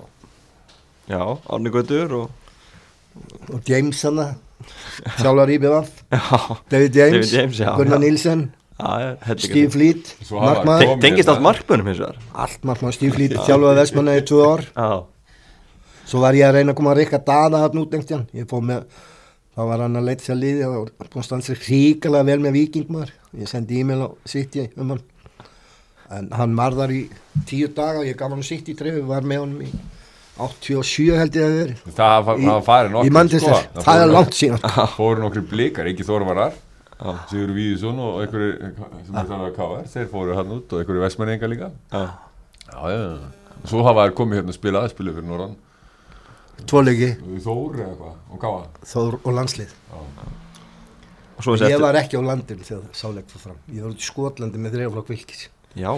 Já, 1.09 1.21
Árni 1.51 1.73
Gautur 1.73 2.15
og 2.21 2.31
og 3.53 3.61
James 3.67 4.01
hann 4.07 4.19
sjálfar 5.19 5.51
í 5.53 5.59
Já, 5.59 5.79
David 6.71 6.95
James, 6.95 7.13
David 7.13 7.33
James, 7.33 7.59
já, 7.59 7.75
Gunnar 7.77 7.99
já. 7.99 8.03
Nilsen 8.05 8.51
Steve 9.37 9.69
Fleet 9.69 10.15
Tengist 11.01 11.29
allt 11.29 11.43
markbönum 11.43 11.87
hins 11.87 11.99
vegar. 12.01 12.17
Allt 12.33 12.63
markmaður 12.65 12.97
Steve 12.97 13.13
Fleet 13.15 13.35
þjálfaði 13.37 13.79
Vestmanna 13.79 14.15
í 14.17 14.23
tvö 14.25 14.43
ár. 14.49 14.63
Já, 14.73 14.89
svo 16.09 16.23
var 16.23 16.37
ég 16.37 16.47
að 16.47 16.57
reyna 16.57 16.73
að 16.73 16.79
koma 16.79 16.93
að 16.93 17.01
rikka 17.03 17.21
dana 17.27 17.63
hann 17.63 17.81
út 17.83 17.93
einhvern 17.93 18.25
ég 18.33 18.49
fóð 18.49 18.65
með 18.71 19.01
þá 19.53 19.61
var 19.69 19.83
hann 19.85 19.99
að 19.99 20.07
leita 20.09 20.25
sér 20.25 20.39
liði 20.41 20.67
og 20.67 20.89
búin 20.97 21.21
að 21.21 21.27
standa 21.29 21.47
sér 21.47 21.61
hríkala 21.67 22.23
vel 22.25 22.39
með 22.41 22.57
vikingmaður 22.57 23.13
ég 23.43 23.51
sendi 23.51 23.83
e-mail 23.83 24.07
á 24.07 24.09
City 24.29 24.65
um 24.73 24.95
hann 24.95 25.03
en 26.17 26.29
hann 26.37 26.55
var 26.57 26.75
þar 26.77 26.93
í 26.95 27.01
tíu 27.49 27.69
daga 27.75 28.01
og 28.03 28.07
ég 28.09 28.17
gaf 28.19 28.31
hann 28.33 28.43
City 28.45 28.75
trefi 28.77 29.01
var 29.07 29.25
með 29.27 29.43
honum 29.45 29.63
í 29.65 29.71
87 30.43 31.13
held 31.19 31.35
ég 31.37 31.43
að 31.45 31.55
verið 31.59 31.81
Það 31.97 32.23
var- 32.27 32.39
það 32.43 32.61
í 33.05 33.41
sko. 33.43 33.81
það 33.85 34.03
er 34.03 34.13
langt 34.13 34.37
síðan. 34.39 34.63
fóru 34.97 35.21
nokkri 35.21 35.43
blikar, 35.51 35.89
ekki 35.91 36.07
Þorvarar 36.07 36.55
Sigur 37.29 37.51
Víðusson 37.51 37.97
og 37.99 38.19
einhverju 38.23 38.51
sem 39.03 39.15
er 39.19 39.25
þannig 39.27 39.47
að 39.49 39.55
KR, 39.57 39.87
þeir 39.91 40.05
fóru 40.13 40.35
hann 40.37 40.53
út 40.55 40.71
og 40.73 40.79
einhverju 40.79 41.01
vestmenninga 41.03 41.49
líka. 41.51 41.67
Já. 41.91 42.03
Já, 42.63 42.77
já, 42.93 42.99
já. 43.03 43.57
svo 43.67 43.81
hafa 43.83 44.05
þær 44.07 44.13
komið 44.21 44.39
hérna 44.39 44.53
að 44.53 44.57
spila 44.57 44.83
aðspilu 44.87 45.13
fyrir 45.17 45.27
Norran 45.27 45.57
tvoleiki, 46.69 47.09
Þór 47.43 47.81
eða 47.81 47.89
eitthvað 47.91 48.15
og 48.31 48.39
Káa 48.45 48.87
Þór 48.93 49.17
og 49.19 49.35
landslið. 49.35 49.73
Og 51.43 51.59
ég 51.67 51.81
var 51.81 51.97
ekki 51.99 52.15
á 52.17 52.21
landinu 52.23 52.63
þegar 52.63 52.85
sáleik 52.95 53.27
fór 53.33 53.41
fram. 53.49 53.59
Ég 53.73 53.83
var 53.83 53.91
út 53.91 53.99
í 53.99 54.07
Skotlandi 54.07 54.61
með 54.63 54.77
þrejaflokk 54.77 55.11
vilkis 55.11 55.47
Já, 55.73 55.89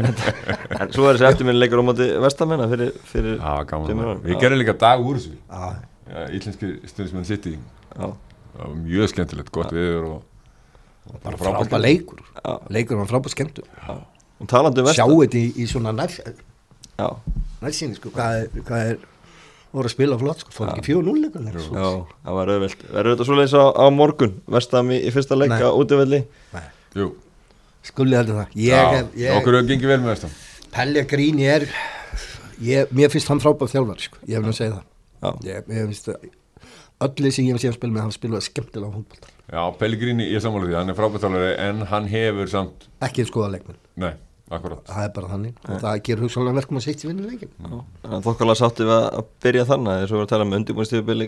en, 0.00 0.08
en 0.10 0.94
svo 0.94 1.04
er 1.06 1.18
þessi 1.18 1.28
eftirminn 1.28 1.60
leikur 1.60 1.78
á 1.78 1.84
móti 1.86 2.08
vestamenna 2.24 2.66
fyrir, 2.70 2.94
fyrir 3.06 3.36
Já, 3.38 3.52
gaman 3.70 4.00
árum. 4.02 4.24
Við 4.24 4.40
gerum 4.42 4.58
líka 4.58 4.74
dag 4.80 5.04
úr 5.04 5.20
þessu. 5.20 5.36
Íslenski 6.34 6.72
stundismenn 6.90 7.28
City. 7.28 7.54
Já, 7.94 8.10
Það 8.56 8.64
var 8.64 8.76
mjög 8.82 9.10
skemmtilegt, 9.12 9.52
gott 9.52 9.72
viður 9.76 10.06
og, 10.08 10.20
og 11.10 11.16
bara 11.22 11.38
frábært 11.38 11.68
frábær 11.68 11.82
leikur. 11.84 12.22
Já, 12.40 12.52
leikur 12.72 13.02
var 13.02 13.10
frábær 13.10 13.34
skemmtur 13.34 13.66
og 14.36 14.48
talandi 14.50 14.82
um 14.82 14.88
sjá 14.92 15.04
þetta 15.06 15.40
í, 15.40 15.44
í 15.60 15.66
svona 15.68 15.92
nærsýni 15.96 17.96
sko, 17.96 18.12
hvað 18.14 18.40
er, 18.40 18.64
hvað 18.66 18.90
er 18.90 19.04
voru 19.76 19.90
að 19.90 19.92
spila 19.92 20.18
flott 20.20 20.42
sko, 20.44 20.54
fór 20.56 20.72
ekki 20.72 20.86
fjóð 20.90 21.08
núleikur 21.10 21.46
já, 21.52 21.86
það 22.24 22.38
var 22.38 22.52
auðvelt. 22.54 22.84
Verður 22.88 23.14
þetta 23.14 23.28
svoleiðis 23.28 23.56
á, 23.56 23.64
á 23.76 23.84
morgun? 23.92 24.34
Vestam 24.56 24.92
í, 24.92 25.00
í 25.04 25.12
fyrsta 25.14 25.38
leik 25.38 25.52
Nei. 25.52 25.64
á 25.64 25.70
útivelli? 25.72 26.22
Jú, 26.96 27.10
skulli 27.86 28.16
heldur 28.18 28.40
það. 28.40 28.56
Ég 28.60 28.72
já, 28.74 28.82
er, 29.00 29.06
ég, 29.20 29.30
okkur 29.38 29.56
hefur 29.58 29.68
gengið 29.70 29.92
vel 29.92 30.00
með 30.02 30.10
þetta 30.16 30.28
Pellegrini 30.76 31.46
er 31.48 31.62
ég, 32.62 32.90
mér 32.96 33.12
finnst 33.12 33.30
hann 33.32 33.40
frábær 33.42 33.70
þjálfar 33.72 34.00
sko, 34.02 34.16
ég 34.26 34.34
hef 34.36 34.44
nú 34.44 34.50
að 34.52 34.58
segja 34.60 34.74
Já. 34.76 34.82
það 35.22 35.34
ég, 35.48 35.56
ég 35.72 35.88
finnst 35.90 36.06
það 36.10 36.16
öllu 37.06 37.28
sem 37.32 37.44
ég 37.46 37.52
hef 37.56 37.60
séð 37.62 37.72
að 37.72 37.78
spila 37.78 37.94
með 37.96 38.02
hann 38.06 38.16
spilaði 38.16 38.44
skemmtilega 38.50 38.92
fólkball 38.96 39.22
Já, 39.46 39.62
Pellegrini, 39.78 40.24
ég 40.32 40.40
sammála 40.42 40.66
því, 40.66 40.76
hann 40.80 40.90
er 40.90 40.98
frábærtálari 40.98 41.52
en 41.62 41.76
hann 41.92 42.06
hefur 42.10 42.48
samt, 42.50 42.78
ekki 43.06 43.22
skoða 43.28 43.48
leikmenn, 43.54 43.78
nei, 44.02 44.14
akkurat. 44.50 44.82
Það 44.88 45.04
er 45.04 45.12
bara 45.14 45.28
þannig. 45.30 45.54
Og 45.68 45.76
það 45.84 46.00
ger 46.08 46.18
hugsalega 46.24 46.58
verkum 46.58 46.80
að 46.80 46.86
sitt 46.88 47.00
í 47.04 47.06
vinnu 47.06 47.22
leikin 47.30 47.52
Já, 47.54 47.54
þannig 48.02 48.16
að 48.16 48.26
þokkarlega 48.26 48.60
sáttu 48.62 48.82
við 48.88 48.96
að 48.96 49.06
að 49.20 49.24
byrja 49.46 49.64
þannig 49.70 49.94
Þess 50.00 50.02
að 50.02 50.10
við 50.10 50.16
erum 50.16 50.26
að 50.26 50.32
tala 50.32 50.46
um 50.46 50.56
undirbúinstíðubili 50.58 51.26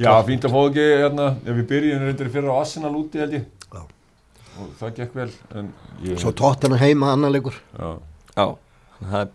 Já, 0.00 0.12
fínt 0.24 0.44
að 0.48 0.54
fá 0.54 0.60
ekki 0.70 0.84
hérna, 1.02 1.26
ef 1.44 1.56
við 1.58 1.66
byrjum 1.68 2.04
reyndir 2.06 2.30
fyrir 2.32 2.48
á 2.48 2.56
Arsenal 2.56 2.92
úti 2.96 3.20
held 3.20 3.34
ég 3.36 3.42
Já. 3.74 3.82
og 4.62 4.70
það 4.78 4.94
gekk 5.00 5.18
vel 5.18 5.26
en 5.60 5.68
ég, 6.00 6.16
svo 6.22 6.32
tóttan 6.32 6.78
heima 6.80 7.10
annar 7.12 7.34
leikur 7.34 7.58
já, 7.76 7.90
Já, 8.32 8.46
það 9.02 9.18
er 9.20 9.28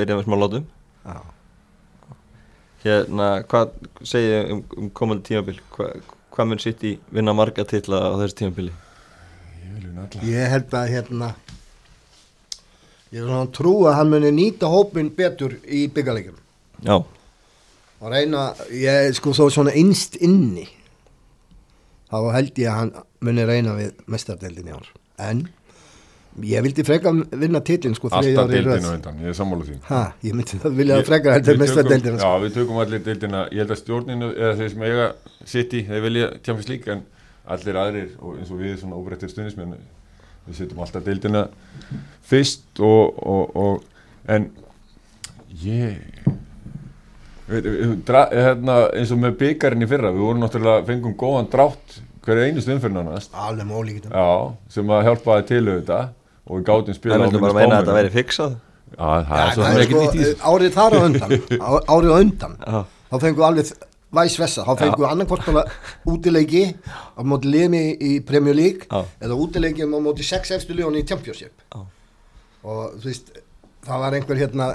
byrjað 0.00 0.18
með 0.18 0.26
smá 0.26 0.36
látum 0.42 0.66
Já. 1.06 1.20
Hérna, 2.82 3.28
hvað 3.46 3.76
segið 4.02 4.32
þið 4.34 4.52
um, 4.56 4.64
um 4.82 4.90
komandi 4.98 5.28
tímabil? 5.28 5.60
Hva, 5.76 5.88
hvað 6.34 6.48
mun 6.50 6.62
sitt 6.64 6.82
í 6.82 6.96
vinna 7.14 7.34
marga 7.38 7.62
titla 7.70 8.00
á 8.10 8.18
þessu 8.18 8.40
tímabili? 8.42 8.74
ég 9.62 9.72
vil 9.76 9.86
vinna 9.86 10.08
alla 10.08 10.30
ég 10.32 10.50
held 10.56 10.74
að 10.80 10.90
hérna 10.96 11.30
ég 13.12 13.20
er 13.20 13.26
svona 13.28 13.42
að 13.44 13.52
trú 13.54 13.74
að 13.86 13.98
hann 14.00 14.10
muni 14.16 14.34
nýta 14.34 14.70
hópin 14.72 15.14
betur 15.14 15.60
í 15.62 15.86
byggaleikum 15.94 16.40
Já, 16.82 16.96
og 18.02 18.10
reyna, 18.10 18.48
ég 18.74 19.12
sko 19.14 19.30
þó 19.36 19.46
svona 19.54 19.72
innst 19.78 20.16
inni 20.20 20.66
þá 22.12 22.18
held 22.34 22.58
ég 22.60 22.68
að 22.68 22.78
hann 22.80 22.90
muni 23.24 23.44
reyna 23.48 23.76
við 23.78 23.92
mestardeldin 24.10 24.66
í 24.68 24.74
ár. 24.74 24.88
En 25.22 25.44
ég 26.42 26.64
vildi 26.64 26.84
freka 26.84 27.12
vinna 27.14 27.60
titlin 27.64 27.94
sko 27.96 28.10
Alltaf 28.10 28.50
í 28.52 28.60
röð. 28.64 28.84
undan, 28.90 29.20
ég 29.22 29.30
er 29.32 29.36
sammála 29.38 29.64
því. 29.68 29.76
Ha, 29.88 30.00
ég 30.24 30.34
myndi 30.36 30.58
það 30.60 30.76
vilja 30.80 30.98
Ég- 30.98 31.06
freka 31.08 31.32
heldur 31.36 31.58
mestardeldina 31.62 32.18
Já, 32.18 32.20
sko. 32.26 32.42
við 32.44 32.54
tökum 32.58 32.80
allir 32.82 33.02
deildina. 33.06 33.44
Ég 33.52 33.62
held 33.62 33.70
að 33.76 33.80
stjórninu, 33.82 34.28
eða 34.36 34.52
þeir 34.58 34.70
sem 34.74 34.82
eiga 34.82 35.06
City, 35.44 35.82
þeir 35.88 36.02
vilja 36.02 36.28
Champions 36.42 36.68
League 36.68 36.92
en 36.92 37.02
allir 37.46 37.74
aðrir, 37.84 38.10
og 38.20 38.36
eins 38.38 38.50
og 38.50 38.58
við 38.60 38.76
svona 38.82 38.96
óbreyttir 38.98 39.30
stundismenn 39.32 39.76
við 40.48 40.54
setjum 40.58 40.80
alltaf 40.82 41.04
deildina 41.04 41.46
fyrst 42.26 42.80
og, 42.80 43.18
og, 43.22 43.56
og 43.56 43.84
en 44.28 44.50
ég 45.64 45.98
dra, 48.08 48.24
hérna, 48.32 48.78
eins 48.96 49.12
og 49.14 49.20
með 49.22 49.36
byggarinn 49.42 49.84
í 49.84 49.90
fyrra 49.90 50.10
við 50.14 50.24
vorum 50.26 50.42
náttúrulega, 50.42 50.86
fengum 50.88 51.14
góðan 51.20 51.50
drátt 51.52 52.00
hverju 52.22 52.48
einu 52.48 52.62
stundfyrir 52.64 52.94
nánast. 52.96 53.32
Alveg 53.34 53.68
með 53.68 53.80
ólíkitum 53.82 54.58
sem 54.72 54.92
að 54.94 55.06
hjálpaði 55.08 55.48
til 55.50 55.62
auðvitað 55.62 56.12
og 56.42 56.58
við 56.58 56.66
gátum 56.68 56.90
það 56.92 56.98
spila 57.00 57.18
myndi 57.22 57.42
bara 57.42 57.52
að 57.54 57.60
meina 57.60 57.78
að 57.78 57.82
þetta 57.82 57.96
væri 57.98 58.12
fixað. 58.16 58.60
Já, 58.92 59.06
það 59.28 59.38
er 59.38 59.54
svo 59.54 59.62
það 59.62 59.72
sem 59.72 59.78
er 59.78 59.84
ekki 59.86 60.26
sko, 60.26 60.50
árið 60.52 60.74
þar 60.76 60.92
á 60.92 61.00
undan 61.06 61.32
árið 61.88 62.12
á 62.12 62.16
undan 62.18 62.56
Já, 62.60 62.78
þá 63.08 63.16
fengum 63.22 63.38
við 63.40 63.46
alveg 63.48 63.70
væs 64.12 64.34
vessa 64.42 64.64
þá 64.66 64.72
fengum 64.82 65.02
við 65.02 65.08
annarkvort 65.08 65.46
bara 65.48 65.62
útileiki 66.12 66.64
á 67.16 67.20
móti 67.24 67.52
liðmi 67.52 67.82
í 67.96 68.10
Premier 68.28 68.58
League 68.58 68.88
Já. 68.90 69.06
eða 69.24 69.38
útileiki 69.40 69.86
á 69.86 69.88
móti 69.88 70.26
sex 70.26 70.52
efstu 70.58 70.76
liðan 70.76 70.98
í 71.00 71.06
Championship. 71.08 71.54
Já. 71.72 71.80
og 72.62 72.98
þú 73.00 73.08
veist 73.08 73.32
það 73.86 74.04
var 74.04 74.18
einhver 74.18 74.42
hérna 74.42 74.68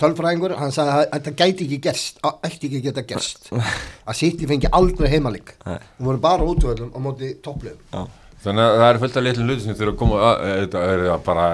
tölfræðingur, 0.00 0.54
hann 0.60 0.72
sagði 0.74 0.92
að 0.96 1.06
þetta 1.14 1.32
gæti 1.40 1.66
ekki 1.66 1.78
gerst 1.86 2.18
ætti 2.26 2.68
ekki 2.68 2.80
að 2.80 2.86
geta 2.90 3.04
gerst. 3.14 3.50
Að 4.08 4.18
City 4.20 4.46
fengi 4.50 4.68
aldrei 4.76 5.08
heimalik 5.14 5.54
Nei. 5.66 5.78
og 5.98 6.04
voru 6.10 6.20
bara 6.22 6.46
útvöldum 6.52 6.90
á 6.94 6.98
móti 7.02 7.32
toppliðum. 7.42 7.80
Já, 7.92 8.04
Þannig 8.46 8.62
að 8.66 8.76
það 8.82 8.90
er 8.92 8.98
fullt 9.02 9.16
af 9.16 9.24
litlum 9.26 9.48
hluti 9.50 9.64
sem 9.64 9.74
þurfa 9.78 9.92
að 9.94 10.00
koma 10.02 10.18
að, 10.28 10.42
þetta 10.60 10.82
er 10.92 11.06
bara 11.26 11.46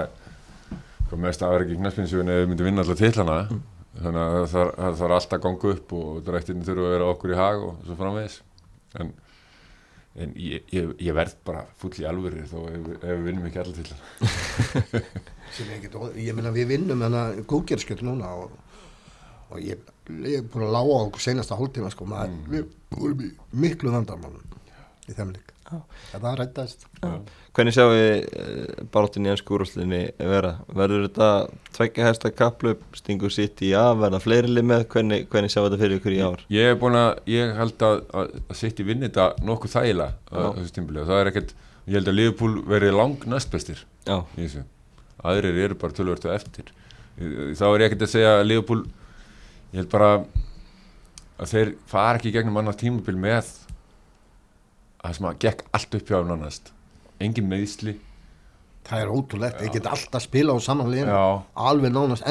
mest 1.22 1.42
aðverk 1.44 1.70
í 1.72 1.76
knaspinsjöfun 1.78 2.32
ef 2.32 2.40
við 2.42 2.48
myndum 2.50 2.68
vinna 2.68 2.82
alltaf 2.84 2.98
titlana. 3.00 3.36
Þannig 4.02 4.22
að 4.22 4.34
það 4.36 4.52
þarf- 4.54 4.76
það 4.82 4.94
þarf 5.02 5.14
alltaf 5.18 5.36
að 5.38 5.42
ganga 5.46 5.72
upp 5.76 5.92
og 5.98 6.20
drættinni 6.26 6.66
þurfa 6.66 6.86
að 6.88 6.94
vera 6.96 7.08
okkur 7.12 7.32
í 7.34 7.38
hag 7.40 7.64
og 7.66 7.74
svo 7.86 7.96
framvegis. 7.98 8.36
En, 9.00 9.10
en 10.20 10.34
ég, 10.36 10.66
ég, 10.74 10.90
ég 11.00 11.14
verð 11.16 11.38
bara 11.46 11.62
full 11.80 11.94
í 11.96 12.04
alvöru 12.08 12.44
þó 12.48 12.58
ef, 12.68 12.88
ef 12.98 13.06
við 13.06 13.22
vinnum 13.28 13.46
ekki 13.48 13.62
allar 13.62 13.78
titlana 13.78 15.02
sem 15.56 15.70
ég 16.20 16.36
meina 16.36 16.52
við 16.52 16.68
vinnum 16.74 17.04
hana 17.06 17.22
góðgerðskjöld 17.48 18.04
núna 18.04 18.34
og, 18.42 18.52
og 19.52 19.62
ég, 19.64 19.80
er 20.10 20.44
búin 20.52 20.66
að 20.68 20.76
lága 20.76 21.00
á 21.00 21.24
senasta 21.24 21.56
hóltíma 21.56 21.92
sko, 21.94 22.08
maður, 22.08 22.36
við 22.52 22.68
vorum 22.92 23.24
í 23.24 23.32
miklu 23.64 23.94
vandamálum 23.94 24.58
í 25.08 25.16
þeim 25.16 25.32
lík 25.36 25.52
þetta 26.12 26.34
rættaðist 26.40 26.86
Hvernig 27.52 27.74
sjáum 27.76 27.90
við 27.92 28.14
uh, 28.40 28.84
baráttin 28.94 29.26
í 29.26 29.30
ennsku 29.32 29.52
úrúslinni 29.58 30.00
vera? 30.16 30.54
Verður 30.72 31.02
þetta 31.04 31.26
tveggja 31.76 32.06
hæsta 32.06 32.30
kaplup, 32.32 32.84
stingur 32.96 33.34
sitt 33.34 33.60
í 33.60 33.74
að 33.76 33.98
verða 34.06 34.20
fleiri 34.24 34.64
með? 34.64 34.86
Hvernig, 34.94 35.26
hvernig 35.32 35.52
sjáum 35.52 35.66
við 35.66 35.74
þetta 35.74 35.82
fyrir 35.82 35.98
ykkur 36.00 36.16
í 36.16 36.22
ár? 36.24 36.44
Ég 36.52 36.72
er 36.72 36.78
búin 36.80 36.96
að, 36.96 37.10
ég 37.28 37.52
held 37.58 37.84
að, 37.84 37.98
að, 38.22 38.32
að 38.46 38.60
sitt 38.62 38.80
í 38.80 38.86
vinni 38.88 39.10
þetta 39.10 39.26
nokkuð 39.44 39.74
þægilega 39.74 40.16
á 40.32 40.36
Já. 40.40 40.48
þessu 40.60 40.76
tímbili 40.78 41.02
og 41.02 41.10
það 41.10 41.20
er 41.20 41.30
ekkert, 41.32 41.52
ég 41.84 41.98
held 41.98 42.12
að 42.12 42.18
Liverpool 42.22 42.56
verið 42.72 42.96
lang 42.96 43.26
næstbestir. 43.34 43.84
Aðrir 45.22 45.60
eru 45.66 45.78
bara 45.78 45.98
tölvört 45.98 46.24
og 46.24 46.32
eftir. 46.34 46.72
Þá 47.20 47.66
er 47.68 47.84
ég 47.84 47.90
ekkert 47.90 48.06
að 48.08 48.14
segja 48.14 48.36
að 48.38 48.46
Liverpool, 48.48 48.86
ég 49.74 49.82
held 49.82 49.92
bara 49.92 50.14
að 51.42 51.52
þeir 51.52 51.74
fara 51.90 52.16
ekki 52.16 52.32
gegnum 52.32 52.56
annað 52.62 52.80
tímabil 52.86 53.18
með 53.20 53.52
að 55.02 55.18
sem 55.18 55.28
að 55.28 55.38
gekk 55.44 55.66
allt 55.76 55.98
upp 55.98 56.08
hjá 56.10 56.18
um 56.20 56.32
nánast. 56.32 56.72
Engin 57.22 57.48
meðsli 57.50 57.96
það 58.86 59.02
er 59.04 59.10
ótrúlegt, 59.14 59.60
ég 59.62 59.74
get 59.76 59.86
alltaf 59.86 60.24
spila 60.24 60.54
á 60.54 60.58
saman 60.62 60.90
liðinu, 60.90 61.12
Já. 61.14 61.42
alveg 61.68 61.92
nánast 61.94 62.26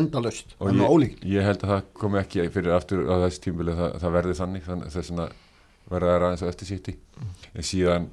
það 0.57 0.71
er 0.71 0.75
með 0.81 0.89
ég, 0.91 1.13
ég 1.31 1.45
held 1.47 1.61
að 1.63 1.71
það 1.71 1.85
komi 2.01 2.19
ekki 2.19 2.47
fyrir 2.51 2.75
aftur 2.75 3.05
á 3.07 3.15
þessu 3.23 3.43
tímabili 3.45 3.75
það, 3.77 3.93
það 4.01 4.15
verði 4.17 4.35
þannig 4.41 4.65
þannig 4.67 4.91
þess 4.95 5.13
að 5.15 5.37
verða 5.91 6.09
það 6.11 6.25
aðeins 6.27 6.43
á 6.43 6.51
eftir 6.51 6.69
sitt 6.71 6.89
en 7.55 7.67
síðan 7.69 8.09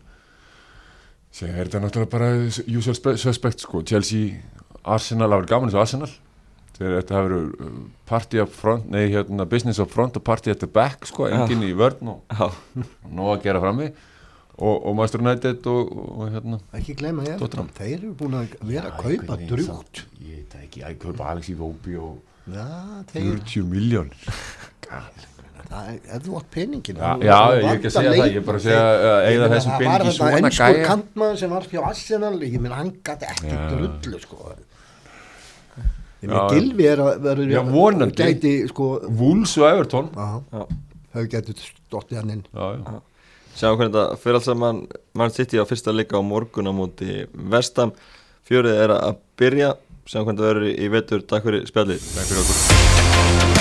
síðan 1.35 1.59
er 1.59 1.69
þetta 1.69 1.83
náttúrulega 1.83 2.13
bara 2.15 2.31
usual 2.79 2.97
spe- 2.97 3.19
suspect 3.21 3.65
sko, 3.67 3.83
Chelsea 3.83 4.39
Arsenal, 4.89 5.29
það 5.29 5.35
verður 5.37 5.53
gaman 5.53 5.69
eins 5.69 5.77
og 5.77 5.83
Arsenal. 5.85 6.11
Þegar 6.79 6.95
þetta 7.01 7.23
verið 7.27 7.47
uh, 7.67 7.79
party 8.07 8.41
up 8.45 8.53
front 8.55 8.87
nei, 8.95 9.09
hérna, 9.11 9.49
business 9.51 9.81
up 9.83 9.91
front 9.91 10.17
og 10.17 10.23
party 10.25 10.53
at 10.55 10.63
the 10.63 10.71
back 10.71 11.09
sko, 11.11 11.27
enginn 11.27 11.67
í 11.67 11.73
vörn 11.77 12.13
og 12.15 12.23
já, 12.31 12.47
nóg 13.11 13.33
að 13.35 13.49
gera 13.49 13.63
frammi 13.65 13.89
og, 14.59 14.75
og 14.91 14.97
Master 14.99 15.23
United 15.23 15.67
og, 15.71 15.93
og 16.19 16.29
hérna 16.35 16.59
ekki 16.79 16.95
gleyma 16.99 17.25
ég, 17.29 17.39
Tottenham. 17.41 17.69
þeir 17.79 17.97
eru 18.01 18.13
búin 18.19 18.35
að 18.41 18.55
vera 18.67 18.91
að 18.91 19.03
kaupa 19.07 19.37
drjúgt 19.49 20.05
ég 20.25 20.43
veit 20.43 20.57
ekki, 20.65 20.83
að 20.89 20.97
kaupa 21.05 21.29
Alex 21.33 21.51
Iwobi 21.55 21.97
og 22.01 22.19
já, 22.51 22.67
þeir, 23.13 23.35
40 23.45 23.67
miljónir 23.71 24.31
það 25.69 25.89
er, 25.93 25.99
ef 26.17 26.23
þú 26.25 26.37
átt 26.39 26.49
peningin 26.55 26.97
Já, 27.03 27.11
já, 27.21 27.39
ég 27.59 27.67
er 27.69 27.75
ekki 27.77 27.91
að 27.91 27.95
segja 27.99 28.13
það, 28.15 28.23
ég 28.33 28.39
er 28.41 28.45
bara 28.49 28.61
að 28.61 28.65
segja 28.65 28.85
að 28.89 29.27
eigða 29.29 29.49
þessum 29.53 29.75
pening 29.83 30.09
í 30.09 30.15
svona 30.17 30.19
það 30.19 30.23
var 30.23 30.39
þetta 30.39 30.49
gæja. 30.49 30.69
ennskur 30.69 30.89
kantmaður 30.89 31.39
sem 31.43 31.53
var 31.55 31.67
hjá 31.73 31.81
Arsenal 31.91 32.33
ég 32.47 32.57
minn 32.65 32.75
hann 32.79 32.93
gæti 33.05 33.29
ekki 33.35 33.51
Já. 33.53 33.59
drullu 33.75 34.21
sko 34.23 34.39
ég 34.49 36.25
Já. 36.25 36.33
minn 36.33 36.49
Gilvi 36.55 36.89
er 36.89 37.03
að 37.05 37.21
verður 37.27 37.53
Já, 37.53 37.61
vonandi. 37.69 38.25
gæti 38.33 38.55
sko 38.73 38.89
Wolves 39.21 39.55
og 39.61 39.69
Everton 39.69 40.09
þau 41.13 41.27
gæti 41.37 41.55
stóttið 41.61 42.23
hann 42.23 42.35
inn 42.39 42.43
já, 42.49 42.67
já. 42.81 42.99
Sjáum 43.59 43.75
hvernig 43.75 43.91
þetta 43.91 44.19
fyrir 44.23 44.39
alls 44.39 44.47
saman. 44.47 44.85
Mann 45.19 45.35
sitt 45.35 45.55
í 45.57 45.59
á 45.59 45.67
fyrsta 45.67 45.95
leika 45.95 46.21
á 46.21 46.23
morgun 46.23 46.71
á 46.71 46.73
móti 46.75 47.25
Vestam 47.35 47.95
Fjörið 48.47 48.83
er 48.87 48.95
að 48.95 49.19
byrja. 49.41 49.75
Sjáum 50.07 50.29
hvernig 50.29 50.39
þetta 50.39 50.51
verður 50.53 50.69
í 50.71 50.93
vetur. 50.95 51.27
Takk 51.27 51.49
fyrir 51.49 51.67
spjallið 51.67 53.58